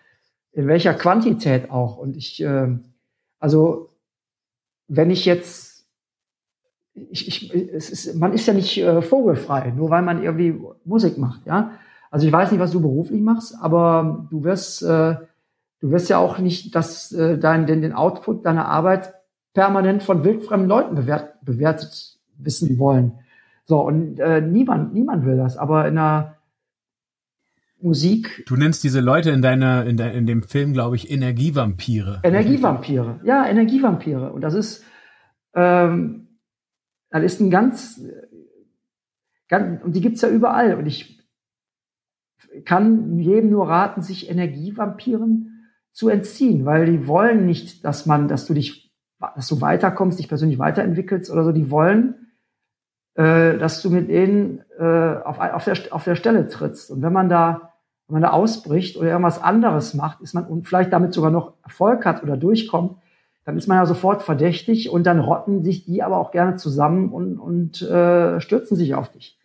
in 0.53 0.67
welcher 0.67 0.95
Quantität 0.95 1.71
auch. 1.71 1.97
Und 1.97 2.17
ich, 2.17 2.43
äh, 2.43 2.69
also 3.39 3.95
wenn 4.89 5.11
ich 5.11 5.25
jetzt, 5.25 5.70
ich, 7.11 7.29
ich, 7.29 7.55
es 7.55 7.91
ist, 7.91 8.19
man 8.19 8.33
ist 8.33 8.47
ja 8.47 8.55
nicht 8.55 8.79
äh, 8.79 9.03
vogelfrei, 9.03 9.73
nur 9.77 9.91
weil 9.91 10.03
man 10.03 10.23
irgendwie 10.23 10.61
Musik 10.85 11.19
macht, 11.19 11.47
ja. 11.47 11.73
Also 12.11 12.27
ich 12.27 12.33
weiß 12.33 12.51
nicht, 12.51 12.61
was 12.61 12.73
du 12.73 12.81
beruflich 12.81 13.21
machst, 13.21 13.55
aber 13.61 14.27
du 14.31 14.43
wirst, 14.43 14.83
äh, 14.83 15.15
du 15.81 15.91
wirst 15.91 16.09
ja 16.09 16.19
auch 16.19 16.39
nicht 16.39 16.75
das, 16.75 17.13
äh, 17.13 17.39
dein, 17.39 17.67
den, 17.67 17.83
den 17.83 17.93
Output 17.93 18.45
deiner 18.45 18.67
Arbeit 18.67 19.15
permanent 19.55 20.03
von 20.03 20.25
wildfremden 20.25 20.69
Leuten 20.69 20.95
bewert, 20.97 21.35
bewertet 21.45 22.19
wissen 22.37 22.79
wollen. 22.79 23.13
So, 23.65 23.81
und 23.81 24.19
äh, 24.19 24.41
niemand, 24.41 24.93
niemand 24.95 25.25
will 25.25 25.37
das. 25.37 25.57
Aber 25.57 25.87
in 25.87 25.97
einer 25.99 26.37
Musik. 27.81 28.45
Du 28.47 28.57
nennst 28.57 28.85
diese 28.85 29.01
Leute 29.01 29.31
in 29.31 29.43
deiner, 29.43 29.87
in, 29.87 29.97
de, 29.97 30.17
in 30.17 30.27
dem 30.27 30.43
Film, 30.43 30.73
glaube 30.73 30.97
ich, 30.97 31.11
Energievampire. 31.11 32.21
Energievampire, 32.23 33.21
ja, 33.25 33.47
Energievampire. 33.47 34.33
Und 34.33 34.43
das 34.43 34.55
ist, 34.55 34.85
ähm, 35.55 36.29
das 37.11 37.25
ist 37.25 37.41
ein 37.41 37.51
ganz, 37.51 38.01
ganz 39.49 39.83
und 39.83 39.95
die 39.95 40.01
gibt's 40.01 40.23
ja 40.23 40.29
überall. 40.29 40.75
Und 40.75 40.87
ich 40.87 41.21
kann 42.65 43.19
jedem 43.19 43.51
nur 43.51 43.69
raten, 43.69 44.03
sich 44.03 44.31
Energievampiren 44.31 45.69
zu 45.93 46.09
entziehen, 46.09 46.65
weil 46.65 46.87
die 46.87 47.07
wollen 47.07 47.47
nicht, 47.47 47.85
dass 47.85 48.07
man, 48.07 48.29
dass 48.29 48.47
du 48.47 48.55
dich, 48.55 48.93
dass 49.19 49.49
du 49.49 49.61
weiterkommst, 49.61 50.19
dich 50.19 50.29
persönlich 50.29 50.59
weiterentwickelst 50.59 51.31
oder 51.31 51.45
so. 51.45 51.53
Die 51.53 51.71
wollen, 51.71 52.33
äh, 53.15 53.59
dass 53.59 53.83
du 53.83 53.91
mit 53.91 54.09
ihnen 54.09 54.63
äh, 54.79 54.85
auf, 55.25 55.41
auf, 55.41 55.65
der, 55.65 55.77
auf 55.91 56.05
der 56.05 56.15
Stelle 56.15 56.47
trittst. 56.47 56.91
Und 56.91 57.03
wenn 57.03 57.13
man 57.13 57.29
da, 57.29 57.73
wenn 58.07 58.15
man 58.15 58.23
da 58.23 58.31
ausbricht 58.31 58.97
oder 58.97 59.09
irgendwas 59.09 59.43
anderes 59.43 59.95
macht, 59.95 60.21
ist 60.21 60.35
man 60.35 60.47
und 60.47 60.67
vielleicht 60.67 60.93
damit 60.93 61.13
sogar 61.13 61.31
noch 61.31 61.55
Erfolg 61.65 62.07
hat 62.07 62.23
oder 62.23 62.37
durchkommt, 62.37 63.00
dann 63.51 63.59
ist 63.59 63.67
man 63.67 63.79
ja 63.79 63.87
sofort 63.87 64.23
verdächtig 64.23 64.91
und 64.91 65.05
dann 65.05 65.21
rotten 65.21 65.65
sich 65.65 65.85
die 65.85 66.03
aber 66.03 66.19
auch 66.19 66.31
gerne 66.31 66.57
zusammen 66.57 67.11
und, 67.11 67.39
und 67.39 67.83
äh, 67.83 68.41
stürzen 68.41 68.77
sich 68.77 68.95
auf 68.95 69.11
dich. 69.11 69.39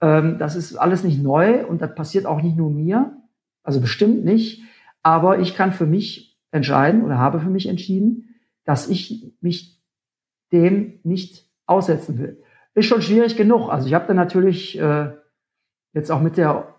Ähm, 0.00 0.38
das 0.38 0.56
ist 0.56 0.76
alles 0.76 1.04
nicht 1.04 1.22
neu 1.22 1.66
und 1.66 1.82
das 1.82 1.94
passiert 1.94 2.26
auch 2.26 2.42
nicht 2.42 2.56
nur 2.56 2.70
mir, 2.70 3.16
also 3.62 3.80
bestimmt 3.80 4.24
nicht. 4.24 4.62
Aber 5.02 5.38
ich 5.38 5.54
kann 5.54 5.72
für 5.72 5.86
mich 5.86 6.38
entscheiden 6.50 7.04
oder 7.04 7.18
habe 7.18 7.40
für 7.40 7.50
mich 7.50 7.68
entschieden, 7.68 8.34
dass 8.64 8.88
ich 8.88 9.32
mich 9.40 9.80
dem 10.52 11.00
nicht 11.04 11.46
aussetzen 11.66 12.18
will 12.18 12.42
ist 12.74 12.86
schon 12.86 13.02
schwierig 13.02 13.36
genug. 13.36 13.70
Also 13.70 13.86
ich 13.86 13.94
habe 13.94 14.06
dann 14.06 14.16
natürlich 14.16 14.78
äh, 14.78 15.10
jetzt 15.92 16.10
auch 16.10 16.20
mit 16.20 16.36
der 16.36 16.74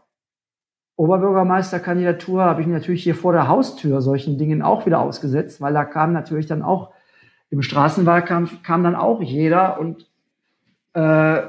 Oberbürgermeisterkandidatur 1.01 2.43
habe 2.43 2.61
ich 2.61 2.67
mich 2.67 2.75
natürlich 2.75 3.01
hier 3.01 3.15
vor 3.15 3.33
der 3.33 3.47
Haustür 3.47 4.03
solchen 4.03 4.37
Dingen 4.37 4.61
auch 4.61 4.85
wieder 4.85 4.99
ausgesetzt, 4.99 5.59
weil 5.59 5.73
da 5.73 5.83
kam 5.83 6.13
natürlich 6.13 6.45
dann 6.45 6.61
auch 6.61 6.93
im 7.49 7.63
Straßenwahlkampf 7.63 8.61
kam 8.61 8.83
dann 8.83 8.95
auch 8.95 9.19
jeder 9.19 9.79
und 9.79 10.07
äh, 10.93 11.41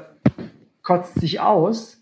kotzt 0.81 1.19
sich 1.19 1.39
aus. 1.39 1.99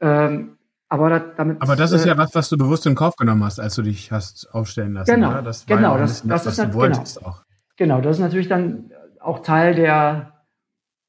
Ähm, 0.00 0.58
aber 0.88 1.08
das, 1.08 1.22
damit. 1.36 1.62
Aber 1.62 1.76
das 1.76 1.92
ist 1.92 2.04
ja 2.04 2.14
äh, 2.14 2.18
was, 2.18 2.34
was 2.34 2.48
du 2.48 2.58
bewusst 2.58 2.84
in 2.84 2.96
Kauf 2.96 3.14
genommen 3.14 3.44
hast, 3.44 3.60
als 3.60 3.76
du 3.76 3.82
dich 3.82 4.10
hast 4.10 4.52
aufstellen 4.52 4.94
lassen. 4.94 5.14
Genau, 5.14 5.30
oder? 5.30 5.42
das 5.42 5.66
genau, 5.66 5.94
ja 5.94 5.98
das, 5.98 6.22
das, 6.22 6.42
das, 6.42 6.52
ist 6.54 6.58
was 6.58 6.66
du 6.66 6.74
wolltest 6.74 7.18
genau, 7.18 7.30
auch. 7.30 7.42
Genau, 7.76 8.00
das 8.00 8.16
ist 8.16 8.22
natürlich 8.22 8.48
dann 8.48 8.90
auch 9.20 9.38
Teil 9.38 9.76
der 9.76 10.32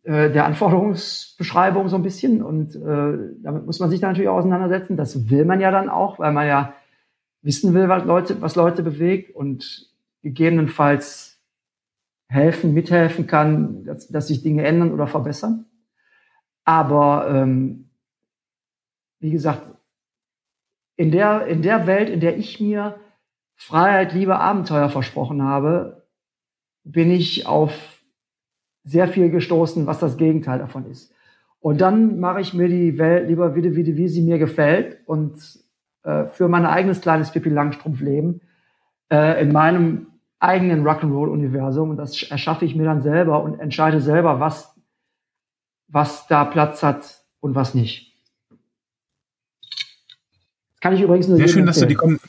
äh, 0.03 0.29
der 0.31 0.45
Anforderungsbeschreibung 0.45 1.87
so 1.87 1.95
ein 1.95 2.03
bisschen 2.03 2.43
und 2.43 2.75
äh, 2.75 3.35
damit 3.41 3.65
muss 3.65 3.79
man 3.79 3.89
sich 3.89 4.01
dann 4.01 4.11
natürlich 4.11 4.29
auch 4.29 4.37
auseinandersetzen. 4.37 4.97
Das 4.97 5.29
will 5.29 5.45
man 5.45 5.61
ja 5.61 5.71
dann 5.71 5.89
auch, 5.89 6.19
weil 6.19 6.33
man 6.33 6.45
ja 6.45 6.73
wissen 7.41 7.73
will, 7.73 7.89
was 7.89 8.03
Leute, 8.05 8.41
was 8.41 8.55
Leute 8.55 8.83
bewegt 8.83 9.35
und 9.35 9.89
gegebenenfalls 10.21 11.41
helfen, 12.27 12.73
mithelfen 12.73 13.27
kann, 13.27 13.83
dass, 13.85 14.07
dass 14.07 14.27
sich 14.27 14.41
Dinge 14.41 14.65
ändern 14.65 14.91
oder 14.91 15.07
verbessern. 15.07 15.65
Aber 16.65 17.27
ähm, 17.29 17.89
wie 19.19 19.31
gesagt, 19.31 19.61
in 20.95 21.11
der, 21.11 21.47
in 21.47 21.61
der 21.61 21.87
Welt, 21.87 22.09
in 22.09 22.19
der 22.19 22.37
ich 22.37 22.59
mir 22.59 22.99
Freiheit, 23.55 24.13
Liebe, 24.13 24.39
Abenteuer 24.39 24.89
versprochen 24.89 25.43
habe, 25.43 26.05
bin 26.83 27.11
ich 27.11 27.47
auf 27.47 27.92
sehr 28.83 29.07
viel 29.07 29.29
gestoßen, 29.29 29.87
was 29.87 29.99
das 29.99 30.17
Gegenteil 30.17 30.59
davon 30.59 30.89
ist. 30.89 31.13
Und 31.59 31.79
dann 31.79 32.19
mache 32.19 32.41
ich 32.41 32.53
mir 32.53 32.67
die 32.67 32.97
Welt 32.97 33.29
lieber 33.29 33.55
wieder, 33.55 33.75
wie, 33.75 33.95
wie 33.95 34.07
sie 34.07 34.21
mir 34.21 34.37
gefällt 34.37 34.97
und 35.05 35.37
äh, 36.03 36.25
für 36.25 36.49
mein 36.49 36.65
eigenes 36.65 36.99
kleines 36.99 37.31
Pippi 37.31 37.49
Langstrumpf-Leben 37.49 38.41
äh, 39.09 39.41
in 39.41 39.53
meinem 39.53 40.07
eigenen 40.39 40.85
Rock'n'Roll-Universum. 40.85 41.91
Und 41.91 41.97
das 41.97 42.21
erschaffe 42.23 42.65
ich 42.65 42.75
mir 42.75 42.83
dann 42.83 43.01
selber 43.01 43.41
und 43.43 43.59
entscheide 43.59 44.01
selber, 44.01 44.41
was, 44.41 44.75
was 45.87 46.27
da 46.27 46.43
Platz 46.43 46.83
hat 46.83 47.23
und 47.39 47.55
was 47.55 47.73
nicht. 47.73 48.13
Kann 50.81 50.93
ich 50.93 51.01
übrigens 51.01 51.29
nur 51.29 51.37
Sehr 51.37 51.47
schön, 51.47 51.65
dass 51.65 51.79
du 51.79 51.85
die 51.85 51.95
kommen. 51.95 52.19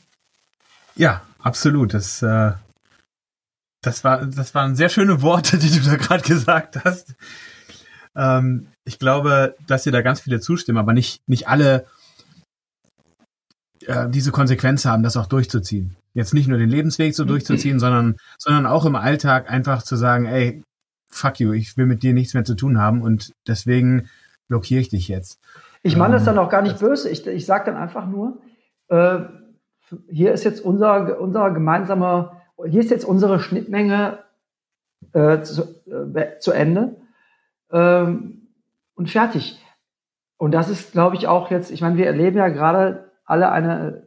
Ja, 0.94 1.22
absolut. 1.40 1.92
Das 1.92 2.22
äh, 2.22 2.52
das, 3.84 4.04
war, 4.04 4.26
das 4.26 4.54
waren 4.54 4.76
sehr 4.76 4.88
schöne 4.88 5.22
Worte, 5.22 5.58
die 5.58 5.70
du 5.70 5.80
da 5.80 5.96
gerade 5.96 6.22
gesagt 6.22 6.84
hast. 6.84 7.14
Ähm, 8.16 8.68
ich 8.84 8.98
glaube, 8.98 9.56
dass 9.66 9.84
dir 9.84 9.92
da 9.92 10.02
ganz 10.02 10.20
viele 10.20 10.40
zustimmen, 10.40 10.78
aber 10.78 10.92
nicht, 10.92 11.20
nicht 11.26 11.48
alle 11.48 11.86
äh, 13.86 14.08
diese 14.08 14.32
Konsequenz 14.32 14.84
haben, 14.84 15.02
das 15.02 15.16
auch 15.16 15.26
durchzuziehen. 15.26 15.96
Jetzt 16.14 16.34
nicht 16.34 16.46
nur 16.46 16.58
den 16.58 16.70
Lebensweg 16.70 17.14
so 17.14 17.24
durchzuziehen, 17.24 17.80
sondern, 17.80 18.16
sondern 18.38 18.66
auch 18.66 18.84
im 18.84 18.94
Alltag 18.94 19.50
einfach 19.50 19.82
zu 19.82 19.96
sagen, 19.96 20.26
ey, 20.26 20.62
fuck 21.08 21.40
you, 21.40 21.52
ich 21.52 21.76
will 21.76 21.86
mit 21.86 22.02
dir 22.02 22.12
nichts 22.12 22.34
mehr 22.34 22.44
zu 22.44 22.54
tun 22.54 22.78
haben 22.78 23.02
und 23.02 23.32
deswegen 23.46 24.08
blockiere 24.48 24.80
ich 24.80 24.88
dich 24.88 25.08
jetzt. 25.08 25.40
Ich 25.82 25.96
meine 25.96 26.14
das 26.14 26.22
ähm, 26.22 26.36
dann 26.36 26.38
auch 26.38 26.50
gar 26.50 26.62
nicht 26.62 26.78
böse. 26.78 27.10
Ich, 27.10 27.26
ich 27.26 27.46
sage 27.46 27.66
dann 27.66 27.76
einfach 27.76 28.06
nur, 28.06 28.40
äh, 28.88 29.20
hier 30.08 30.32
ist 30.32 30.44
jetzt 30.44 30.60
unser, 30.60 31.20
unser 31.20 31.50
gemeinsamer 31.50 32.40
hier 32.66 32.80
ist 32.80 32.90
jetzt 32.90 33.04
unsere 33.04 33.40
Schnittmenge 33.40 34.24
äh, 35.12 35.42
zu, 35.42 35.62
äh, 35.86 36.38
zu 36.38 36.52
Ende 36.52 36.96
ähm, 37.70 38.48
und 38.94 39.10
fertig. 39.10 39.60
Und 40.36 40.52
das 40.52 40.68
ist, 40.68 40.92
glaube 40.92 41.16
ich, 41.16 41.26
auch 41.26 41.50
jetzt, 41.50 41.70
ich 41.70 41.80
meine, 41.80 41.96
wir 41.96 42.06
erleben 42.06 42.36
ja 42.36 42.48
gerade 42.48 43.12
alle 43.24 43.50
eine, 43.50 44.06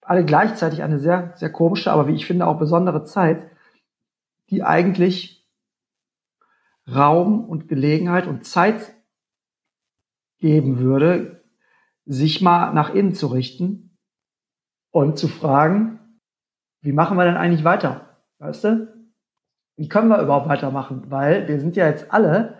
alle 0.00 0.24
gleichzeitig 0.24 0.82
eine 0.82 0.98
sehr, 0.98 1.32
sehr 1.36 1.50
komische, 1.50 1.92
aber 1.92 2.06
wie 2.06 2.14
ich 2.14 2.26
finde 2.26 2.46
auch 2.46 2.58
besondere 2.58 3.04
Zeit, 3.04 3.50
die 4.50 4.62
eigentlich 4.62 5.48
Raum 6.88 7.44
und 7.44 7.68
Gelegenheit 7.68 8.26
und 8.26 8.44
Zeit 8.44 8.94
geben 10.38 10.78
würde, 10.78 11.42
sich 12.04 12.40
mal 12.40 12.72
nach 12.72 12.94
innen 12.94 13.14
zu 13.14 13.26
richten 13.26 13.98
und 14.90 15.18
zu 15.18 15.26
fragen, 15.26 16.05
wie 16.86 16.92
machen 16.92 17.18
wir 17.18 17.24
denn 17.24 17.36
eigentlich 17.36 17.64
weiter? 17.64 18.16
Weißt 18.38 18.62
du? 18.62 18.88
Wie 19.76 19.88
können 19.88 20.08
wir 20.08 20.22
überhaupt 20.22 20.48
weitermachen? 20.48 21.06
Weil 21.08 21.48
wir 21.48 21.58
sind 21.58 21.74
ja 21.74 21.88
jetzt 21.88 22.12
alle, 22.12 22.54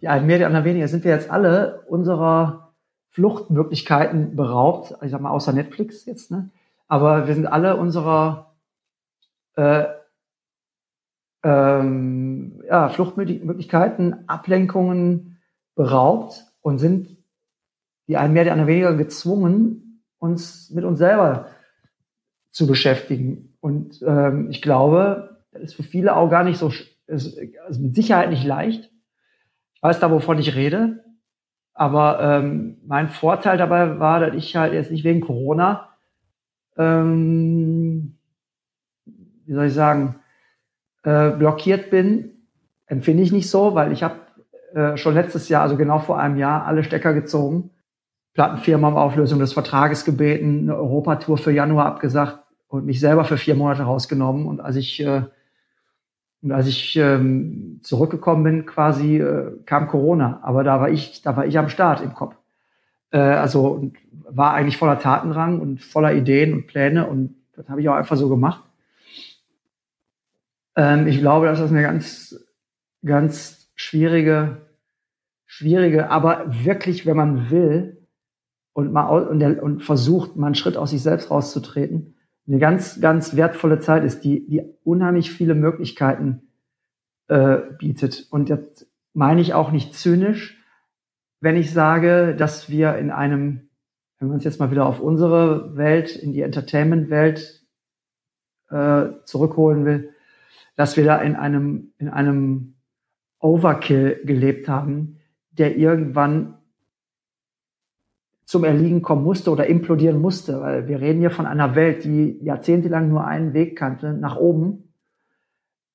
die 0.00 0.08
einen 0.08 0.26
mehr, 0.26 0.38
die 0.38 0.44
anderen 0.44 0.64
weniger, 0.64 0.88
sind 0.88 1.04
wir 1.04 1.12
jetzt 1.12 1.30
alle 1.30 1.82
unserer 1.86 2.74
Fluchtmöglichkeiten 3.10 4.34
beraubt. 4.34 4.96
Ich 5.02 5.12
sag 5.12 5.20
mal, 5.20 5.30
außer 5.30 5.52
Netflix 5.52 6.04
jetzt, 6.06 6.32
ne? 6.32 6.50
Aber 6.88 7.28
wir 7.28 7.34
sind 7.34 7.46
alle 7.46 7.76
unserer 7.76 8.56
äh, 9.54 9.84
ähm, 11.44 12.62
ja, 12.66 12.88
Fluchtmöglichkeiten, 12.88 14.28
Ablenkungen 14.28 15.40
beraubt 15.76 16.46
und 16.62 16.78
sind 16.78 17.16
die 18.08 18.16
einen 18.16 18.32
mehr, 18.34 18.44
die 18.44 18.50
anderen 18.50 18.68
weniger 18.68 18.94
gezwungen, 18.94 20.02
uns 20.18 20.70
mit 20.70 20.84
uns 20.84 20.98
selber 20.98 21.46
zu 22.50 22.66
beschäftigen. 22.66 23.51
Und 23.62 24.02
ähm, 24.04 24.50
ich 24.50 24.60
glaube, 24.60 25.36
das 25.52 25.62
ist 25.62 25.74
für 25.74 25.84
viele 25.84 26.16
auch 26.16 26.28
gar 26.28 26.42
nicht 26.42 26.58
so, 26.58 26.72
ist, 27.06 27.38
also 27.64 27.80
mit 27.80 27.94
Sicherheit 27.94 28.28
nicht 28.28 28.44
leicht. 28.44 28.90
Ich 29.74 29.82
weiß 29.82 30.00
da, 30.00 30.10
wovon 30.10 30.40
ich 30.40 30.56
rede. 30.56 31.04
Aber 31.72 32.20
ähm, 32.20 32.78
mein 32.84 33.08
Vorteil 33.08 33.56
dabei 33.56 34.00
war, 34.00 34.18
dass 34.18 34.34
ich 34.34 34.56
halt 34.56 34.72
jetzt 34.72 34.90
nicht 34.90 35.04
wegen 35.04 35.20
Corona, 35.20 35.90
ähm, 36.76 38.18
wie 39.46 39.52
soll 39.54 39.66
ich 39.66 39.74
sagen, 39.74 40.16
äh, 41.04 41.30
blockiert 41.30 41.88
bin. 41.90 42.48
Empfinde 42.86 43.22
ich 43.22 43.30
nicht 43.30 43.48
so, 43.48 43.76
weil 43.76 43.92
ich 43.92 44.02
habe 44.02 44.16
äh, 44.74 44.96
schon 44.96 45.14
letztes 45.14 45.48
Jahr, 45.48 45.62
also 45.62 45.76
genau 45.76 46.00
vor 46.00 46.18
einem 46.18 46.36
Jahr, 46.36 46.66
alle 46.66 46.82
Stecker 46.82 47.14
gezogen. 47.14 47.70
Plattenfirma 48.34 48.88
um 48.88 48.96
Auflösung 48.96 49.38
des 49.38 49.52
Vertrages 49.52 50.04
gebeten, 50.04 50.62
eine 50.62 50.76
Europatour 50.76 51.38
für 51.38 51.52
Januar 51.52 51.86
abgesagt 51.86 52.41
und 52.72 52.86
mich 52.86 53.00
selber 53.00 53.24
für 53.24 53.36
vier 53.36 53.54
Monate 53.54 53.82
rausgenommen. 53.82 54.46
Und 54.46 54.62
als 54.62 54.76
ich, 54.76 54.98
äh, 55.04 55.24
und 56.40 56.52
als 56.52 56.66
ich 56.66 56.96
ähm, 56.96 57.80
zurückgekommen 57.82 58.44
bin, 58.44 58.64
quasi 58.64 59.18
äh, 59.18 59.58
kam 59.66 59.88
Corona. 59.88 60.40
Aber 60.42 60.64
da 60.64 60.80
war 60.80 60.88
ich, 60.88 61.20
da 61.20 61.36
war 61.36 61.44
ich 61.44 61.58
am 61.58 61.68
Start 61.68 62.00
im 62.00 62.14
Kopf. 62.14 62.34
Äh, 63.10 63.18
also 63.18 63.92
war 64.10 64.54
eigentlich 64.54 64.78
voller 64.78 64.98
Tatendrang 64.98 65.60
und 65.60 65.82
voller 65.82 66.14
Ideen 66.14 66.54
und 66.54 66.66
Pläne 66.66 67.06
und 67.06 67.34
das 67.54 67.68
habe 67.68 67.82
ich 67.82 67.88
auch 67.90 67.94
einfach 67.94 68.16
so 68.16 68.30
gemacht. 68.30 68.64
Ähm, 70.74 71.06
ich 71.06 71.18
glaube, 71.18 71.44
dass 71.44 71.58
das 71.58 71.70
eine 71.70 71.82
ganz, 71.82 72.42
ganz 73.04 73.70
schwierige, 73.74 74.62
schwierige, 75.44 76.08
aber 76.08 76.46
wirklich, 76.64 77.04
wenn 77.04 77.18
man 77.18 77.50
will 77.50 78.08
und 78.72 78.94
mal 78.94 79.08
und, 79.10 79.40
der, 79.40 79.62
und 79.62 79.82
versucht, 79.82 80.36
mal 80.36 80.46
einen 80.46 80.54
Schritt 80.54 80.78
aus 80.78 80.88
sich 80.88 81.02
selbst 81.02 81.30
rauszutreten, 81.30 82.14
eine 82.46 82.58
ganz, 82.58 83.00
ganz 83.00 83.36
wertvolle 83.36 83.78
Zeit 83.78 84.04
ist, 84.04 84.24
die, 84.24 84.46
die 84.46 84.62
unheimlich 84.84 85.30
viele 85.30 85.54
Möglichkeiten 85.54 86.42
äh, 87.28 87.58
bietet. 87.78 88.26
Und 88.30 88.48
jetzt 88.48 88.86
meine 89.14 89.40
ich 89.40 89.54
auch 89.54 89.70
nicht 89.70 89.94
zynisch, 89.94 90.58
wenn 91.40 91.56
ich 91.56 91.72
sage, 91.72 92.34
dass 92.36 92.68
wir 92.68 92.96
in 92.96 93.10
einem 93.10 93.68
wenn 94.22 94.28
wir 94.28 94.34
uns 94.34 94.44
jetzt 94.44 94.60
mal 94.60 94.70
wieder 94.70 94.86
auf 94.86 95.00
unsere 95.00 95.76
Welt, 95.76 96.14
in 96.14 96.32
die 96.32 96.42
Entertainment-Welt 96.42 97.66
äh, 98.70 99.06
zurückholen 99.24 99.84
will, 99.84 100.14
dass 100.76 100.96
wir 100.96 101.04
da 101.04 101.16
in 101.16 101.34
einem, 101.34 101.92
in 101.98 102.08
einem 102.08 102.74
Overkill 103.40 104.20
gelebt 104.24 104.68
haben, 104.68 105.18
der 105.50 105.76
irgendwann 105.76 106.54
zum 108.44 108.64
Erliegen 108.64 109.02
kommen 109.02 109.24
musste 109.24 109.50
oder 109.50 109.66
implodieren 109.66 110.20
musste, 110.20 110.60
weil 110.60 110.88
wir 110.88 111.00
reden 111.00 111.20
hier 111.20 111.30
von 111.30 111.46
einer 111.46 111.74
Welt, 111.74 112.04
die 112.04 112.38
jahrzehntelang 112.42 113.08
nur 113.08 113.24
einen 113.24 113.54
Weg 113.54 113.76
kannte, 113.76 114.12
nach 114.12 114.36
oben, 114.36 114.94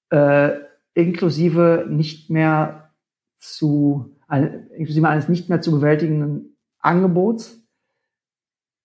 äh, 0.09 0.51
inklusive 0.93 1.85
nicht 1.89 2.29
mehr 2.29 2.91
zu, 3.37 4.15
inklusive 4.29 5.07
eines 5.07 5.29
nicht 5.29 5.49
mehr 5.49 5.61
zu 5.61 5.71
bewältigenden 5.71 6.57
Angebots, 6.79 7.63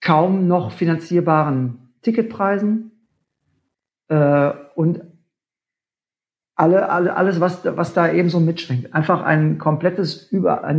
kaum 0.00 0.48
noch 0.48 0.72
finanzierbaren 0.72 1.94
Ticketpreisen 2.02 3.06
äh, 4.08 4.50
und 4.74 5.00
alle, 6.54 6.90
alle, 6.90 7.16
alles, 7.16 7.40
was, 7.40 7.64
was 7.64 7.94
da 7.94 8.12
eben 8.12 8.28
so 8.28 8.38
mitschwingt. 8.38 8.94
Einfach 8.94 9.22
ein 9.22 9.58
komplettes, 9.58 10.30
über, 10.30 10.70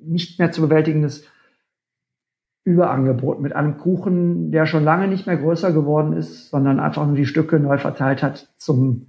nicht 0.00 0.38
mehr 0.38 0.52
zu 0.52 0.60
bewältigendes 0.60 1.26
Überangebot 2.64 3.40
mit 3.40 3.54
einem 3.54 3.76
Kuchen, 3.76 4.50
der 4.50 4.64
schon 4.64 4.84
lange 4.84 5.06
nicht 5.06 5.26
mehr 5.26 5.36
größer 5.36 5.72
geworden 5.72 6.14
ist, 6.14 6.48
sondern 6.48 6.80
einfach 6.80 7.06
nur 7.06 7.16
die 7.16 7.26
Stücke 7.26 7.60
neu 7.60 7.76
verteilt 7.76 8.22
hat 8.22 8.48
zum, 8.56 9.08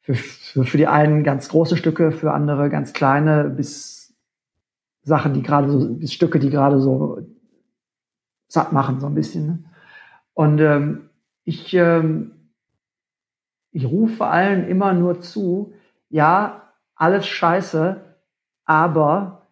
für, 0.00 0.14
für, 0.14 0.64
für 0.64 0.76
die 0.76 0.86
einen 0.86 1.24
ganz 1.24 1.48
große 1.48 1.78
Stücke, 1.78 2.12
für 2.12 2.32
andere 2.32 2.68
ganz 2.68 2.92
kleine, 2.92 3.44
bis 3.44 4.14
Sachen, 5.02 5.32
die 5.32 5.42
gerade 5.42 5.70
so, 5.70 5.94
bis 5.94 6.12
Stücke, 6.12 6.38
die 6.38 6.50
gerade 6.50 6.78
so 6.78 7.26
satt 8.48 8.72
machen, 8.72 9.00
so 9.00 9.06
ein 9.06 9.14
bisschen. 9.14 9.46
Ne? 9.46 9.64
Und 10.34 10.60
ähm, 10.60 11.08
ich, 11.44 11.72
ähm, 11.74 12.32
ich 13.70 13.86
rufe 13.86 14.26
allen 14.26 14.68
immer 14.68 14.92
nur 14.92 15.20
zu, 15.20 15.72
ja, 16.10 16.72
alles 16.94 17.26
scheiße, 17.26 18.00
aber 18.66 19.48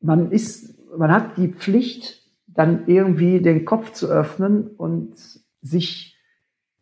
man 0.00 0.30
ist, 0.30 0.74
man 0.96 1.12
hat 1.12 1.36
die 1.36 1.48
Pflicht, 1.48 2.25
dann 2.56 2.86
irgendwie 2.86 3.40
den 3.40 3.64
Kopf 3.64 3.92
zu 3.92 4.08
öffnen 4.08 4.68
und 4.68 5.14
sich 5.60 6.16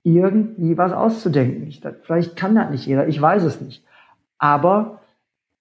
irgendwie 0.05 0.77
was 0.77 0.93
auszudenken. 0.93 1.67
Ich, 1.67 1.83
vielleicht 2.03 2.37
kann 2.37 2.55
das 2.55 2.71
nicht 2.71 2.87
jeder, 2.87 3.09
ich 3.09 3.21
weiß 3.21 3.43
es 3.43 3.61
nicht. 3.61 3.85
Aber 4.39 5.01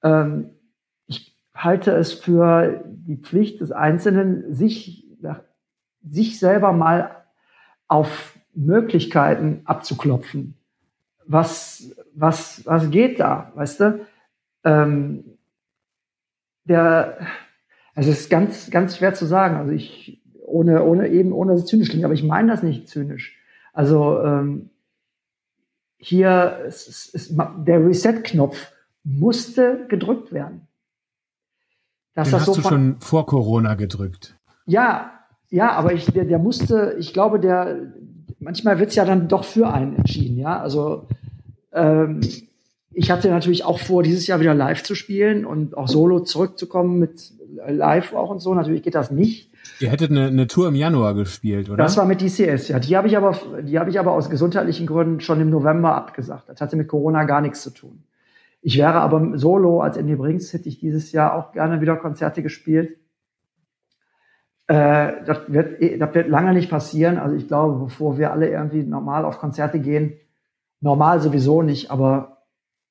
ähm, 0.03 0.51
ich 1.07 1.35
halte 1.55 1.91
es 1.91 2.13
für 2.13 2.83
die 2.85 3.17
Pflicht 3.17 3.61
des 3.61 3.71
Einzelnen, 3.71 4.53
sich, 4.53 5.07
sich 6.01 6.39
selber 6.39 6.73
mal 6.73 7.23
auf 7.87 8.37
Möglichkeiten 8.53 9.61
abzuklopfen. 9.65 10.55
Was, 11.25 11.95
was, 12.13 12.65
was 12.65 12.91
geht 12.91 13.19
da, 13.19 13.51
weißt 13.55 13.79
du? 13.79 14.05
Ähm, 14.65 15.37
der, 16.65 17.17
also 17.95 18.11
es 18.11 18.21
ist 18.21 18.29
ganz, 18.29 18.69
ganz 18.71 18.97
schwer 18.97 19.13
zu 19.13 19.25
sagen. 19.25 19.55
Also 19.57 19.71
ich, 19.71 20.21
ohne, 20.45 20.83
ohne 20.83 21.09
eben, 21.09 21.31
ohne 21.31 21.53
dass 21.53 21.61
es 21.61 21.67
zynisch 21.67 21.89
klingt, 21.89 22.05
aber 22.05 22.13
ich 22.13 22.23
meine 22.23 22.51
das 22.51 22.63
nicht 22.63 22.87
zynisch. 22.87 23.37
Also 23.73 24.19
ähm, 24.21 24.69
hier 25.97 26.59
ist, 26.67 27.13
ist, 27.13 27.35
der 27.65 27.85
Reset-Knopf 27.85 28.71
musste 29.03 29.85
gedrückt 29.89 30.31
werden. 30.31 30.67
Dass 32.13 32.27
Den 32.27 32.33
das 32.33 32.41
hast 32.41 32.55
so 32.55 32.61
du 32.61 32.67
schon 32.67 32.99
vor 32.99 33.25
Corona 33.25 33.75
gedrückt. 33.75 34.35
Ja, 34.65 35.11
ja, 35.49 35.71
aber 35.71 35.93
ich, 35.93 36.05
der, 36.05 36.25
der 36.25 36.39
musste, 36.39 36.95
ich 36.99 37.13
glaube, 37.13 37.39
der 37.39 37.93
manchmal 38.39 38.79
wird's 38.79 38.95
ja 38.95 39.05
dann 39.05 39.27
doch 39.27 39.43
für 39.43 39.71
einen 39.71 39.95
entschieden, 39.95 40.37
ja. 40.37 40.59
Also 40.59 41.07
ähm, 41.71 42.21
ich 42.91 43.09
hatte 43.09 43.29
natürlich 43.29 43.63
auch 43.65 43.79
vor, 43.79 44.03
dieses 44.03 44.27
Jahr 44.27 44.39
wieder 44.39 44.53
live 44.53 44.83
zu 44.83 44.95
spielen 44.95 45.45
und 45.45 45.75
auch 45.75 45.87
solo 45.87 46.19
zurückzukommen 46.19 46.99
mit 46.99 47.33
live 47.67 48.13
auch 48.13 48.29
und 48.29 48.39
so. 48.39 48.53
Natürlich 48.53 48.83
geht 48.83 48.95
das 48.95 49.11
nicht. 49.11 49.51
Ihr 49.79 49.89
hättet 49.89 50.11
eine, 50.11 50.27
eine 50.27 50.47
Tour 50.47 50.67
im 50.67 50.75
Januar 50.75 51.13
gespielt, 51.13 51.69
oder? 51.69 51.77
Das 51.83 51.97
war 51.97 52.05
mit 52.05 52.21
DCS, 52.21 52.67
ja. 52.67 52.79
Die 52.79 52.95
habe 52.97 53.07
ich 53.07 53.17
aber, 53.17 53.37
die 53.61 53.79
habe 53.79 53.89
ich 53.89 53.99
aber 53.99 54.11
aus 54.11 54.29
gesundheitlichen 54.29 54.87
Gründen 54.87 55.19
schon 55.21 55.39
im 55.39 55.49
November 55.49 55.95
abgesagt. 55.95 56.49
Das 56.49 56.61
hatte 56.61 56.75
mit 56.75 56.87
Corona 56.87 57.23
gar 57.23 57.41
nichts 57.41 57.61
zu 57.61 57.69
tun. 57.69 58.03
Ich 58.61 58.77
wäre 58.77 59.01
aber 59.01 59.37
solo 59.37 59.81
als 59.81 59.97
Andy 59.97 60.15
Brinks 60.15 60.53
hätte 60.53 60.69
ich 60.69 60.79
dieses 60.79 61.11
Jahr 61.11 61.35
auch 61.35 61.51
gerne 61.51 61.81
wieder 61.81 61.97
Konzerte 61.97 62.41
gespielt. 62.41 62.97
Äh, 64.67 65.25
das, 65.25 65.39
wird, 65.47 65.81
das 66.01 66.15
wird 66.15 66.29
lange 66.29 66.53
nicht 66.53 66.69
passieren. 66.69 67.17
Also 67.17 67.35
ich 67.35 67.47
glaube, 67.47 67.83
bevor 67.83 68.17
wir 68.17 68.31
alle 68.31 68.49
irgendwie 68.49 68.83
normal 68.83 69.25
auf 69.25 69.39
Konzerte 69.39 69.79
gehen, 69.79 70.13
normal 70.79 71.19
sowieso 71.19 71.61
nicht, 71.61 71.91
aber 71.91 72.43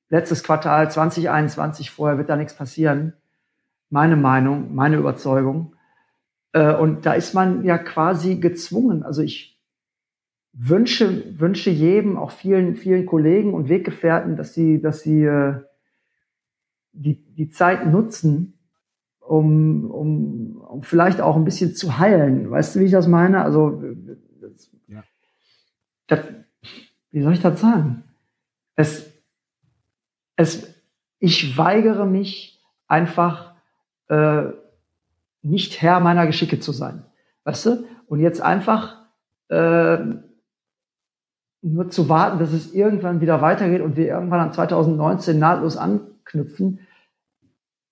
letztes 0.09 0.43
Quartal 0.43 0.91
2021 0.91 1.89
vorher 1.89 2.19
wird 2.19 2.29
da 2.29 2.35
nichts 2.35 2.55
passieren. 2.55 3.13
Meine 3.93 4.15
Meinung, 4.15 4.73
meine 4.73 4.97
Überzeugung. 4.97 5.75
Äh, 6.51 6.73
und 6.73 7.05
da 7.05 7.13
ist 7.13 7.35
man 7.35 7.63
ja 7.63 7.77
quasi 7.77 8.37
gezwungen. 8.37 9.03
Also 9.03 9.21
ich 9.21 9.61
wünsche, 10.51 11.39
wünsche 11.39 11.69
jedem, 11.69 12.17
auch 12.17 12.31
vielen, 12.31 12.75
vielen 12.75 13.05
Kollegen 13.05 13.53
und 13.53 13.69
Weggefährten, 13.69 14.35
dass 14.35 14.55
sie, 14.55 14.81
dass 14.81 15.01
sie 15.01 15.23
äh, 15.25 15.61
die, 16.91 17.23
die 17.35 17.49
Zeit 17.49 17.85
nutzen, 17.85 18.57
um, 19.19 19.91
um, 19.91 20.57
um 20.57 20.81
vielleicht 20.81 21.21
auch 21.21 21.35
ein 21.35 21.45
bisschen 21.45 21.75
zu 21.75 21.99
heilen. 21.99 22.49
Weißt 22.49 22.75
du, 22.75 22.79
wie 22.79 22.85
ich 22.85 22.91
das 22.91 23.07
meine? 23.07 23.43
Also, 23.43 23.79
das, 24.41 24.71
ja. 24.87 25.03
das, 26.07 26.21
wie 27.11 27.21
soll 27.21 27.33
ich 27.33 27.41
das 27.41 27.61
sagen? 27.61 28.05
Es, 28.75 29.07
es, 30.35 30.83
ich 31.19 31.55
weigere 31.59 32.07
mich 32.07 32.59
einfach 32.87 33.52
äh, 34.13 34.53
nicht 35.41 35.81
Herr 35.81 35.99
meiner 35.99 36.27
Geschicke 36.27 36.59
zu 36.59 36.71
sein. 36.71 37.05
Weißt 37.43 37.65
du? 37.65 37.85
Und 38.07 38.19
jetzt 38.19 38.41
einfach 38.41 39.01
äh, 39.49 39.97
nur 41.61 41.89
zu 41.89 42.09
warten, 42.09 42.39
dass 42.39 42.51
es 42.51 42.73
irgendwann 42.73 43.21
wieder 43.21 43.41
weitergeht 43.41 43.81
und 43.81 43.95
wir 43.95 44.07
irgendwann 44.07 44.39
an 44.39 44.53
2019 44.53 45.39
nahtlos 45.39 45.77
anknüpfen. 45.77 46.79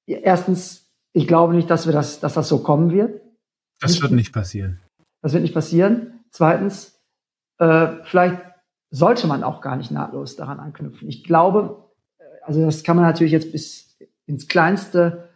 Erstens, 0.05 0.91
ich 1.13 1.27
glaube 1.27 1.53
nicht, 1.53 1.69
dass 1.69 1.85
wir 1.85 1.93
das, 1.93 2.19
dass 2.19 2.33
das 2.33 2.47
so 2.47 2.59
kommen 2.59 2.91
wird. 2.91 3.21
Das 3.79 4.01
wird 4.01 4.11
nicht 4.11 4.33
passieren. 4.33 4.79
Das 5.21 5.33
wird 5.33 5.43
nicht 5.43 5.53
passieren. 5.53 6.19
Zweitens, 6.29 6.99
äh, 7.57 7.87
vielleicht 8.03 8.41
sollte 8.89 9.27
man 9.27 9.43
auch 9.43 9.61
gar 9.61 9.75
nicht 9.75 9.91
nahtlos 9.91 10.35
daran 10.35 10.59
anknüpfen. 10.59 11.07
Ich 11.07 11.23
glaube, 11.23 11.89
also 12.43 12.63
das 12.65 12.83
kann 12.83 12.97
man 12.97 13.05
natürlich 13.05 13.31
jetzt 13.31 13.51
bis 13.51 13.97
ins 14.25 14.47
Kleinste 14.47 15.30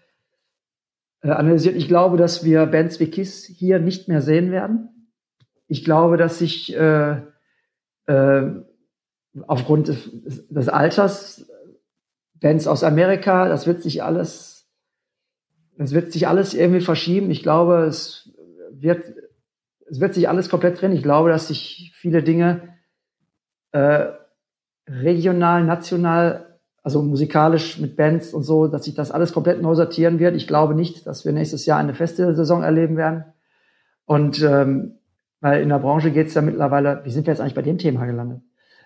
äh, 1.26 1.32
analysieren. 1.32 1.76
Ich 1.76 1.88
glaube, 1.88 2.18
dass 2.18 2.44
wir 2.44 2.68
Bands 2.68 3.00
wie 3.00 3.10
Kiss 3.10 3.46
hier 3.46 3.80
nicht 3.80 4.08
mehr 4.08 4.22
sehen 4.22 4.52
werden. 4.52 5.10
Ich 5.68 5.84
glaube, 5.84 6.18
dass 6.18 6.38
sich 6.38 6.76
äh, 6.76 7.22
äh, 8.06 8.52
aufgrund 9.48 9.88
des, 9.88 10.48
des 10.50 10.70
Alters 10.70 11.50
Bands 12.36 12.68
aus 12.68 12.84
Amerika, 12.84 13.50
das 13.50 13.66
wird 13.66 13.82
sich 13.82 14.04
alles, 14.04 14.70
das 15.78 15.94
wird 15.94 16.12
sich 16.12 16.28
alles 16.28 16.54
irgendwie 16.54 16.82
verschieben. 16.82 17.32
Ich 17.32 17.42
glaube, 17.42 17.86
es 17.86 18.32
wird, 18.70 19.16
es 19.90 20.00
wird 20.00 20.14
sich 20.14 20.30
alles 20.30 20.50
komplett 20.50 20.80
drin. 20.80 20.92
Ich 20.92 21.02
glaube, 21.02 21.30
dass 21.30 21.48
sich 21.48 21.92
viele 21.96 22.22
Dinge 22.22 22.76
äh, 23.72 24.10
regional, 24.88 25.64
national 25.64 26.45
also 26.86 27.02
musikalisch 27.02 27.80
mit 27.80 27.98
Bands 27.98 28.32
und 28.32 28.44
so, 28.44 28.68
dass 28.68 28.84
sich 28.84 28.94
das 28.94 29.10
alles 29.10 29.34
komplett 29.34 29.60
neu 29.60 29.74
sortieren 29.74 30.20
wird. 30.20 30.36
Ich 30.36 30.46
glaube 30.46 30.76
nicht, 30.76 31.08
dass 31.08 31.26
wir 31.26 31.34
nächstes 31.34 31.66
Jahr 31.66 31.80
eine 31.80 31.96
Festivalsaison 31.96 32.62
erleben 32.62 32.96
werden. 32.96 33.24
Und 34.06 34.44
ähm, 34.44 35.00
weil 35.42 35.64
in 35.64 35.70
der 35.70 35.80
Branche 35.80 36.12
geht's 36.12 36.36
ja 36.36 36.44
mittlerweile, 36.44 37.02
wie 37.04 37.10
sind 37.10 37.26
wir 37.26 37.34
jetzt 37.34 37.40
eigentlich 37.40 37.56
bei 37.56 37.64
dem 37.64 37.80
Thema 37.80 38.06
gelandet? 38.06 38.42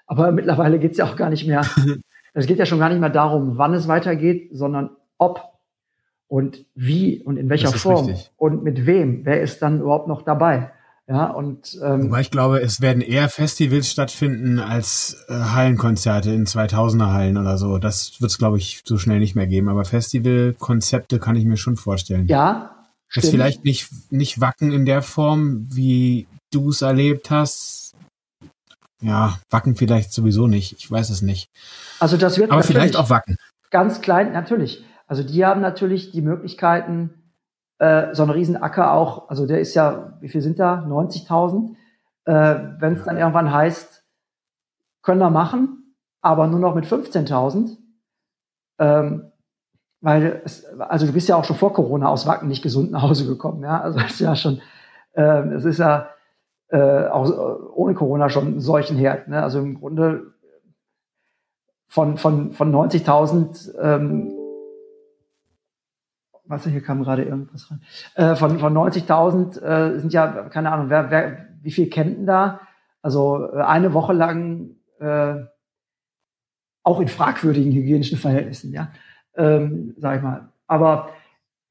Aber 0.08 0.32
mittlerweile 0.32 0.80
geht's 0.80 0.98
ja 0.98 1.04
auch 1.04 1.18
gar 1.18 1.30
nicht 1.30 1.46
mehr, 1.46 1.60
es 2.34 2.48
geht 2.48 2.58
ja 2.58 2.66
schon 2.66 2.80
gar 2.80 2.88
nicht 2.88 3.02
mehr 3.02 3.10
darum, 3.10 3.58
wann 3.58 3.74
es 3.74 3.90
weitergeht, 3.90 4.48
sondern 4.54 4.92
ob 5.18 5.44
und 6.30 6.66
wie 6.76 7.22
und 7.22 7.36
in 7.36 7.50
welcher 7.50 7.68
Form 7.68 8.06
richtig. 8.06 8.32
und 8.38 8.64
mit 8.64 8.86
wem. 8.86 9.26
Wer 9.26 9.42
ist 9.42 9.62
dann 9.62 9.82
überhaupt 9.82 10.08
noch 10.08 10.22
dabei? 10.22 10.72
Ja, 11.10 11.26
und 11.32 11.76
ähm, 11.84 12.04
Wobei 12.04 12.22
ich 12.22 12.30
glaube, 12.30 12.62
es 12.62 12.82
werden 12.82 13.02
eher 13.02 13.30
Festivals 13.30 13.90
stattfinden 13.90 14.60
als 14.60 15.26
äh, 15.28 15.34
Hallenkonzerte 15.34 16.32
in 16.32 16.46
2000er 16.46 17.12
Hallen 17.12 17.38
oder 17.38 17.58
so. 17.58 17.80
Das 17.80 18.22
wird 18.22 18.30
es, 18.30 18.38
glaube 18.38 18.60
ich, 18.60 18.84
so 18.86 19.00
schnell 19.00 19.18
nicht 19.18 19.36
mehr 19.36 19.48
geben. 19.48 19.70
Aber 19.70 19.86
Festivalkonzepte 19.86 21.18
kann 21.18 21.36
ich 21.36 21.46
mir 21.46 21.58
schon 21.58 21.78
vorstellen. 21.78 22.28
Ja. 22.28 22.76
Stimmt. 23.08 23.24
Ist 23.24 23.32
vielleicht 23.32 23.66
nicht, 23.66 23.90
nicht 24.12 24.40
Wacken 24.40 24.72
in 24.72 24.86
der 24.86 25.02
Form, 25.02 25.66
wie 25.76 26.28
du 26.52 26.70
es 26.70 26.84
erlebt 26.84 27.32
hast. 27.32 27.96
Ja, 29.02 29.40
Wacken 29.50 29.76
vielleicht 29.76 30.14
sowieso 30.14 30.46
nicht. 30.46 30.74
Ich 30.78 30.92
weiß 30.92 31.10
es 31.10 31.24
nicht. 31.24 31.50
Also 32.00 32.18
das 32.18 32.38
wird 32.38 32.52
Aber 32.52 32.62
vielleicht 32.62 32.96
auch 32.96 33.10
Wacken. 33.10 33.38
Ganz 33.72 34.02
klein, 34.02 34.32
natürlich. 34.32 34.86
Also 35.08 35.24
die 35.24 35.44
haben 35.44 35.62
natürlich 35.62 36.12
die 36.12 36.22
Möglichkeiten, 36.22 37.19
äh, 37.80 38.14
so 38.14 38.24
ein 38.24 38.30
Riesenacker 38.30 38.94
auch, 38.94 39.30
also 39.30 39.48
der 39.48 39.60
ist 39.60 39.74
ja, 39.74 40.14
wie 40.20 40.30
viel 40.30 40.42
sind 40.42 40.60
da? 40.60 40.86
90.000. 40.88 41.76
Äh, 42.26 42.32
Wenn 42.80 42.94
es 42.94 43.04
dann 43.04 43.18
irgendwann 43.18 43.52
heißt, 43.52 44.04
können 45.02 45.20
wir 45.20 45.30
machen, 45.30 45.96
aber 46.22 46.48
nur 46.48 46.60
noch 46.60 46.76
mit 46.76 46.86
15.000. 46.86 47.78
Ähm, 48.80 49.32
weil 50.02 50.42
es, 50.46 50.66
also 50.78 51.06
du 51.06 51.14
bist 51.14 51.28
ja 51.28 51.36
auch 51.36 51.44
schon 51.44 51.56
vor 51.56 51.74
Corona 51.74 52.08
aus 52.08 52.28
Wacken 52.28 52.48
nicht 52.48 52.62
gesund 52.62 52.92
nach 52.92 53.02
Hause 53.02 53.26
gekommen, 53.26 53.64
ja. 53.64 53.82
Also 53.82 54.00
es 54.00 54.12
ist 54.12 54.20
ja 54.20 54.36
schon, 54.36 54.62
äh, 55.14 55.48
es 55.50 55.66
ist 55.66 55.80
ja 55.80 56.10
äh, 56.70 57.08
auch 57.08 57.30
ohne 57.74 57.96
Corona 57.96 58.30
schon 58.30 58.58
ein 58.58 58.60
Seuchenherd. 58.62 59.28
Ne? 59.28 59.42
Also 59.42 59.60
im 59.60 59.80
Grunde 59.80 60.34
von, 61.88 62.18
von, 62.18 62.52
von 62.52 62.74
90.000, 62.74 63.78
ähm, 63.80 64.32
was 66.50 66.66
hier 66.66 66.82
kam 66.82 67.04
gerade 67.04 67.24
irgendwas 67.24 67.72
rein, 67.72 67.82
äh, 68.16 68.36
von, 68.36 68.60
von 68.60 68.76
90.000 68.76 69.62
äh, 69.62 70.00
sind 70.00 70.12
ja, 70.12 70.28
keine 70.50 70.72
Ahnung, 70.72 70.90
wer, 70.90 71.12
wer, 71.12 71.46
wie 71.62 71.72
viel 71.72 71.90
kennt 71.90 72.18
denn 72.18 72.26
da? 72.26 72.60
Also 73.02 73.48
äh, 73.54 73.62
eine 73.62 73.94
Woche 73.94 74.14
lang 74.14 74.72
äh, 75.00 75.36
auch 76.84 77.00
in 77.00 77.08
fragwürdigen 77.08 77.72
hygienischen 77.72 78.18
Verhältnissen, 78.18 78.74
ja, 78.74 78.92
ähm, 79.36 79.94
sag 79.98 80.18
ich 80.18 80.24
mal. 80.24 80.50
Aber 80.66 81.10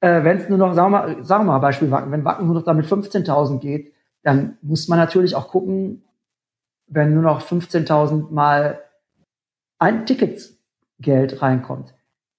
äh, 0.00 0.22
wenn 0.22 0.38
es 0.38 0.48
nur 0.48 0.58
noch, 0.58 0.74
sagen 0.74 0.92
wir 0.92 0.98
mal, 0.98 1.24
sagen 1.24 1.44
wir 1.44 1.52
mal 1.52 1.58
Beispiel 1.58 1.90
Wacken, 1.90 2.12
wenn 2.12 2.24
Wacken 2.24 2.46
nur 2.46 2.54
noch 2.54 2.64
damit 2.64 2.86
15.000 2.86 3.58
geht, 3.58 3.92
dann 4.22 4.58
muss 4.62 4.86
man 4.86 4.98
natürlich 4.98 5.34
auch 5.34 5.48
gucken, 5.48 6.04
wenn 6.86 7.14
nur 7.14 7.22
noch 7.24 7.42
15.000 7.42 8.30
mal 8.30 8.80
ein 9.78 10.06
Ticketgeld 10.06 11.42
reinkommt, 11.42 11.94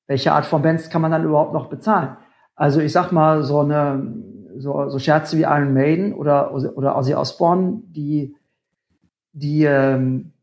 welche 0.08 0.32
Art 0.32 0.46
von 0.46 0.62
Bands 0.62 0.90
kann 0.90 1.02
man 1.02 1.12
dann 1.12 1.26
überhaupt 1.26 1.54
noch 1.54 1.70
bezahlen? 1.70 2.18
Also 2.60 2.82
ich 2.82 2.92
sag 2.92 3.14
mal, 3.14 3.44
so 3.44 3.62
eine 3.62 4.14
so, 4.58 4.90
so 4.90 5.00
Scherze 5.00 5.38
wie 5.38 5.44
Iron 5.44 5.74
Maiden 5.74 6.14
oder, 6.14 6.54
oder 6.54 6.98
Ozzy 6.98 7.14
Osbourne, 7.16 7.84
die, 7.86 8.36
die, 9.32 9.64
ähm, 9.64 10.34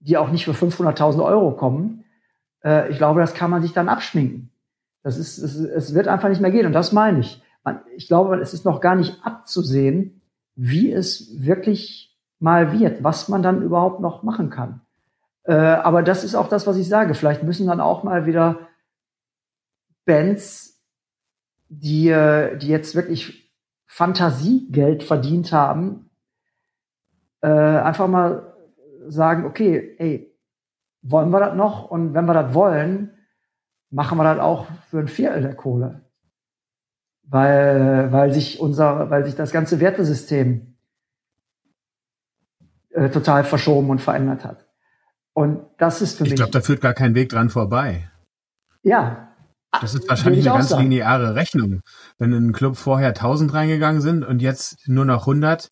die 0.00 0.18
auch 0.18 0.30
nicht 0.30 0.44
für 0.44 0.50
500.000 0.50 1.24
Euro 1.24 1.52
kommen, 1.52 2.04
äh, 2.62 2.90
ich 2.90 2.98
glaube, 2.98 3.20
das 3.20 3.32
kann 3.32 3.50
man 3.50 3.62
sich 3.62 3.72
dann 3.72 3.88
abschminken. 3.88 4.50
Das 5.02 5.16
ist, 5.16 5.38
es, 5.38 5.56
es 5.56 5.94
wird 5.94 6.08
einfach 6.08 6.28
nicht 6.28 6.42
mehr 6.42 6.50
gehen. 6.50 6.66
Und 6.66 6.74
das 6.74 6.92
meine 6.92 7.20
ich. 7.20 7.42
Man, 7.64 7.80
ich 7.96 8.06
glaube, 8.06 8.38
es 8.38 8.52
ist 8.52 8.66
noch 8.66 8.82
gar 8.82 8.94
nicht 8.94 9.24
abzusehen, 9.24 10.20
wie 10.56 10.92
es 10.92 11.42
wirklich 11.42 12.14
mal 12.38 12.78
wird, 12.78 13.02
was 13.02 13.28
man 13.28 13.42
dann 13.42 13.62
überhaupt 13.62 14.00
noch 14.00 14.22
machen 14.22 14.50
kann. 14.50 14.82
Äh, 15.44 15.54
aber 15.54 16.02
das 16.02 16.22
ist 16.22 16.34
auch 16.34 16.50
das, 16.50 16.66
was 16.66 16.76
ich 16.76 16.86
sage. 16.86 17.14
Vielleicht 17.14 17.44
müssen 17.44 17.66
dann 17.66 17.80
auch 17.80 18.02
mal 18.02 18.26
wieder 18.26 18.58
Bands, 20.04 20.79
die, 21.70 22.08
die 22.60 22.68
jetzt 22.68 22.94
wirklich 22.94 23.50
Fantasiegeld 23.86 25.02
verdient 25.02 25.52
haben, 25.52 26.10
äh, 27.40 27.48
einfach 27.48 28.08
mal 28.08 28.54
sagen, 29.08 29.44
okay, 29.46 29.94
ey, 29.98 30.36
wollen 31.02 31.30
wir 31.30 31.40
das 31.40 31.56
noch? 31.56 31.90
Und 31.90 32.12
wenn 32.12 32.26
wir 32.26 32.34
das 32.34 32.52
wollen, 32.52 33.12
machen 33.90 34.18
wir 34.18 34.24
das 34.24 34.38
auch 34.38 34.66
für 34.90 34.98
ein 34.98 35.08
Viertel 35.08 35.42
der 35.42 35.54
Kohle. 35.54 36.02
Weil, 37.22 38.12
weil 38.12 38.32
sich 38.32 38.60
unser, 38.60 39.08
weil 39.10 39.24
sich 39.24 39.36
das 39.36 39.52
ganze 39.52 39.80
Wertesystem 39.80 40.76
äh, 42.90 43.08
total 43.08 43.44
verschoben 43.44 43.90
und 43.90 44.00
verändert 44.00 44.44
hat. 44.44 44.66
Und 45.32 45.64
das 45.78 46.02
ist 46.02 46.18
für 46.18 46.24
ich 46.24 46.30
mich. 46.30 46.32
Ich 46.32 46.36
glaube, 46.36 46.52
da 46.52 46.60
führt 46.60 46.80
gar 46.80 46.94
kein 46.94 47.14
Weg 47.14 47.28
dran 47.28 47.48
vorbei. 47.48 48.10
Ja. 48.82 49.29
Das 49.80 49.94
ist 49.94 50.08
wahrscheinlich 50.08 50.48
eine 50.48 50.58
ganz 50.58 50.76
lineare 50.76 51.34
Rechnung. 51.34 51.82
Wenn 52.18 52.32
in 52.32 52.38
einen 52.38 52.52
Club 52.52 52.76
vorher 52.76 53.08
1000 53.08 53.54
reingegangen 53.54 54.00
sind 54.00 54.24
und 54.24 54.42
jetzt 54.42 54.88
nur 54.88 55.04
noch 55.04 55.22
100, 55.22 55.70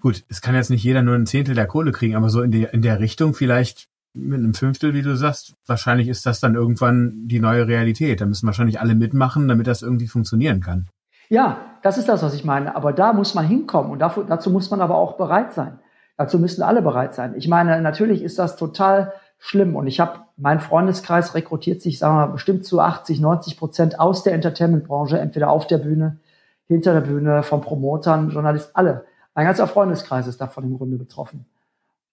gut, 0.00 0.24
es 0.28 0.40
kann 0.40 0.54
jetzt 0.54 0.70
nicht 0.70 0.84
jeder 0.84 1.02
nur 1.02 1.14
ein 1.14 1.26
Zehntel 1.26 1.54
der 1.54 1.66
Kohle 1.66 1.92
kriegen, 1.92 2.14
aber 2.14 2.30
so 2.30 2.42
in, 2.42 2.50
die, 2.50 2.68
in 2.70 2.82
der 2.82 3.00
Richtung 3.00 3.34
vielleicht 3.34 3.88
mit 4.14 4.38
einem 4.38 4.54
Fünftel, 4.54 4.94
wie 4.94 5.02
du 5.02 5.16
sagst, 5.16 5.54
wahrscheinlich 5.66 6.08
ist 6.08 6.26
das 6.26 6.38
dann 6.38 6.54
irgendwann 6.54 7.26
die 7.26 7.40
neue 7.40 7.66
Realität. 7.66 8.20
Da 8.20 8.26
müssen 8.26 8.46
wahrscheinlich 8.46 8.80
alle 8.80 8.94
mitmachen, 8.94 9.48
damit 9.48 9.66
das 9.66 9.82
irgendwie 9.82 10.08
funktionieren 10.08 10.60
kann. 10.60 10.88
Ja, 11.28 11.78
das 11.82 11.98
ist 11.98 12.08
das, 12.08 12.22
was 12.22 12.34
ich 12.34 12.44
meine. 12.44 12.76
Aber 12.76 12.92
da 12.92 13.12
muss 13.12 13.34
man 13.34 13.46
hinkommen 13.46 13.90
und 13.90 14.00
dafür, 14.00 14.24
dazu 14.24 14.50
muss 14.50 14.70
man 14.70 14.82
aber 14.82 14.96
auch 14.96 15.16
bereit 15.16 15.52
sein. 15.52 15.78
Dazu 16.18 16.38
müssen 16.38 16.62
alle 16.62 16.82
bereit 16.82 17.14
sein. 17.14 17.34
Ich 17.36 17.48
meine, 17.48 17.80
natürlich 17.80 18.22
ist 18.22 18.38
das 18.38 18.56
total 18.56 19.12
schlimm 19.44 19.74
und 19.74 19.88
ich 19.88 19.98
habe, 19.98 20.20
mein 20.36 20.60
Freundeskreis 20.60 21.34
rekrutiert 21.34 21.82
sich, 21.82 21.98
sagen 21.98 22.14
wir 22.14 22.26
mal, 22.26 22.32
bestimmt 22.32 22.64
zu 22.64 22.78
80, 22.78 23.18
90 23.20 23.58
Prozent 23.58 23.98
aus 23.98 24.22
der 24.22 24.34
Entertainment-Branche, 24.34 25.18
entweder 25.18 25.50
auf 25.50 25.66
der 25.66 25.78
Bühne, 25.78 26.20
hinter 26.68 26.92
der 26.92 27.00
Bühne, 27.00 27.42
von 27.42 27.60
Promotern, 27.60 28.30
Journalisten, 28.30 28.70
alle. 28.74 29.04
Mein 29.34 29.46
ganzer 29.46 29.66
Freundeskreis 29.66 30.28
ist 30.28 30.40
davon 30.40 30.62
im 30.62 30.78
Grunde 30.78 30.96
betroffen. 30.96 31.44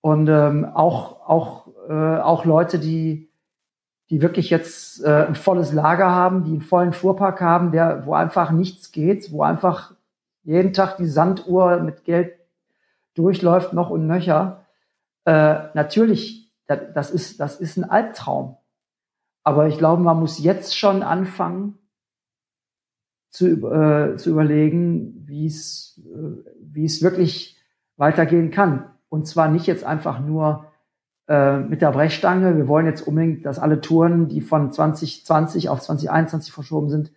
Und 0.01 0.27
ähm, 0.27 0.65
auch, 0.73 1.29
auch, 1.29 1.67
äh, 1.87 2.17
auch 2.17 2.45
Leute, 2.45 2.79
die, 2.79 3.29
die 4.09 4.23
wirklich 4.23 4.49
jetzt 4.49 5.03
äh, 5.03 5.27
ein 5.27 5.35
volles 5.35 5.71
Lager 5.71 6.09
haben, 6.09 6.45
die 6.45 6.51
einen 6.53 6.61
vollen 6.61 6.93
Fuhrpark 6.93 7.41
haben, 7.41 7.71
der, 7.71 8.07
wo 8.07 8.15
einfach 8.15 8.49
nichts 8.49 8.91
geht, 8.91 9.31
wo 9.31 9.43
einfach 9.43 9.93
jeden 10.41 10.73
Tag 10.73 10.97
die 10.97 11.05
Sanduhr 11.05 11.79
mit 11.81 12.05
Geld 12.05 12.33
durchläuft, 13.13 13.73
noch 13.73 13.91
und 13.91 14.07
nöcher. 14.07 14.65
Äh, 15.25 15.55
natürlich, 15.75 16.38
das, 16.77 17.11
ist, 17.11 17.39
das 17.39 17.59
ist 17.59 17.77
ein 17.77 17.83
Albtraum. 17.83 18.57
Aber 19.43 19.67
ich 19.67 19.77
glaube, 19.77 20.03
man 20.03 20.19
muss 20.19 20.39
jetzt 20.39 20.77
schon 20.77 21.01
anfangen 21.03 21.77
zu, 23.29 23.47
äh, 23.67 24.15
zu 24.17 24.31
überlegen, 24.31 25.23
wie 25.27 25.45
es 25.45 26.01
äh, 26.05 26.49
wie 26.71 26.85
es 26.85 27.01
wirklich 27.01 27.57
weitergehen 27.97 28.51
kann. 28.51 28.85
Und 29.09 29.27
zwar 29.27 29.49
nicht 29.49 29.67
jetzt 29.67 29.83
einfach 29.83 30.19
nur 30.19 30.67
äh, 31.27 31.59
mit 31.59 31.81
der 31.81 31.91
Brechstange. 31.91 32.55
Wir 32.57 32.67
wollen 32.67 32.85
jetzt 32.85 33.01
unbedingt, 33.01 33.45
dass 33.45 33.59
alle 33.59 33.81
Touren, 33.81 34.27
die 34.27 34.41
von 34.41 34.71
2020 34.71 35.69
auf 35.69 35.81
2021 35.81 36.53
verschoben 36.53 36.89
sind, 36.89 37.11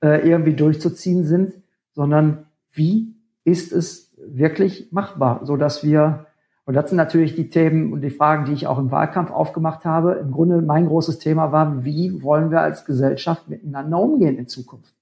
äh, 0.00 0.28
irgendwie 0.28 0.54
durchzuziehen 0.54 1.24
sind, 1.24 1.54
sondern 1.92 2.46
wie 2.72 3.14
ist 3.44 3.72
es 3.72 4.12
wirklich 4.16 4.90
machbar, 4.90 5.44
so 5.44 5.56
dass 5.56 5.84
wir 5.84 6.26
und 6.64 6.74
das 6.74 6.88
sind 6.88 6.96
natürlich 6.96 7.34
die 7.34 7.50
Themen 7.50 7.92
und 7.92 8.00
die 8.00 8.10
Fragen, 8.10 8.46
die 8.46 8.52
ich 8.52 8.66
auch 8.66 8.78
im 8.78 8.90
Wahlkampf 8.90 9.30
aufgemacht 9.30 9.84
habe. 9.84 10.14
Im 10.14 10.30
Grunde 10.30 10.62
mein 10.62 10.86
großes 10.86 11.18
Thema 11.18 11.52
war, 11.52 11.84
wie 11.84 12.22
wollen 12.22 12.50
wir 12.50 12.60
als 12.60 12.84
Gesellschaft 12.84 13.48
miteinander 13.48 13.98
umgehen 13.98 14.38
in 14.38 14.48
Zukunft? 14.48 14.94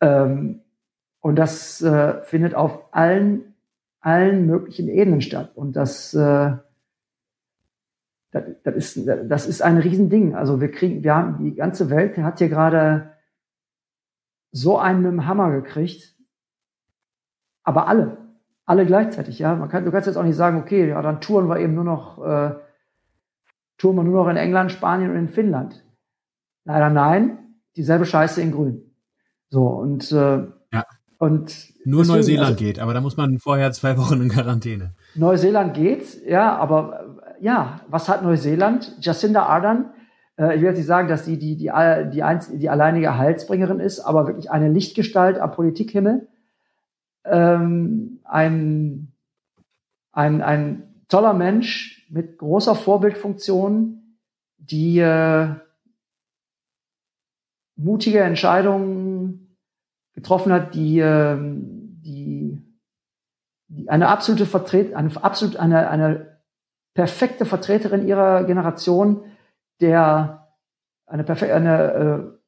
Ähm, 0.00 0.60
und 1.20 1.36
das 1.36 1.80
äh, 1.80 2.22
findet 2.24 2.54
auf 2.54 2.92
allen 2.92 3.54
allen 4.04 4.46
möglichen 4.46 4.88
Ebenen 4.88 5.22
statt. 5.22 5.52
Und 5.54 5.74
das, 5.76 6.12
äh, 6.12 6.52
das, 8.30 8.44
das, 8.62 8.74
ist, 8.74 9.06
das 9.06 9.46
ist 9.46 9.62
ein 9.62 9.78
Riesending. 9.78 10.34
Also 10.34 10.60
wir 10.60 10.70
kriegen, 10.70 11.02
wir 11.02 11.14
haben, 11.14 11.42
die 11.42 11.54
ganze 11.54 11.88
Welt 11.88 12.16
hat 12.18 12.38
hier 12.38 12.50
gerade 12.50 13.14
so 14.52 14.78
einen 14.78 15.02
mit 15.02 15.10
dem 15.10 15.26
Hammer 15.26 15.50
gekriegt. 15.52 16.14
Aber 17.62 17.88
alle, 17.88 18.18
alle 18.66 18.86
gleichzeitig, 18.86 19.38
ja. 19.38 19.54
Man 19.54 19.68
kann, 19.68 19.84
du 19.84 19.90
kannst 19.90 20.06
jetzt 20.06 20.16
auch 20.16 20.22
nicht 20.22 20.36
sagen, 20.36 20.58
okay, 20.58 20.88
ja, 20.88 21.02
dann 21.02 21.20
touren 21.20 21.48
wir 21.48 21.58
eben 21.58 21.74
nur 21.74 21.84
noch, 21.84 22.18
äh, 22.24 22.54
touren 23.78 23.96
wir 23.96 24.04
nur 24.04 24.24
noch 24.24 24.30
in 24.30 24.36
England, 24.36 24.72
Spanien 24.72 25.10
und 25.10 25.16
in 25.16 25.28
Finnland. 25.28 25.84
Leider 26.64 26.90
nein, 26.90 27.38
dieselbe 27.76 28.06
Scheiße 28.06 28.40
in 28.40 28.52
Grün. 28.52 28.94
So, 29.50 29.66
und 29.66 30.10
äh, 30.12 30.46
und 31.24 31.72
Nur 31.84 32.02
deswegen, 32.02 32.16
Neuseeland 32.16 32.46
also, 32.46 32.58
geht, 32.58 32.78
aber 32.78 32.92
da 32.92 33.00
muss 33.00 33.16
man 33.16 33.38
vorher 33.38 33.72
zwei 33.72 33.96
Wochen 33.96 34.20
in 34.20 34.28
Quarantäne. 34.28 34.94
Neuseeland 35.14 35.74
geht, 35.74 36.22
ja, 36.26 36.56
aber 36.56 37.18
ja, 37.40 37.80
was 37.88 38.08
hat 38.08 38.22
Neuseeland? 38.22 38.96
Jacinda 39.00 39.44
Ardern, 39.44 39.90
äh, 40.36 40.54
ich 40.54 40.60
will 40.60 40.68
jetzt 40.68 40.76
nicht 40.76 40.86
sagen, 40.86 41.08
dass 41.08 41.24
sie 41.24 41.38
die, 41.38 41.56
die, 41.56 41.70
die, 41.70 42.10
die, 42.10 42.22
einz, 42.22 42.50
die 42.50 42.68
alleinige 42.68 43.16
Heilsbringerin 43.16 43.80
ist, 43.80 44.00
aber 44.00 44.26
wirklich 44.26 44.50
eine 44.50 44.68
Lichtgestalt 44.68 45.38
am 45.38 45.52
Politikhimmel. 45.52 46.28
Ähm, 47.24 48.20
ein, 48.24 49.12
ein, 50.12 50.42
ein 50.42 51.04
toller 51.08 51.34
Mensch 51.34 52.06
mit 52.10 52.38
großer 52.38 52.74
Vorbildfunktion, 52.74 54.18
die 54.58 54.98
äh, 54.98 55.54
mutige 57.76 58.20
Entscheidungen 58.20 59.56
getroffen 60.12 60.52
hat, 60.52 60.74
die, 60.74 60.98
ähm, 61.00 62.00
die, 62.02 62.62
die 63.68 63.88
eine 63.88 64.08
absolute 64.08 64.46
Vertret, 64.46 64.94
eine 64.94 65.10
absolut 65.22 65.56
eine, 65.56 65.88
eine 65.88 66.40
perfekte 66.94 67.44
Vertreterin 67.44 68.06
ihrer 68.06 68.44
Generation, 68.44 69.24
der 69.80 70.54
eine 71.06 71.24
perfekte, 71.24 71.54
eine, 71.54 71.92
äh, 71.92 72.38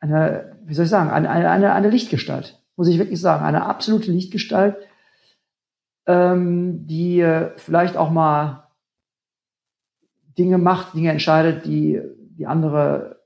eine, 0.00 0.56
wie 0.64 0.74
soll 0.74 0.84
ich 0.84 0.90
sagen, 0.90 1.10
eine, 1.10 1.30
eine, 1.30 1.72
eine 1.72 1.88
Lichtgestalt, 1.88 2.62
muss 2.76 2.88
ich 2.88 2.98
wirklich 2.98 3.20
sagen, 3.20 3.44
eine 3.44 3.66
absolute 3.66 4.12
Lichtgestalt, 4.12 4.76
ähm, 6.06 6.86
die 6.86 7.20
äh, 7.20 7.50
vielleicht 7.56 7.96
auch 7.96 8.10
mal 8.10 8.68
Dinge 10.38 10.58
macht, 10.58 10.94
Dinge 10.94 11.10
entscheidet, 11.10 11.64
die, 11.64 12.00
die 12.36 12.46
andere 12.46 13.16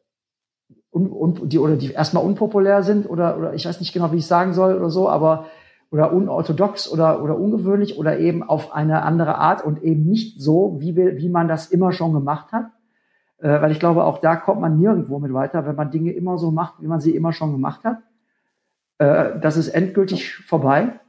un, 0.93 1.11
un, 1.11 1.49
die 1.49 1.59
oder 1.59 1.77
die 1.77 1.93
erstmal 1.93 2.25
unpopulär 2.25 2.83
sind 2.83 3.09
oder 3.09 3.39
oder 3.39 3.55
ich 3.55 3.67
weiß 3.67 3.81
nicht 3.81 3.93
genau, 3.93 4.13
wie 4.13 4.19
ich 4.19 4.27
sagen 4.27 4.55
soll 4.55 4.77
oder 4.77 4.91
so, 4.91 5.09
aber 5.09 5.47
oder 5.91 6.13
unorthodox 6.13 6.91
oder 6.91 7.23
oder 7.23 7.39
ungewöhnlich 7.39 7.99
oder 7.99 8.19
eben 8.19 8.43
auf 8.43 8.73
eine 8.73 9.03
andere 9.03 9.37
Art 9.37 9.65
und 9.65 9.83
eben 9.83 10.05
nicht 10.05 10.41
so, 10.41 10.77
wie 10.81 10.97
wir, 10.97 11.17
wie 11.19 11.29
man 11.29 11.49
das 11.49 11.67
immer 11.67 11.93
schon 11.93 12.13
gemacht 12.13 12.53
hat, 12.53 12.67
äh, 13.39 13.61
weil 13.61 13.73
ich 13.73 13.81
glaube, 13.81 14.05
auch 14.05 14.19
da 14.19 14.37
kommt 14.37 14.61
man 14.61 14.79
nirgendwo 14.79 15.19
mit 15.19 15.33
weiter, 15.33 15.67
wenn 15.67 15.77
man 15.77 15.91
Dinge 15.91 16.13
immer 16.13 16.39
so 16.39 16.51
macht, 16.51 16.81
wie 16.81 16.87
man 16.87 17.01
sie 17.01 17.15
immer 17.15 17.33
schon 17.33 17.53
gemacht 17.53 17.85
hat. 17.85 17.99
Äh, 19.01 19.41
das 19.41 19.57
ist 19.57 19.69
endgültig 19.69 20.37
vorbei. 20.37 21.01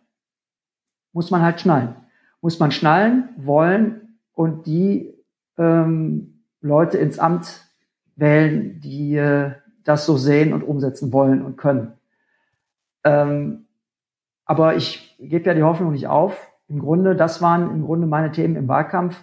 Muss 1.11 1.29
man 1.29 1.41
halt 1.41 1.59
schnallen. 1.59 1.95
Muss 2.39 2.57
man 2.57 2.71
schnallen 2.71 3.29
wollen 3.35 4.17
und 4.33 4.65
die 4.65 5.13
ähm, 5.57 6.45
Leute 6.61 6.97
ins 6.97 7.19
Amt 7.19 7.67
wählen, 8.15 8.79
die 8.79 9.17
äh, 9.17 9.51
das 9.83 10.05
so 10.05 10.15
sehen 10.15 10.53
und 10.53 10.63
umsetzen 10.63 11.11
wollen 11.11 11.43
und 11.43 11.57
können. 11.57 11.93
Ähm, 13.03 13.65
aber 14.45 14.75
ich 14.75 15.17
gebe 15.19 15.45
ja 15.45 15.53
die 15.53 15.63
Hoffnung 15.63 15.91
nicht 15.91 16.07
auf. 16.07 16.49
Im 16.69 16.79
Grunde, 16.79 17.15
das 17.15 17.41
waren 17.41 17.69
im 17.71 17.83
Grunde 17.83 18.07
meine 18.07 18.31
Themen 18.31 18.55
im 18.55 18.69
Wahlkampf. 18.69 19.21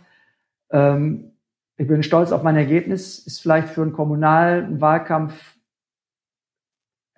Ähm, 0.70 1.32
ich 1.78 1.86
bin 1.86 2.02
stolz 2.02 2.32
auf 2.32 2.42
mein 2.42 2.56
Ergebnis, 2.56 3.18
ist 3.18 3.40
vielleicht 3.40 3.68
für 3.68 3.82
einen 3.82 3.92
kommunalen 3.92 4.80
Wahlkampf 4.82 5.57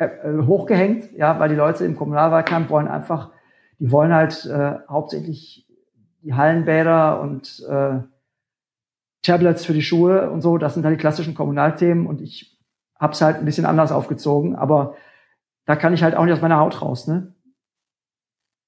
hochgehängt, 0.00 1.12
ja, 1.12 1.38
weil 1.38 1.48
die 1.48 1.54
Leute 1.54 1.84
im 1.84 1.96
Kommunalwahlkampf 1.96 2.70
wollen 2.70 2.88
einfach, 2.88 3.30
die 3.78 3.90
wollen 3.90 4.12
halt 4.14 4.46
äh, 4.46 4.78
hauptsächlich 4.88 5.66
die 6.22 6.34
Hallenbäder 6.34 7.20
und 7.20 7.64
äh, 7.68 8.00
Tablets 9.22 9.64
für 9.64 9.74
die 9.74 9.82
Schuhe 9.82 10.30
und 10.30 10.40
so, 10.40 10.58
das 10.58 10.74
sind 10.74 10.84
halt 10.84 10.96
die 10.96 11.00
klassischen 11.00 11.34
Kommunalthemen 11.34 12.06
und 12.06 12.20
ich 12.20 12.58
habe 12.98 13.12
es 13.12 13.20
halt 13.20 13.36
ein 13.36 13.44
bisschen 13.44 13.66
anders 13.66 13.92
aufgezogen, 13.92 14.56
aber 14.56 14.96
da 15.66 15.76
kann 15.76 15.92
ich 15.92 16.02
halt 16.02 16.14
auch 16.14 16.24
nicht 16.24 16.34
aus 16.34 16.42
meiner 16.42 16.58
Haut 16.58 16.80
raus, 16.82 17.06
ne? 17.06 17.34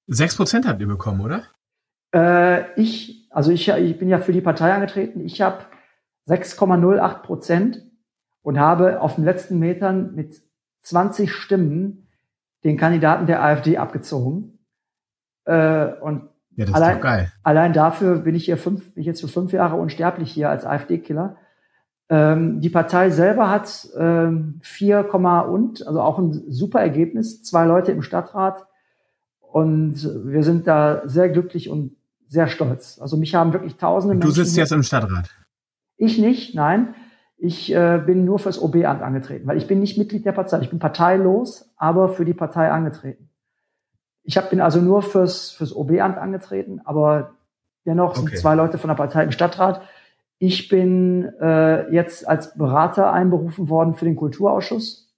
Sechs 0.07 0.37
Prozent 0.37 0.66
habt 0.66 0.80
ihr 0.80 0.89
bekommen, 0.89 1.20
oder? 1.20 1.45
Äh, 2.14 2.80
ich, 2.80 3.28
also 3.30 3.51
ich, 3.51 3.68
ich 3.68 3.99
bin 3.99 4.09
ja 4.09 4.18
für 4.18 4.33
die 4.33 4.41
Partei 4.41 4.72
angetreten. 4.72 5.20
Ich 5.20 5.41
habe 5.41 5.64
6,08 6.28 7.22
Prozent 7.22 7.83
und 8.43 8.59
habe 8.59 9.01
auf 9.01 9.14
den 9.14 9.24
letzten 9.24 9.59
Metern 9.59 10.14
mit 10.14 10.43
20 10.83 11.33
Stimmen 11.33 12.09
den 12.64 12.76
Kandidaten 12.76 13.26
der 13.26 13.43
AfD 13.43 13.78
abgezogen. 13.78 14.59
Äh, 15.45 15.87
und 16.01 16.28
ja, 16.57 16.66
das 16.66 16.74
allein, 16.74 16.91
ist 16.91 16.97
doch 16.97 17.03
geil. 17.03 17.33
allein 17.43 17.72
dafür 17.72 18.18
bin 18.18 18.35
ich 18.35 18.45
hier 18.45 18.57
fünf, 18.57 18.95
bin 18.95 19.01
ich 19.01 19.07
jetzt 19.07 19.20
für 19.20 19.28
fünf 19.28 19.53
Jahre 19.53 19.76
unsterblich 19.76 20.30
hier 20.30 20.51
als 20.51 20.64
AfD-Killer. 20.64 21.37
Ähm, 22.09 22.61
die 22.61 22.68
Partei 22.68 23.11
selber 23.11 23.49
hat 23.49 23.89
ähm, 23.99 24.61
4, 24.62 25.09
und, 25.49 25.87
also 25.87 26.01
auch 26.01 26.18
ein 26.18 26.33
super 26.49 26.80
Ergebnis, 26.80 27.43
zwei 27.43 27.64
Leute 27.64 27.93
im 27.93 28.03
Stadtrat. 28.03 28.66
Und 29.41 30.09
wir 30.24 30.43
sind 30.43 30.66
da 30.66 31.03
sehr 31.05 31.28
glücklich 31.28 31.68
und 31.68 31.97
sehr 32.28 32.49
stolz. 32.49 32.99
Also 33.01 33.16
mich 33.16 33.35
haben 33.35 33.53
wirklich 33.53 33.76
tausende 33.76 34.14
Menschen. 34.14 34.28
Du 34.28 34.35
sitzt 34.35 34.57
jetzt 34.57 34.72
im 34.72 34.83
Stadtrat. 34.83 35.30
Ich 35.97 36.18
nicht, 36.18 36.55
nein. 36.55 36.95
Ich 37.45 37.74
äh, 37.74 38.01
bin 38.07 38.24
nur 38.24 38.38
fürs 38.38 38.62
OB-Amt 38.62 39.03
angetreten, 39.03 39.49
weil 39.49 39.57
ich 39.57 39.66
bin 39.66 39.80
nicht 39.80 39.99
Mitglied 39.99 40.24
der 40.24 40.30
Partei. 40.30 40.61
Ich 40.61 40.70
bin 40.70 40.78
parteilos, 40.78 41.68
aber 41.76 42.09
für 42.09 42.24
die 42.24 42.34
Partei 42.34 42.70
angetreten. 42.70 43.30
Ich 44.22 44.36
hab, 44.36 44.51
bin 44.51 44.61
also 44.61 44.80
nur 44.80 45.03
fürs, 45.03 45.51
fürs 45.51 45.74
OB-Amt 45.74 46.18
angetreten, 46.18 46.80
aber 46.84 47.32
dennoch 47.84 48.11
okay. 48.11 48.20
sind 48.20 48.38
zwei 48.38 48.55
Leute 48.55 48.78
von 48.78 48.86
der 48.86 48.95
Partei 48.95 49.24
im 49.24 49.32
Stadtrat. 49.32 49.82
Ich 50.38 50.68
bin 50.68 51.32
äh, 51.40 51.93
jetzt 51.93 52.28
als 52.28 52.57
Berater 52.57 53.12
einberufen 53.12 53.68
worden 53.68 53.95
für 53.95 54.05
den 54.05 54.14
Kulturausschuss. 54.14 55.12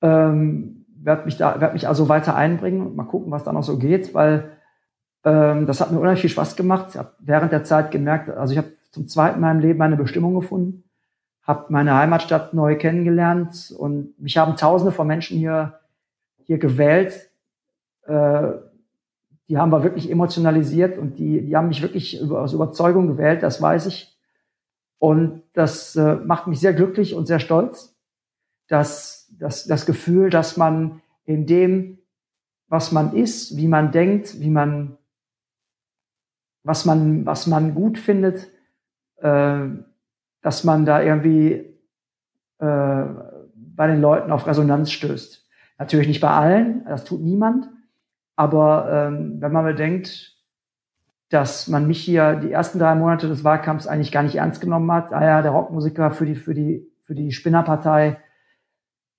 Ähm, 0.00 0.86
werde 0.96 1.26
mich 1.26 1.36
da, 1.36 1.60
werde 1.60 1.74
mich 1.74 1.88
also 1.88 2.08
weiter 2.08 2.36
einbringen 2.36 2.86
und 2.86 2.96
mal 2.96 3.04
gucken, 3.04 3.30
was 3.30 3.44
da 3.44 3.52
noch 3.52 3.64
so 3.64 3.76
geht, 3.76 4.14
weil 4.14 4.52
ähm, 5.24 5.66
das 5.66 5.82
hat 5.82 5.92
mir 5.92 5.98
unheimlich 5.98 6.22
viel 6.22 6.30
Spaß 6.30 6.56
gemacht. 6.56 6.86
Ich 6.92 6.96
habe 6.96 7.12
während 7.18 7.52
der 7.52 7.64
Zeit 7.64 7.90
gemerkt, 7.90 8.30
also 8.30 8.52
ich 8.52 8.58
habe 8.58 8.68
zum 8.94 9.08
zweiten 9.08 9.40
Mal 9.40 9.52
im 9.52 9.60
Leben 9.60 9.78
meine 9.78 9.96
Bestimmung 9.96 10.34
gefunden, 10.34 10.84
habe 11.42 11.66
meine 11.68 11.94
Heimatstadt 11.94 12.54
neu 12.54 12.76
kennengelernt 12.76 13.74
und 13.76 14.18
mich 14.18 14.38
haben 14.38 14.56
Tausende 14.56 14.92
von 14.92 15.06
Menschen 15.06 15.36
hier 15.36 15.80
hier 16.44 16.58
gewählt. 16.58 17.30
Äh, 18.06 18.52
die 19.48 19.58
haben 19.58 19.72
wir 19.72 19.82
wirklich 19.82 20.10
emotionalisiert 20.10 20.96
und 20.96 21.18
die, 21.18 21.42
die 21.42 21.56
haben 21.56 21.68
mich 21.68 21.82
wirklich 21.82 22.20
über, 22.20 22.42
aus 22.42 22.52
Überzeugung 22.52 23.08
gewählt, 23.08 23.42
das 23.42 23.60
weiß 23.60 23.86
ich. 23.86 24.16
Und 24.98 25.42
das 25.52 25.96
äh, 25.96 26.14
macht 26.14 26.46
mich 26.46 26.60
sehr 26.60 26.72
glücklich 26.72 27.14
und 27.14 27.26
sehr 27.26 27.40
stolz, 27.40 27.94
dass, 28.68 29.30
dass 29.38 29.66
das 29.66 29.84
Gefühl, 29.84 30.30
dass 30.30 30.56
man 30.56 31.02
in 31.26 31.46
dem, 31.46 31.98
was 32.68 32.92
man 32.92 33.14
ist, 33.14 33.56
wie 33.56 33.68
man 33.68 33.92
denkt, 33.92 34.40
wie 34.40 34.48
man, 34.48 34.96
was 36.62 36.86
man, 36.86 37.26
was 37.26 37.46
man 37.46 37.74
gut 37.74 37.98
findet, 37.98 38.50
äh, 39.18 39.66
dass 40.42 40.64
man 40.64 40.84
da 40.84 41.02
irgendwie 41.02 41.52
äh, 42.58 43.04
bei 43.54 43.86
den 43.86 44.00
Leuten 44.00 44.30
auf 44.30 44.46
Resonanz 44.46 44.90
stößt. 44.92 45.46
Natürlich 45.78 46.06
nicht 46.08 46.20
bei 46.20 46.30
allen, 46.30 46.84
das 46.84 47.04
tut 47.04 47.20
niemand, 47.20 47.68
aber 48.36 49.08
ähm, 49.08 49.40
wenn 49.40 49.52
man 49.52 49.64
bedenkt, 49.64 50.32
dass 51.30 51.66
man 51.68 51.86
mich 51.86 52.00
hier 52.00 52.36
die 52.36 52.52
ersten 52.52 52.78
drei 52.78 52.94
Monate 52.94 53.26
des 53.26 53.42
Wahlkampfs 53.42 53.86
eigentlich 53.86 54.12
gar 54.12 54.22
nicht 54.22 54.36
ernst 54.36 54.60
genommen 54.60 54.90
hat, 54.92 55.12
ah 55.12 55.24
ja, 55.24 55.42
der 55.42 55.50
Rockmusiker 55.50 56.10
für 56.12 56.26
die 56.26 56.36
für 56.36 56.54
die 56.54 56.88
für 57.02 57.14
die 57.14 57.32
Spinnerpartei, 57.32 58.18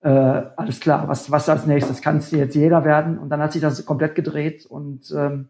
äh, 0.02 0.10
alles 0.10 0.80
klar, 0.80 1.08
was 1.08 1.30
was 1.30 1.50
als 1.50 1.66
nächstes? 1.66 2.02
Kann 2.02 2.18
es 2.18 2.32
jetzt 2.32 2.56
jeder 2.56 2.86
werden? 2.86 3.18
Und 3.18 3.30
dann 3.30 3.42
hat 3.42 3.52
sich 3.52 3.62
das 3.62 3.86
komplett 3.86 4.16
gedreht 4.16 4.66
und 4.66 5.12
ähm, 5.12 5.50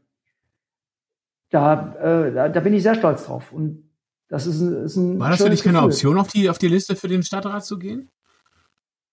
da, 1.52 1.96
äh, 1.96 2.34
da, 2.34 2.50
da 2.50 2.60
bin 2.60 2.74
ich 2.74 2.84
sehr 2.84 2.96
stolz 2.96 3.26
drauf. 3.26 3.52
Und 3.52 3.85
das 4.28 4.48
ist 4.48 4.60
ein, 4.60 4.74
ist 4.86 4.96
ein 4.96 5.20
War 5.20 5.30
das 5.30 5.42
für 5.42 5.50
dich 5.50 5.64
keine 5.64 5.82
Option, 5.82 6.18
auf 6.18 6.28
die, 6.28 6.50
auf 6.50 6.58
die 6.58 6.68
Liste 6.68 6.96
für 6.96 7.08
den 7.08 7.24
Stadtrat 7.24 7.66
zu 7.66 7.78
gehen? 7.78 8.10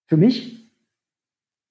Für 0.06 0.16
mich? 0.16 0.62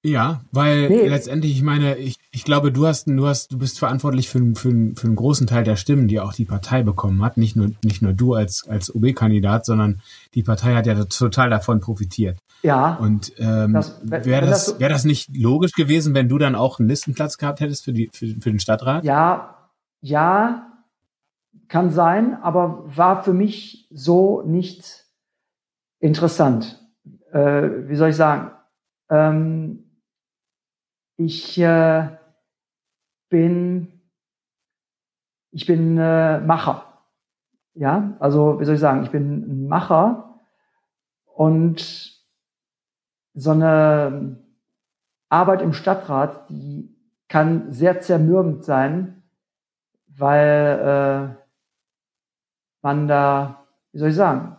Ja, 0.03 0.41
weil 0.51 0.89
nee. 0.89 1.07
letztendlich, 1.07 1.51
ich 1.51 1.61
meine, 1.61 1.95
ich, 1.97 2.17
ich 2.31 2.43
glaube, 2.43 2.71
du 2.71 2.87
hast, 2.87 3.07
du 3.07 3.27
hast, 3.27 3.51
du 3.51 3.59
bist 3.59 3.77
verantwortlich 3.77 4.29
für, 4.29 4.39
für, 4.55 4.71
für 4.95 5.07
einen 5.07 5.15
großen 5.15 5.45
Teil 5.45 5.63
der 5.63 5.75
Stimmen, 5.75 6.07
die 6.07 6.19
auch 6.19 6.33
die 6.33 6.45
Partei 6.45 6.81
bekommen 6.81 7.23
hat. 7.23 7.37
Nicht 7.37 7.55
nur, 7.55 7.71
nicht 7.83 8.01
nur 8.01 8.13
du 8.13 8.33
als, 8.33 8.67
als 8.67 8.93
OB-Kandidat, 8.93 9.63
sondern 9.63 10.01
die 10.33 10.41
Partei 10.41 10.73
hat 10.73 10.87
ja 10.87 11.05
total 11.05 11.51
davon 11.51 11.81
profitiert. 11.81 12.39
Ja. 12.63 12.95
Und 12.95 13.33
ähm, 13.37 13.73
wäre 14.01 14.47
das, 14.47 14.65
das, 14.65 14.79
wär 14.79 14.89
das 14.89 15.05
nicht 15.05 15.35
logisch 15.35 15.73
gewesen, 15.73 16.15
wenn 16.15 16.29
du 16.29 16.39
dann 16.39 16.55
auch 16.55 16.79
einen 16.79 16.89
Listenplatz 16.89 17.37
gehabt 17.37 17.59
hättest 17.59 17.85
für, 17.85 17.93
die, 17.93 18.09
für, 18.11 18.25
für 18.25 18.49
den 18.49 18.59
Stadtrat? 18.59 19.03
Ja, 19.03 19.69
ja, 20.01 20.70
kann 21.71 21.89
sein, 21.89 22.35
aber 22.43 22.83
war 22.85 23.23
für 23.23 23.31
mich 23.31 23.87
so 23.91 24.41
nicht 24.41 25.05
interessant. 25.99 26.85
Äh, 27.31 27.87
wie 27.87 27.95
soll 27.95 28.09
ich 28.09 28.17
sagen? 28.17 28.51
Ähm, 29.09 29.89
ich 31.15 31.57
äh, 31.61 32.09
bin, 33.29 34.01
ich 35.51 35.65
bin 35.65 35.97
äh, 35.97 36.41
Macher. 36.41 37.05
Ja, 37.73 38.17
also 38.19 38.59
wie 38.59 38.65
soll 38.65 38.75
ich 38.75 38.81
sagen? 38.81 39.03
Ich 39.03 39.11
bin 39.11 39.41
ein 39.49 39.67
Macher 39.69 40.41
und 41.23 42.21
so 43.33 43.51
eine 43.51 44.43
Arbeit 45.29 45.61
im 45.61 45.71
Stadtrat, 45.71 46.49
die 46.49 46.93
kann 47.29 47.71
sehr 47.71 48.01
zermürbend 48.01 48.65
sein, 48.65 49.23
weil 50.07 51.37
äh, 51.37 51.40
man 52.81 53.07
da, 53.07 53.65
wie 53.91 53.99
soll 53.99 54.09
ich 54.09 54.15
sagen, 54.15 54.57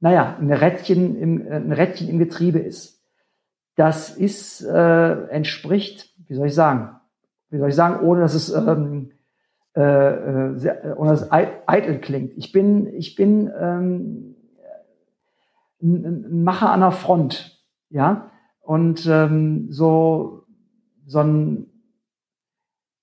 naja, 0.00 0.36
ein 0.40 0.52
Rädchen 0.52 1.16
im, 1.16 1.46
ein 1.50 1.72
Rädchen 1.72 2.08
im 2.08 2.18
Getriebe 2.18 2.58
ist. 2.58 3.02
Das 3.76 4.16
ist, 4.16 4.62
äh, 4.62 5.26
entspricht, 5.28 6.14
wie 6.26 6.34
soll 6.34 6.48
ich 6.48 6.54
sagen, 6.54 6.96
wie 7.50 7.58
soll 7.58 7.68
ich 7.68 7.74
sagen, 7.74 8.04
ohne 8.04 8.20
dass 8.20 8.34
es, 8.34 8.52
ähm, 8.52 9.12
äh, 9.76 9.80
äh 9.82 10.58
sehr, 10.58 10.98
ohne 10.98 11.10
dass 11.10 11.22
es 11.22 11.32
eitel 11.32 11.98
klingt. 12.00 12.36
Ich 12.36 12.52
bin, 12.52 12.86
ich 12.94 13.14
bin 13.14 13.50
ähm, 13.58 14.36
ein 15.82 16.42
Macher 16.44 16.70
an 16.70 16.80
der 16.80 16.92
Front, 16.92 17.64
ja, 17.88 18.30
und 18.60 19.06
ähm, 19.06 19.68
so 19.70 20.40
so 21.10 21.18
ein 21.18 21.69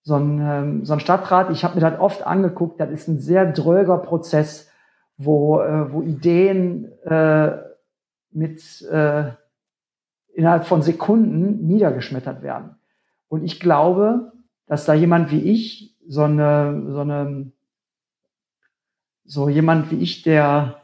so 0.07 0.15
ein, 0.15 0.39
ähm, 0.39 0.85
so 0.85 0.93
ein 0.93 1.01
Stadtrat, 1.01 1.49
ich 1.51 1.65
habe 1.65 1.75
mir 1.75 1.81
das 1.81 1.99
oft 1.99 2.25
angeguckt, 2.25 2.79
das 2.79 2.89
ist 2.91 3.09
ein 3.09 3.19
sehr 3.19 3.51
dröger 3.51 3.97
Prozess, 3.97 4.71
wo, 5.17 5.59
äh, 5.59 5.91
wo 5.91 6.01
Ideen 6.01 6.85
äh, 7.01 7.57
mit 8.31 8.81
äh, 8.89 9.31
innerhalb 10.33 10.63
von 10.63 10.81
Sekunden 10.81 11.67
niedergeschmettert 11.67 12.41
werden. 12.41 12.77
Und 13.27 13.43
ich 13.43 13.59
glaube, 13.59 14.31
dass 14.65 14.85
da 14.85 14.93
jemand 14.93 15.29
wie 15.29 15.41
ich, 15.41 15.97
so 16.07 16.23
eine, 16.23 16.85
so 16.87 17.01
eine, 17.01 17.51
so 19.25 19.49
jemand 19.49 19.91
wie 19.91 19.97
ich, 19.97 20.21
der, 20.21 20.83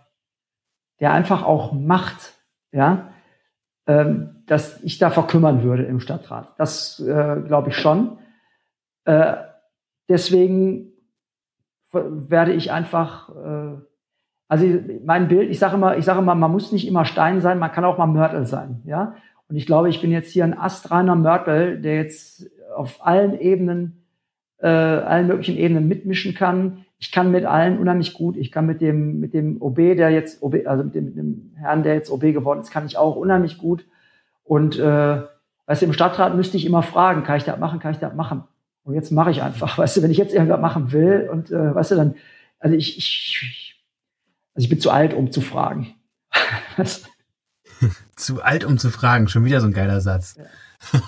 der 0.99 1.13
einfach 1.13 1.43
auch 1.45 1.71
macht, 1.71 2.33
ja, 2.73 3.13
ähm, 3.87 4.43
dass 4.47 4.83
ich 4.83 4.97
da 4.97 5.11
verkümmern 5.11 5.63
würde 5.63 5.83
im 5.83 6.01
Stadtrat. 6.01 6.53
Das 6.57 6.99
äh, 6.99 7.39
glaube 7.47 7.69
ich 7.69 7.77
schon. 7.77 8.17
Äh, 9.05 9.35
deswegen 10.09 10.93
werde 11.91 12.53
ich 12.53 12.71
einfach, 12.71 13.29
äh, 13.29 13.77
also 14.47 14.65
mein 15.05 15.27
Bild, 15.27 15.49
ich 15.49 15.59
sage 15.59 15.75
immer, 15.75 15.97
ich 15.97 16.05
sage 16.05 16.19
immer, 16.19 16.35
man 16.35 16.51
muss 16.51 16.71
nicht 16.71 16.87
immer 16.87 17.05
Stein 17.05 17.41
sein, 17.41 17.59
man 17.59 17.71
kann 17.71 17.85
auch 17.85 17.97
mal 17.97 18.07
Mörtel 18.07 18.45
sein, 18.45 18.81
ja. 18.85 19.15
Und 19.49 19.57
ich 19.57 19.65
glaube, 19.65 19.89
ich 19.89 20.01
bin 20.01 20.11
jetzt 20.11 20.31
hier 20.31 20.45
ein 20.45 20.57
astreiner 20.57 21.15
Mörtel, 21.15 21.79
der 21.79 21.97
jetzt 21.97 22.49
auf 22.75 23.05
allen 23.05 23.39
Ebenen, 23.39 24.03
äh, 24.57 24.67
allen 24.67 25.27
möglichen 25.27 25.57
Ebenen 25.57 25.87
mitmischen 25.87 26.33
kann. 26.33 26.85
Ich 26.97 27.11
kann 27.11 27.31
mit 27.31 27.45
allen 27.45 27.77
unheimlich 27.77 28.13
gut. 28.13 28.37
Ich 28.37 28.51
kann 28.51 28.65
mit 28.65 28.81
dem, 28.81 29.19
mit 29.19 29.33
dem 29.33 29.61
OB, 29.61 29.95
der 29.95 30.09
jetzt 30.09 30.41
OB, 30.41 30.65
also 30.65 30.85
mit 30.85 30.95
dem, 30.95 31.05
mit 31.05 31.17
dem 31.17 31.51
Herrn, 31.55 31.83
der 31.83 31.93
jetzt 31.93 32.09
OB 32.09 32.21
geworden 32.21 32.61
ist, 32.61 32.71
kann 32.71 32.85
ich 32.85 32.97
auch 32.97 33.15
unheimlich 33.15 33.57
gut. 33.57 33.85
Und 34.43 34.79
äh, 34.79 35.21
weißt 35.65 35.81
du, 35.81 35.85
im 35.85 35.93
Stadtrat 35.93 36.35
müsste 36.35 36.57
ich 36.57 36.65
immer 36.65 36.81
fragen, 36.81 37.23
kann 37.23 37.37
ich 37.37 37.43
das 37.43 37.59
machen, 37.59 37.79
kann 37.79 37.91
ich 37.91 37.99
das 37.99 38.15
machen? 38.15 38.45
Und 38.83 38.93
jetzt 38.95 39.11
mache 39.11 39.31
ich 39.31 39.41
einfach, 39.41 39.77
weißt 39.77 39.97
du, 39.97 40.01
wenn 40.01 40.11
ich 40.11 40.17
jetzt 40.17 40.33
irgendwas 40.33 40.61
machen 40.61 40.91
will 40.91 41.29
und 41.31 41.51
äh, 41.51 41.75
weißt 41.75 41.91
du, 41.91 41.95
dann, 41.95 42.15
also 42.59 42.75
ich, 42.75 42.97
ich, 42.97 43.83
also 44.53 44.63
ich 44.63 44.69
bin 44.69 44.79
zu 44.79 44.91
alt, 44.91 45.13
um 45.13 45.31
zu 45.31 45.41
fragen. 45.41 45.95
zu 48.15 48.41
alt, 48.41 48.63
um 48.63 48.77
zu 48.77 48.89
fragen, 48.89 49.27
schon 49.27 49.45
wieder 49.45 49.61
so 49.61 49.67
ein 49.67 49.73
geiler 49.73 50.01
Satz. 50.01 50.35
Ja. 50.37 51.01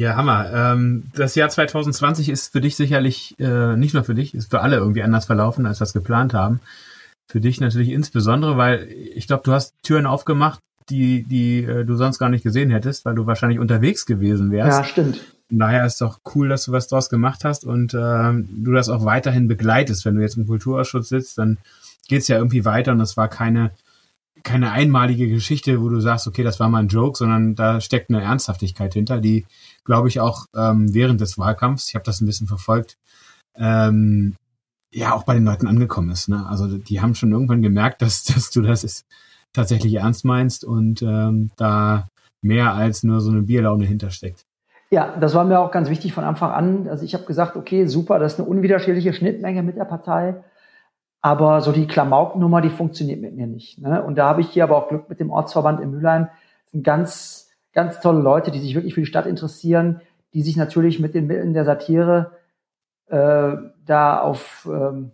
Ja, 0.00 0.16
Hammer. 0.16 0.50
Ähm, 0.50 1.10
das 1.14 1.34
Jahr 1.34 1.50
2020 1.50 2.30
ist 2.30 2.52
für 2.52 2.62
dich 2.62 2.74
sicherlich, 2.74 3.38
äh, 3.38 3.76
nicht 3.76 3.92
nur 3.92 4.02
für 4.02 4.14
dich, 4.14 4.34
ist 4.34 4.48
für 4.50 4.62
alle 4.62 4.76
irgendwie 4.76 5.02
anders 5.02 5.26
verlaufen, 5.26 5.66
als 5.66 5.78
wir 5.78 5.84
es 5.84 5.92
geplant 5.92 6.32
haben. 6.32 6.60
Für 7.30 7.38
dich 7.38 7.60
natürlich 7.60 7.90
insbesondere, 7.90 8.56
weil 8.56 8.88
ich 8.90 9.26
glaube, 9.26 9.42
du 9.44 9.52
hast 9.52 9.74
Türen 9.82 10.06
aufgemacht, 10.06 10.60
die, 10.88 11.24
die 11.24 11.64
äh, 11.64 11.84
du 11.84 11.96
sonst 11.96 12.18
gar 12.18 12.30
nicht 12.30 12.42
gesehen 12.42 12.70
hättest, 12.70 13.04
weil 13.04 13.14
du 13.14 13.26
wahrscheinlich 13.26 13.58
unterwegs 13.58 14.06
gewesen 14.06 14.50
wärst. 14.50 14.78
Ja, 14.78 14.84
stimmt. 14.84 15.20
Von 15.50 15.58
daher 15.58 15.84
ist 15.84 16.00
doch 16.00 16.20
cool, 16.34 16.48
dass 16.48 16.64
du 16.64 16.72
was 16.72 16.88
draus 16.88 17.10
gemacht 17.10 17.44
hast 17.44 17.64
und 17.64 17.92
ähm, 17.92 18.48
du 18.64 18.72
das 18.72 18.88
auch 18.88 19.04
weiterhin 19.04 19.48
begleitest. 19.48 20.04
Wenn 20.04 20.14
du 20.14 20.22
jetzt 20.22 20.38
im 20.38 20.46
Kulturausschuss 20.46 21.08
sitzt, 21.08 21.36
dann 21.36 21.58
geht's 22.08 22.28
ja 22.28 22.38
irgendwie 22.38 22.64
weiter 22.64 22.92
und 22.92 22.98
das 22.98 23.16
war 23.16 23.28
keine 23.28 23.72
keine 24.42 24.72
einmalige 24.72 25.28
Geschichte, 25.28 25.82
wo 25.82 25.88
du 25.88 26.00
sagst, 26.00 26.26
okay, 26.26 26.42
das 26.42 26.60
war 26.60 26.68
mal 26.68 26.78
ein 26.78 26.88
Joke, 26.88 27.18
sondern 27.18 27.54
da 27.54 27.80
steckt 27.80 28.10
eine 28.10 28.22
Ernsthaftigkeit 28.22 28.94
hinter, 28.94 29.20
die, 29.20 29.44
glaube 29.84 30.08
ich, 30.08 30.20
auch 30.20 30.46
ähm, 30.56 30.94
während 30.94 31.20
des 31.20 31.36
Wahlkampfs, 31.36 31.88
ich 31.88 31.94
habe 31.94 32.04
das 32.04 32.20
ein 32.20 32.26
bisschen 32.26 32.46
verfolgt, 32.46 32.96
ähm, 33.56 34.36
ja 34.92 35.12
auch 35.12 35.24
bei 35.24 35.34
den 35.34 35.44
Leuten 35.44 35.66
angekommen 35.66 36.10
ist. 36.10 36.28
Ne? 36.28 36.46
Also 36.46 36.78
die 36.78 37.00
haben 37.00 37.14
schon 37.14 37.32
irgendwann 37.32 37.62
gemerkt, 37.62 38.02
dass, 38.02 38.24
dass 38.34 38.50
du 38.50 38.62
das 38.62 38.84
ist, 38.84 39.04
tatsächlich 39.52 39.94
ernst 39.94 40.24
meinst 40.24 40.64
und 40.64 41.02
ähm, 41.02 41.50
da 41.56 42.08
mehr 42.40 42.74
als 42.74 43.02
nur 43.02 43.20
so 43.20 43.30
eine 43.30 43.42
Bierlaune 43.42 43.84
hintersteckt. 43.84 44.46
Ja, 44.90 45.16
das 45.20 45.34
war 45.34 45.44
mir 45.44 45.60
auch 45.60 45.70
ganz 45.70 45.88
wichtig 45.88 46.12
von 46.12 46.24
Anfang 46.24 46.50
an. 46.50 46.88
Also 46.88 47.04
ich 47.04 47.14
habe 47.14 47.24
gesagt, 47.24 47.56
okay, 47.56 47.86
super, 47.86 48.18
das 48.18 48.34
ist 48.34 48.40
eine 48.40 48.48
unwiderstehliche 48.48 49.12
Schnittmenge 49.12 49.62
mit 49.62 49.76
der 49.76 49.84
Partei. 49.84 50.42
Aber 51.22 51.60
so 51.60 51.70
die 51.70 51.86
Klamauknummer, 51.86 52.60
die 52.60 52.70
funktioniert 52.70 53.20
mit 53.20 53.36
mir 53.36 53.46
nicht. 53.46 53.78
Ne? 53.78 54.02
Und 54.02 54.16
da 54.16 54.28
habe 54.28 54.40
ich 54.40 54.50
hier 54.50 54.64
aber 54.64 54.76
auch 54.76 54.88
Glück 54.88 55.08
mit 55.08 55.20
dem 55.20 55.30
Ortsverband 55.30 55.80
in 55.80 55.92
Mülheim. 55.92 56.28
Das 56.64 56.72
sind 56.72 56.82
ganz, 56.82 57.50
ganz 57.72 58.00
tolle 58.00 58.20
Leute, 58.20 58.50
die 58.50 58.58
sich 58.58 58.74
wirklich 58.74 58.94
für 58.94 59.00
die 59.00 59.06
Stadt 59.06 59.26
interessieren, 59.26 60.00
die 60.34 60.42
sich 60.42 60.56
natürlich 60.56 60.98
mit 60.98 61.14
den 61.14 61.26
Mitteln 61.26 61.54
der 61.54 61.64
Satire 61.64 62.32
äh, 63.06 63.52
da 63.84 64.20
auf 64.20 64.68
ähm, 64.70 65.12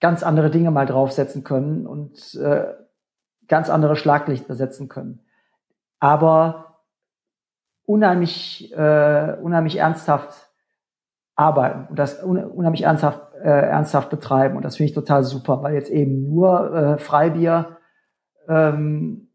ganz 0.00 0.22
andere 0.22 0.50
Dinge 0.50 0.70
mal 0.70 0.86
draufsetzen 0.86 1.44
können 1.44 1.86
und 1.86 2.34
äh, 2.34 2.66
ganz 3.48 3.70
andere 3.70 3.96
Schlaglichter 3.96 4.54
setzen 4.54 4.88
können. 4.88 5.20
Aber 5.98 6.69
unheimlich, 7.90 8.72
äh, 8.72 9.36
unheimlich 9.42 9.76
ernsthaft 9.76 10.50
arbeiten 11.34 11.86
und 11.88 11.98
das 11.98 12.22
unheimlich 12.22 12.82
ernsthaft, 12.82 13.34
äh, 13.42 13.48
ernsthaft 13.48 14.10
betreiben. 14.10 14.56
Und 14.56 14.64
das 14.64 14.76
finde 14.76 14.90
ich 14.90 14.94
total 14.94 15.24
super, 15.24 15.62
weil 15.62 15.74
jetzt 15.74 15.90
eben 15.90 16.28
nur 16.32 16.74
äh, 16.74 16.98
Freibier, 16.98 17.78
ähm, 18.48 19.28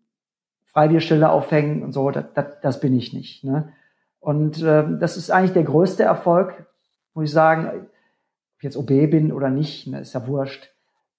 Freibierstelle 0.65 1.29
aufhängen 1.29 1.83
und 1.83 1.91
so, 1.91 2.11
das, 2.11 2.25
das, 2.33 2.45
das 2.61 2.79
bin 2.79 2.95
ich 2.95 3.13
nicht. 3.13 3.43
Ne? 3.43 3.73
Und 4.19 4.63
ähm, 4.63 4.99
das 4.99 5.17
ist 5.17 5.31
eigentlich 5.31 5.53
der 5.53 5.63
größte 5.63 6.03
Erfolg, 6.03 6.65
muss 7.13 7.25
ich 7.25 7.31
sagen, 7.31 7.67
ob 7.67 8.57
ich 8.59 8.63
jetzt 8.63 8.77
OB 8.77 8.87
bin 8.87 9.31
oder 9.33 9.49
nicht, 9.49 9.87
ne, 9.87 10.01
ist 10.01 10.13
ja 10.13 10.27
wurscht. 10.27 10.71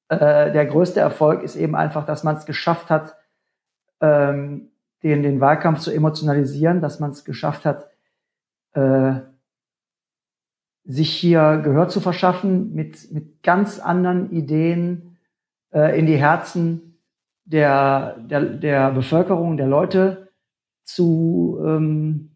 Äh, 0.09 0.53
der 0.53 0.67
größte 0.67 1.01
Erfolg 1.01 1.43
ist 1.43 1.57
eben 1.57 1.75
einfach, 1.75 2.07
dass 2.07 2.25
man 2.25 2.37
es 2.37 2.47
geschafft 2.47 2.91
hat, 2.91 3.17
ähm, 4.01 4.71
den, 5.03 5.23
den 5.23 5.41
Wahlkampf 5.41 5.81
zu 5.81 5.91
emotionalisieren, 5.91 6.81
dass 6.81 7.01
man 7.01 7.11
es 7.11 7.25
geschafft 7.25 7.65
hat, 7.65 7.89
äh, 8.73 9.21
sich 10.85 11.11
hier 11.11 11.61
Gehör 11.65 11.89
zu 11.89 12.01
verschaffen, 12.01 12.73
mit, 12.75 13.13
mit 13.13 13.43
ganz 13.43 13.81
anderen 13.81 14.31
Ideen 14.31 15.17
äh, 15.73 15.99
in 15.99 16.07
die 16.07 16.17
Herzen 16.17 16.99
der, 17.45 18.17
der, 18.19 18.41
der 18.41 18.91
Bevölkerung, 18.93 19.57
der 19.57 19.67
Leute 19.67 20.29
zu 20.85 21.59
ähm, 21.65 22.31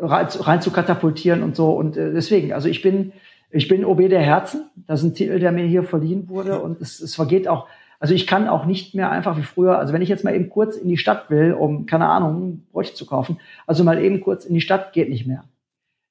rein, 0.00 0.26
rein 0.26 0.60
zu 0.60 0.70
katapultieren 0.70 1.42
und 1.42 1.56
so. 1.56 1.72
Und 1.72 1.96
äh, 1.96 2.12
deswegen, 2.12 2.52
also 2.52 2.68
ich 2.68 2.82
bin, 2.82 3.12
ich 3.50 3.68
bin 3.68 3.84
OB 3.84 4.08
der 4.08 4.22
Herzen. 4.22 4.70
Das 4.86 5.00
ist 5.00 5.06
ein 5.06 5.14
Titel, 5.14 5.38
der 5.38 5.52
mir 5.52 5.66
hier 5.66 5.82
verliehen 5.82 6.28
wurde. 6.28 6.60
Und 6.60 6.80
es, 6.80 7.00
es 7.00 7.14
vergeht 7.14 7.48
auch, 7.48 7.68
also 8.02 8.12
ich 8.14 8.26
kann 8.26 8.48
auch 8.48 8.66
nicht 8.66 8.94
mehr 8.94 9.10
einfach 9.10 9.38
wie 9.38 9.42
früher, 9.42 9.78
also 9.78 9.92
wenn 9.92 10.02
ich 10.02 10.08
jetzt 10.10 10.24
mal 10.24 10.34
eben 10.34 10.50
kurz 10.50 10.76
in 10.76 10.88
die 10.88 10.98
Stadt 10.98 11.30
will, 11.30 11.54
um, 11.54 11.86
keine 11.86 12.08
Ahnung, 12.08 12.66
Bräuche 12.72 12.94
zu 12.94 13.06
kaufen, 13.06 13.38
also 13.66 13.84
mal 13.84 14.02
eben 14.02 14.20
kurz 14.20 14.44
in 14.44 14.54
die 14.54 14.60
Stadt 14.60 14.92
geht 14.92 15.08
nicht 15.08 15.26
mehr 15.26 15.44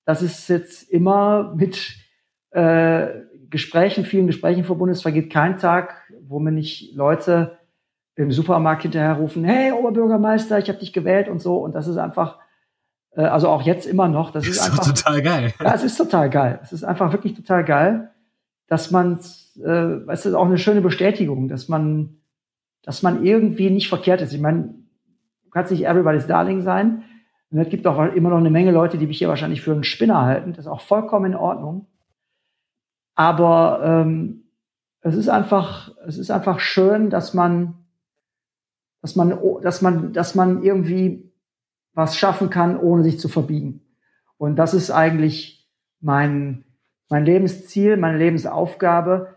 das 0.05 0.21
ist 0.21 0.47
jetzt 0.49 0.89
immer 0.89 1.53
mit 1.55 1.95
äh, 2.51 3.07
Gesprächen, 3.49 4.05
vielen 4.05 4.27
Gesprächen 4.27 4.63
verbunden. 4.63 4.93
Es 4.93 5.01
vergeht 5.01 5.31
kein 5.31 5.57
Tag, 5.57 5.95
wo 6.27 6.39
mir 6.39 6.51
nicht 6.51 6.95
Leute 6.95 7.57
im 8.15 8.31
Supermarkt 8.31 8.81
hinterher 8.83 9.13
rufen, 9.13 9.43
hey 9.43 9.71
Oberbürgermeister, 9.71 10.59
ich 10.59 10.67
habe 10.67 10.79
dich 10.79 10.93
gewählt 10.93 11.27
und 11.29 11.41
so. 11.41 11.57
Und 11.57 11.73
das 11.75 11.87
ist 11.87 11.97
einfach, 11.97 12.39
äh, 13.15 13.21
also 13.21 13.49
auch 13.49 13.61
jetzt 13.61 13.85
immer 13.85 14.07
noch, 14.07 14.31
das, 14.31 14.45
das 14.45 14.57
ist, 14.57 14.65
einfach 14.65 14.85
total 14.85 15.21
geil. 15.21 15.53
Ja, 15.59 15.73
es 15.73 15.83
ist 15.83 15.97
total 15.97 16.29
geil. 16.29 16.59
Es 16.61 16.73
ist 16.73 16.83
einfach 16.83 17.11
wirklich 17.13 17.33
total 17.33 17.63
geil, 17.63 18.11
dass 18.67 18.91
man, 18.91 19.19
äh, 19.57 19.99
es 20.07 20.25
ist 20.25 20.33
auch 20.33 20.45
eine 20.45 20.57
schöne 20.57 20.81
Bestätigung, 20.81 21.47
dass 21.47 21.69
man, 21.69 22.21
dass 22.83 23.03
man 23.03 23.25
irgendwie 23.25 23.69
nicht 23.69 23.89
verkehrt 23.89 24.21
ist. 24.21 24.33
Ich 24.33 24.41
meine, 24.41 24.75
du 25.43 25.49
kannst 25.49 25.71
nicht 25.71 25.85
everybody's 25.85 26.27
Darling 26.27 26.61
sein, 26.61 27.03
und 27.51 27.59
es 27.59 27.69
gibt 27.69 27.85
auch 27.85 27.99
immer 28.13 28.29
noch 28.29 28.37
eine 28.37 28.49
Menge 28.49 28.71
Leute, 28.71 28.97
die 28.97 29.07
mich 29.07 29.17
hier 29.17 29.27
wahrscheinlich 29.27 29.61
für 29.61 29.73
einen 29.73 29.83
Spinner 29.83 30.21
halten. 30.21 30.53
Das 30.53 30.65
ist 30.65 30.71
auch 30.71 30.81
vollkommen 30.81 31.33
in 31.33 31.37
Ordnung. 31.37 31.87
Aber 33.13 33.81
ähm, 33.83 34.45
es 35.01 35.15
ist 35.15 35.27
einfach, 35.27 35.93
es 36.07 36.17
ist 36.17 36.31
einfach 36.31 36.61
schön, 36.61 37.09
dass 37.09 37.33
man, 37.33 37.85
dass 39.01 39.17
man, 39.17 39.37
dass 39.61 39.81
man, 39.81 40.13
dass 40.13 40.33
man 40.33 40.63
irgendwie 40.63 41.29
was 41.93 42.15
schaffen 42.15 42.49
kann, 42.49 42.79
ohne 42.79 43.03
sich 43.03 43.19
zu 43.19 43.27
verbiegen. 43.27 43.81
Und 44.37 44.55
das 44.55 44.73
ist 44.73 44.89
eigentlich 44.89 45.69
mein, 45.99 46.63
mein 47.09 47.25
Lebensziel, 47.25 47.97
meine 47.97 48.17
Lebensaufgabe, 48.17 49.35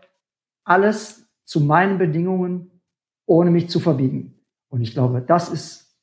alles 0.65 1.25
zu 1.45 1.61
meinen 1.61 1.97
Bedingungen, 1.97 2.81
ohne 3.25 3.51
mich 3.51 3.69
zu 3.69 3.79
verbiegen. 3.79 4.41
Und 4.69 4.81
ich 4.81 4.93
glaube, 4.93 5.21
das 5.21 5.49
ist 5.49 5.95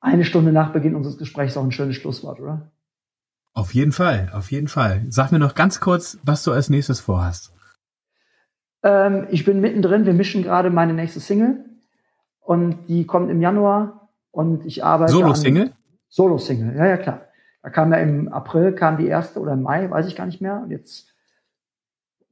eine 0.00 0.24
Stunde 0.24 0.50
nach 0.52 0.72
Beginn 0.72 0.96
unseres 0.96 1.18
Gesprächs 1.18 1.56
auch 1.56 1.62
ein 1.62 1.72
schönes 1.72 1.96
Schlusswort, 1.96 2.40
oder? 2.40 2.72
Auf 3.54 3.74
jeden 3.74 3.92
Fall, 3.92 4.30
auf 4.34 4.50
jeden 4.50 4.68
Fall. 4.68 5.02
Sag 5.08 5.30
mir 5.30 5.38
noch 5.38 5.54
ganz 5.54 5.78
kurz, 5.78 6.18
was 6.24 6.42
du 6.42 6.52
als 6.52 6.70
nächstes 6.70 7.00
vorhast. 7.00 7.52
Ähm, 8.82 9.26
ich 9.30 9.44
bin 9.44 9.60
mittendrin, 9.60 10.06
wir 10.06 10.14
mischen 10.14 10.42
gerade 10.42 10.70
meine 10.70 10.94
nächste 10.94 11.20
Single 11.20 11.64
und 12.40 12.88
die 12.88 13.06
kommt 13.06 13.30
im 13.30 13.40
Januar 13.40 14.08
und 14.30 14.64
ich 14.66 14.82
arbeite. 14.82 15.12
Solo-Single? 15.12 15.72
Solo-Single, 16.08 16.76
ja, 16.76 16.86
ja, 16.86 16.96
klar. 16.96 17.26
Da 17.62 17.70
kam 17.70 17.92
ja 17.92 17.98
im 17.98 18.28
April, 18.28 18.72
kam 18.72 18.96
die 18.96 19.06
erste 19.06 19.38
oder 19.38 19.52
im 19.52 19.62
Mai, 19.62 19.88
weiß 19.88 20.08
ich 20.08 20.16
gar 20.16 20.26
nicht 20.26 20.40
mehr. 20.40 20.62
Und 20.64 20.70
jetzt 20.70 21.11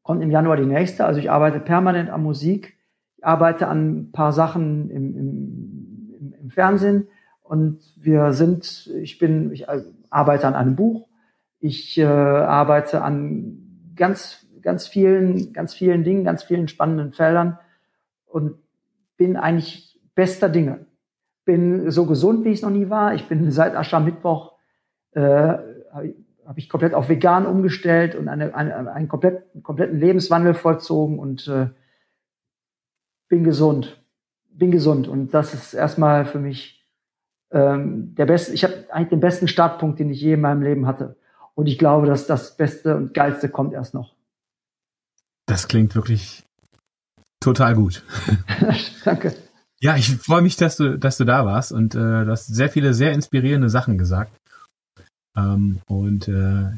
kommt 0.03 0.23
im 0.23 0.31
Januar 0.31 0.57
die 0.57 0.67
nächste. 0.67 1.05
Also 1.05 1.21
ich 1.21 1.31
arbeite 1.31 1.61
permanent 1.61 2.11
an 2.11 2.23
Musik, 2.23 2.77
ich 3.17 3.25
arbeite 3.25 3.69
an 3.69 3.91
ein 3.91 4.13
paar 4.13 4.33
Sachen 4.33 4.91
im, 4.91 5.17
im, 5.17 6.35
im, 6.41 6.51
Fernsehen 6.51 7.07
und 7.43 7.81
wir 7.97 8.33
sind, 8.33 8.91
ich 9.01 9.19
bin, 9.19 9.53
ich 9.53 9.67
arbeite 10.11 10.49
an 10.49 10.55
einem 10.55 10.75
Buch, 10.75 11.07
ich 11.61 11.97
äh, 11.99 12.05
arbeite 12.05 13.03
an 13.03 13.93
ganz, 13.95 14.47
ganz 14.63 14.89
vielen, 14.89 15.53
ganz 15.53 15.75
vielen 15.75 16.03
Dingen, 16.03 16.25
ganz 16.25 16.43
vielen 16.43 16.67
spannenden 16.67 17.13
Feldern 17.13 17.59
und 18.27 18.57
bin 19.17 19.37
eigentlich 19.37 20.01
bester 20.15 20.49
Dinge. 20.49 20.87
Bin 21.45 21.91
so 21.91 22.07
gesund, 22.07 22.45
wie 22.45 22.51
ich 22.51 22.57
es 22.57 22.63
noch 22.63 22.71
nie 22.71 22.91
war. 22.91 23.15
Ich 23.15 23.29
bin 23.29 23.51
seit 23.51 23.77
Aschermittwoch 23.77 24.55
äh, 25.13 25.55
habe 26.47 26.59
ich 26.59 26.68
komplett 26.68 26.95
auf 26.95 27.09
vegan 27.09 27.47
umgestellt 27.47 28.14
und 28.14 28.28
eine, 28.28 28.55
eine, 28.55 28.93
einen 28.93 29.09
komplett, 29.09 29.45
kompletten 29.62 29.99
Lebenswandel 29.99 30.55
vollzogen 30.55 31.18
und 31.18 31.47
äh, 31.49 31.68
bin 33.28 33.45
gesund. 33.45 34.03
bin 34.51 34.70
gesund 34.70 35.09
und 35.09 35.32
das 35.32 35.55
ist 35.55 35.74
erstmal 35.74 36.26
für 36.26 36.38
mich 36.38 36.80
ähm, 37.53 38.14
der 38.14 38.26
beste. 38.26 38.53
Ich 38.53 38.64
habe 38.64 38.86
eigentlich 38.91 39.11
den 39.11 39.20
besten 39.20 39.49
Startpunkt, 39.49 39.99
den 39.99 40.11
ich 40.11 40.20
je 40.20 40.34
in 40.34 40.41
meinem 40.41 40.62
Leben 40.62 40.86
hatte. 40.86 41.16
Und 41.55 41.66
ich 41.66 41.78
glaube, 41.78 42.07
dass 42.07 42.26
das 42.26 42.57
Beste 42.57 42.97
und 42.97 43.14
Geilste 43.14 43.49
kommt 43.49 43.74
erst 43.74 43.95
noch. 43.95 44.14
Das 45.47 45.68
klingt 45.68 45.95
wirklich 45.95 46.45
total 47.41 47.74
gut. 47.74 48.05
Danke. 49.05 49.34
Ja, 49.80 49.97
ich 49.97 50.16
freue 50.16 50.43
mich, 50.43 50.57
dass 50.57 50.76
du, 50.76 50.99
dass 50.99 51.16
du 51.16 51.24
da 51.24 51.45
warst 51.47 51.72
und 51.72 51.95
äh, 51.95 52.24
du 52.24 52.30
hast 52.30 52.47
sehr 52.47 52.68
viele 52.68 52.93
sehr 52.93 53.12
inspirierende 53.12 53.70
Sachen 53.70 53.99
gesagt. 53.99 54.39
Ähm, 55.37 55.81
und 55.87 56.28
äh, 56.28 56.70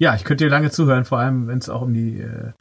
ja, 0.00 0.14
ich 0.14 0.24
könnte 0.24 0.44
dir 0.44 0.50
lange 0.50 0.70
zuhören, 0.70 1.04
vor 1.04 1.18
allem 1.18 1.48
wenn 1.48 1.58
es 1.58 1.68
auch 1.68 1.82
um 1.82 1.92
die 1.92 2.20
äh, 2.20 2.52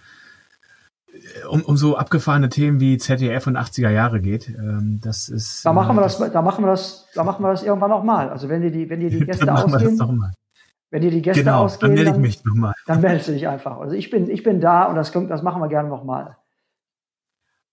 um, 1.50 1.62
um 1.64 1.78
so 1.78 1.98
abgefahrene 1.98 2.50
Themen 2.50 2.80
wie 2.80 2.98
ZDF 2.98 3.48
und 3.48 3.58
80er 3.58 3.90
Jahre 3.90 4.22
geht. 4.22 4.50
Ähm, 4.50 5.00
das 5.04 5.30
ist. 5.30 5.66
Da 5.66 5.74
machen 5.74 5.96
wir 5.96 6.02
das, 6.02 6.18
da 6.18 6.42
machen 6.42 6.64
wir 6.64 6.72
das, 6.72 7.08
da 7.14 7.24
machen 7.24 7.44
wir 7.44 7.50
das 7.50 7.64
irgendwann 7.64 7.90
noch 7.90 8.04
mal. 8.04 8.30
Also 8.30 8.50
wenn 8.50 8.62
dir 8.62 8.72
die, 8.72 8.90
wenn 8.90 9.00
dir 9.00 9.10
die 9.10 9.20
Gäste 9.26 9.54
ausgehen, 9.54 10.00
wenn 10.90 11.02
dir 11.02 11.12
die 11.12 11.22
Gäste 11.22 11.44
genau, 11.44 11.66
ausgehen, 11.66 11.96
dann 11.96 12.04
melde 12.04 12.12
ich 12.12 12.18
mich 12.18 12.46
nochmal. 12.46 12.74
Dann 12.86 13.02
meldest 13.02 13.28
du 13.28 13.34
dich 13.34 13.48
einfach. 13.48 13.80
Also 13.80 13.96
ich 13.96 14.10
bin, 14.10 14.30
ich 14.30 14.44
bin 14.44 14.62
da 14.62 14.86
und 14.86 14.96
das, 14.96 15.12
das 15.12 15.44
machen 15.44 15.62
wir 15.62 15.68
gerne 15.68 15.90
noch 15.90 16.04
mal. 16.04 16.38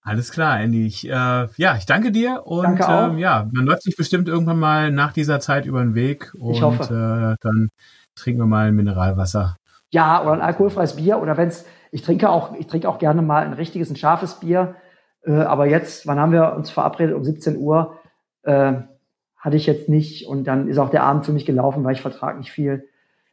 Alles 0.05 0.31
klar, 0.31 0.61
Andy. 0.61 0.87
Ich, 0.87 1.09
äh, 1.09 1.11
ja, 1.57 1.77
ich 1.77 1.87
danke 1.87 2.13
dir 2.13 2.43
und 2.45 2.79
danke. 2.79 3.13
Ähm, 3.13 3.19
ja, 3.19 3.49
man 3.51 3.65
läuft 3.65 3.83
sich 3.83 3.97
bestimmt 3.97 4.29
irgendwann 4.29 4.59
mal 4.59 4.93
nach 4.93 5.13
dieser 5.13 5.41
Zeit 5.41 5.65
über 5.65 5.81
den 5.81 5.95
Weg 5.95 6.33
und 6.35 6.55
ich 6.55 6.63
hoffe. 6.63 6.85
Äh, 6.85 7.37
dann 7.41 7.71
trinken 8.15 8.43
wir 8.43 8.47
mal 8.47 8.69
ein 8.69 8.75
Mineralwasser. 8.75 9.57
Ja, 9.91 10.23
oder 10.23 10.33
ein 10.33 10.43
alkoholfreies 10.43 10.97
Bier 10.97 11.21
oder 11.21 11.37
wenn's 11.37 11.65
ich 11.91 12.03
trinke 12.03 12.29
auch 12.29 12.55
ich 12.55 12.67
trinke 12.67 12.89
auch 12.89 12.99
gerne 12.99 13.23
mal 13.23 13.45
ein 13.45 13.55
richtiges 13.55 13.89
ein 13.89 13.97
scharfes 13.97 14.41
Bier, 14.41 14.75
äh, 15.23 15.33
aber 15.33 15.67
jetzt, 15.67 16.07
wann 16.07 16.19
haben 16.19 16.33
wir 16.33 16.53
uns 16.55 16.71
verabredet 16.71 17.17
um 17.17 17.25
17 17.25 17.57
Uhr? 17.57 17.97
Äh, 18.43 18.75
hatte 19.37 19.57
ich 19.57 19.67
jetzt 19.67 19.89
nicht 19.89 20.27
und 20.27 20.45
dann 20.45 20.69
ist 20.69 20.79
auch 20.79 20.91
der 20.91 21.03
Abend 21.03 21.25
für 21.25 21.33
mich 21.33 21.47
gelaufen, 21.47 21.85
weil 21.85 21.95
ich 21.95 22.03
vertrage 22.03 22.39
nicht 22.39 22.53
viel. 22.53 22.89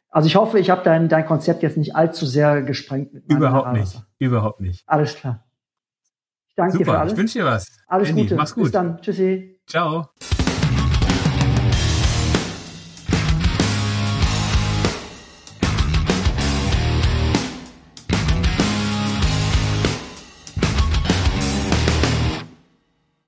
Also 0.09 0.27
ich 0.27 0.35
hoffe, 0.35 0.59
ich 0.59 0.69
habe 0.69 0.83
dein, 0.83 1.09
dein 1.09 1.25
Konzept 1.25 1.63
jetzt 1.63 1.77
nicht 1.77 1.95
allzu 1.95 2.25
sehr 2.25 2.61
gesprengt. 2.61 3.13
Mit 3.13 3.29
überhaupt 3.29 3.73
nicht, 3.73 4.01
überhaupt 4.19 4.59
nicht. 4.59 4.83
Alles 4.87 5.15
klar. 5.15 5.43
Danke 6.61 6.77
Super, 6.77 6.91
für 6.91 6.99
alles. 6.99 7.13
ich 7.13 7.17
wünsche 7.19 7.39
dir 7.39 7.45
was. 7.45 7.65
Alles 7.87 8.09
Andy, 8.09 8.21
Gute. 8.23 8.35
Mach's 8.35 8.53
gut. 8.53 8.63
Bis 8.65 8.71
dann. 8.71 9.01
Tschüssi. 9.01 9.59
Ciao. 9.65 10.09